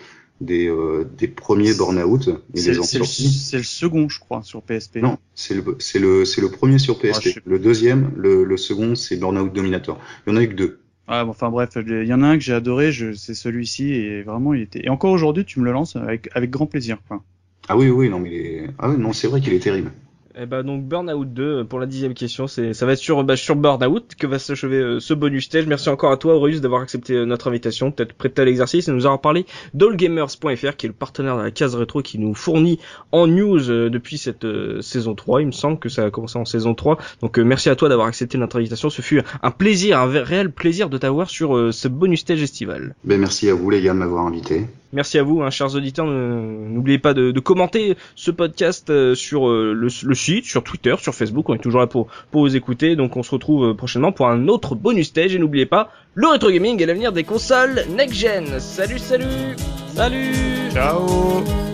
des, 0.42 0.68
euh, 0.68 1.08
des 1.18 1.28
premiers 1.28 1.74
Burnout. 1.74 2.30
C'est 2.54 2.74
le, 2.74 2.78
le, 2.78 3.64
second, 3.64 4.10
je 4.10 4.20
crois, 4.20 4.44
sur 4.44 4.62
PSP. 4.62 4.98
Non, 4.98 5.18
c'est 5.36 5.54
le 5.54 5.62
le 5.62 6.42
le 6.42 6.50
premier 6.50 6.80
sur 6.80 7.00
PSP. 7.00 7.30
Ah, 7.38 7.40
le 7.46 7.60
deuxième, 7.60 8.12
le, 8.16 8.44
le 8.44 8.58
second, 8.58 8.96
c'est 8.96 9.18
Burnout 9.18 9.52
Dominator. 9.52 10.00
Il 10.26 10.34
y 10.34 10.34
en 10.34 10.38
a 10.38 10.44
eu 10.44 10.50
que 10.50 10.54
deux. 10.54 10.80
Ah, 11.08 11.26
enfin 11.26 11.50
bref, 11.50 11.78
il 11.78 12.06
y 12.06 12.14
en 12.14 12.22
a 12.22 12.28
un 12.28 12.38
que 12.38 12.44
j'ai 12.44 12.54
adoré, 12.54 12.92
c'est 13.16 13.34
celui-ci 13.34 13.94
et 13.94 14.24
vraiment 14.24 14.54
il 14.54 14.62
était. 14.62 14.86
Et 14.86 14.90
encore 14.90 15.12
aujourd'hui, 15.12 15.46
tu 15.46 15.60
me 15.62 15.66
le 15.66 15.72
lances 15.72 15.96
avec 15.96 16.30
avec 16.34 16.50
grand 16.50 16.66
plaisir. 16.66 16.98
Quoi. 17.08 17.24
Ah 17.70 17.78
oui 17.78 17.90
oui 17.90 18.10
non 18.10 18.20
mais 18.20 18.70
ah 18.78 18.90
oui, 18.90 18.98
non 18.98 19.14
c'est 19.14 19.28
vrai 19.28 19.40
qu'il 19.40 19.54
est 19.54 19.60
terrible. 19.60 19.92
Eh 20.40 20.46
ben 20.46 20.62
donc 20.62 20.84
Burnout 20.84 21.26
2 21.26 21.64
pour 21.64 21.80
la 21.80 21.88
dixième 21.88 22.14
question, 22.14 22.46
c'est 22.46 22.74
ça 22.76 22.86
va 22.86 22.92
être 22.92 23.00
sur 23.00 23.24
bah, 23.24 23.36
sur 23.36 23.56
Burnout 23.56 24.14
que 24.16 24.28
va 24.28 24.38
s'achever 24.38 24.78
euh, 24.78 25.00
ce 25.00 25.16
bonus 25.16 25.46
stage. 25.46 25.66
Merci 25.66 25.90
encore 25.90 26.12
à 26.12 26.18
toi 26.18 26.36
Aureus 26.36 26.62
d'avoir 26.62 26.82
accepté 26.82 27.14
euh, 27.14 27.26
notre 27.26 27.48
invitation, 27.48 27.92
peut-être 27.92 28.14
prêté 28.14 28.44
à 28.44 28.46
l'exercice 28.46 28.88
et 28.88 28.92
nous 28.92 29.08
avoir 29.08 29.20
parlé 29.20 29.48
d'allgamers.fr 29.74 30.76
qui 30.76 30.86
est 30.86 30.90
le 30.90 30.94
partenaire 30.94 31.38
de 31.38 31.42
la 31.42 31.50
case 31.50 31.74
rétro 31.74 32.04
qui 32.04 32.20
nous 32.20 32.36
fournit 32.36 32.78
en 33.12 33.26
news 33.26 33.72
euh, 33.72 33.90
depuis 33.90 34.20
cette 34.20 34.46
saison 34.82 35.16
3. 35.16 35.42
Il 35.42 35.48
me 35.48 35.52
semble 35.52 35.80
que 35.80 35.90
ça 35.90 36.06
a 36.06 36.12
commencé 36.12 36.38
en 36.38 36.46
saison 36.46 36.76
3. 36.76 37.00
Donc 37.22 37.40
merci 37.40 37.70
à 37.70 37.76
toi 37.76 37.90
d'avoir 37.90 38.08
accepté 38.08 38.38
notre 38.38 38.58
invitation. 38.58 38.92
Ce 38.92 39.02
fut 39.02 39.24
un 39.42 39.52
plaisir, 39.52 40.00
un 40.00 40.06
réel 40.06 40.52
plaisir 40.52 40.90
de 40.90 41.00
t'avoir 41.00 41.32
sur 41.32 41.74
ce 41.74 41.88
bonus 41.88 42.20
stage 42.20 42.44
estival. 42.44 42.96
Ben 43.04 43.20
merci 43.20 43.50
à 43.50 43.56
vous 43.56 43.72
les 43.72 43.82
gars 43.82 43.94
de 43.94 44.00
m'avoir 44.00 44.28
invité. 44.28 44.68
Merci 44.94 45.18
à 45.18 45.24
vous, 45.24 45.42
hein, 45.42 45.50
chers 45.50 45.76
auditeurs. 45.76 46.06
N'oubliez 46.06 47.00
pas 47.00 47.14
de, 47.14 47.32
de, 47.32 47.40
commenter 47.40 47.98
ce 48.16 48.32
podcast 48.32 48.90
euh, 48.90 49.16
sur 49.16 49.50
euh, 49.50 49.74
le, 49.74 49.88
le, 50.04 50.16
site, 50.16 50.46
sur 50.46 50.64
Twitter, 50.64 50.96
sur 51.00 51.14
Facebook. 51.14 51.50
On 51.50 51.56
est 51.56 51.60
toujours 51.60 51.82
là 51.82 51.88
pour, 51.88 52.08
pour 52.32 52.42
vous 52.42 52.56
écouter. 52.56 52.96
Donc 52.96 53.18
on 53.18 53.24
se 53.24 53.32
retrouve 53.32 53.66
euh, 53.66 53.74
prochainement 53.74 54.12
pour 54.12 54.28
un 54.28 54.48
autre 54.48 54.76
bonus 54.76 55.08
stage. 55.08 55.36
Et 55.36 55.40
n'oubliez 55.40 55.66
pas, 55.66 55.92
le 56.14 56.28
rétro 56.28 56.50
gaming 56.50 56.82
est 56.82 56.86
l'avenir 56.86 57.12
des 57.12 57.24
consoles 57.24 57.84
next-gen. 57.96 58.60
Salut, 58.60 59.00
salut 59.00 59.56
Salut 59.94 60.34
Ciao 60.72 61.06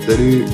Salut 0.07 0.45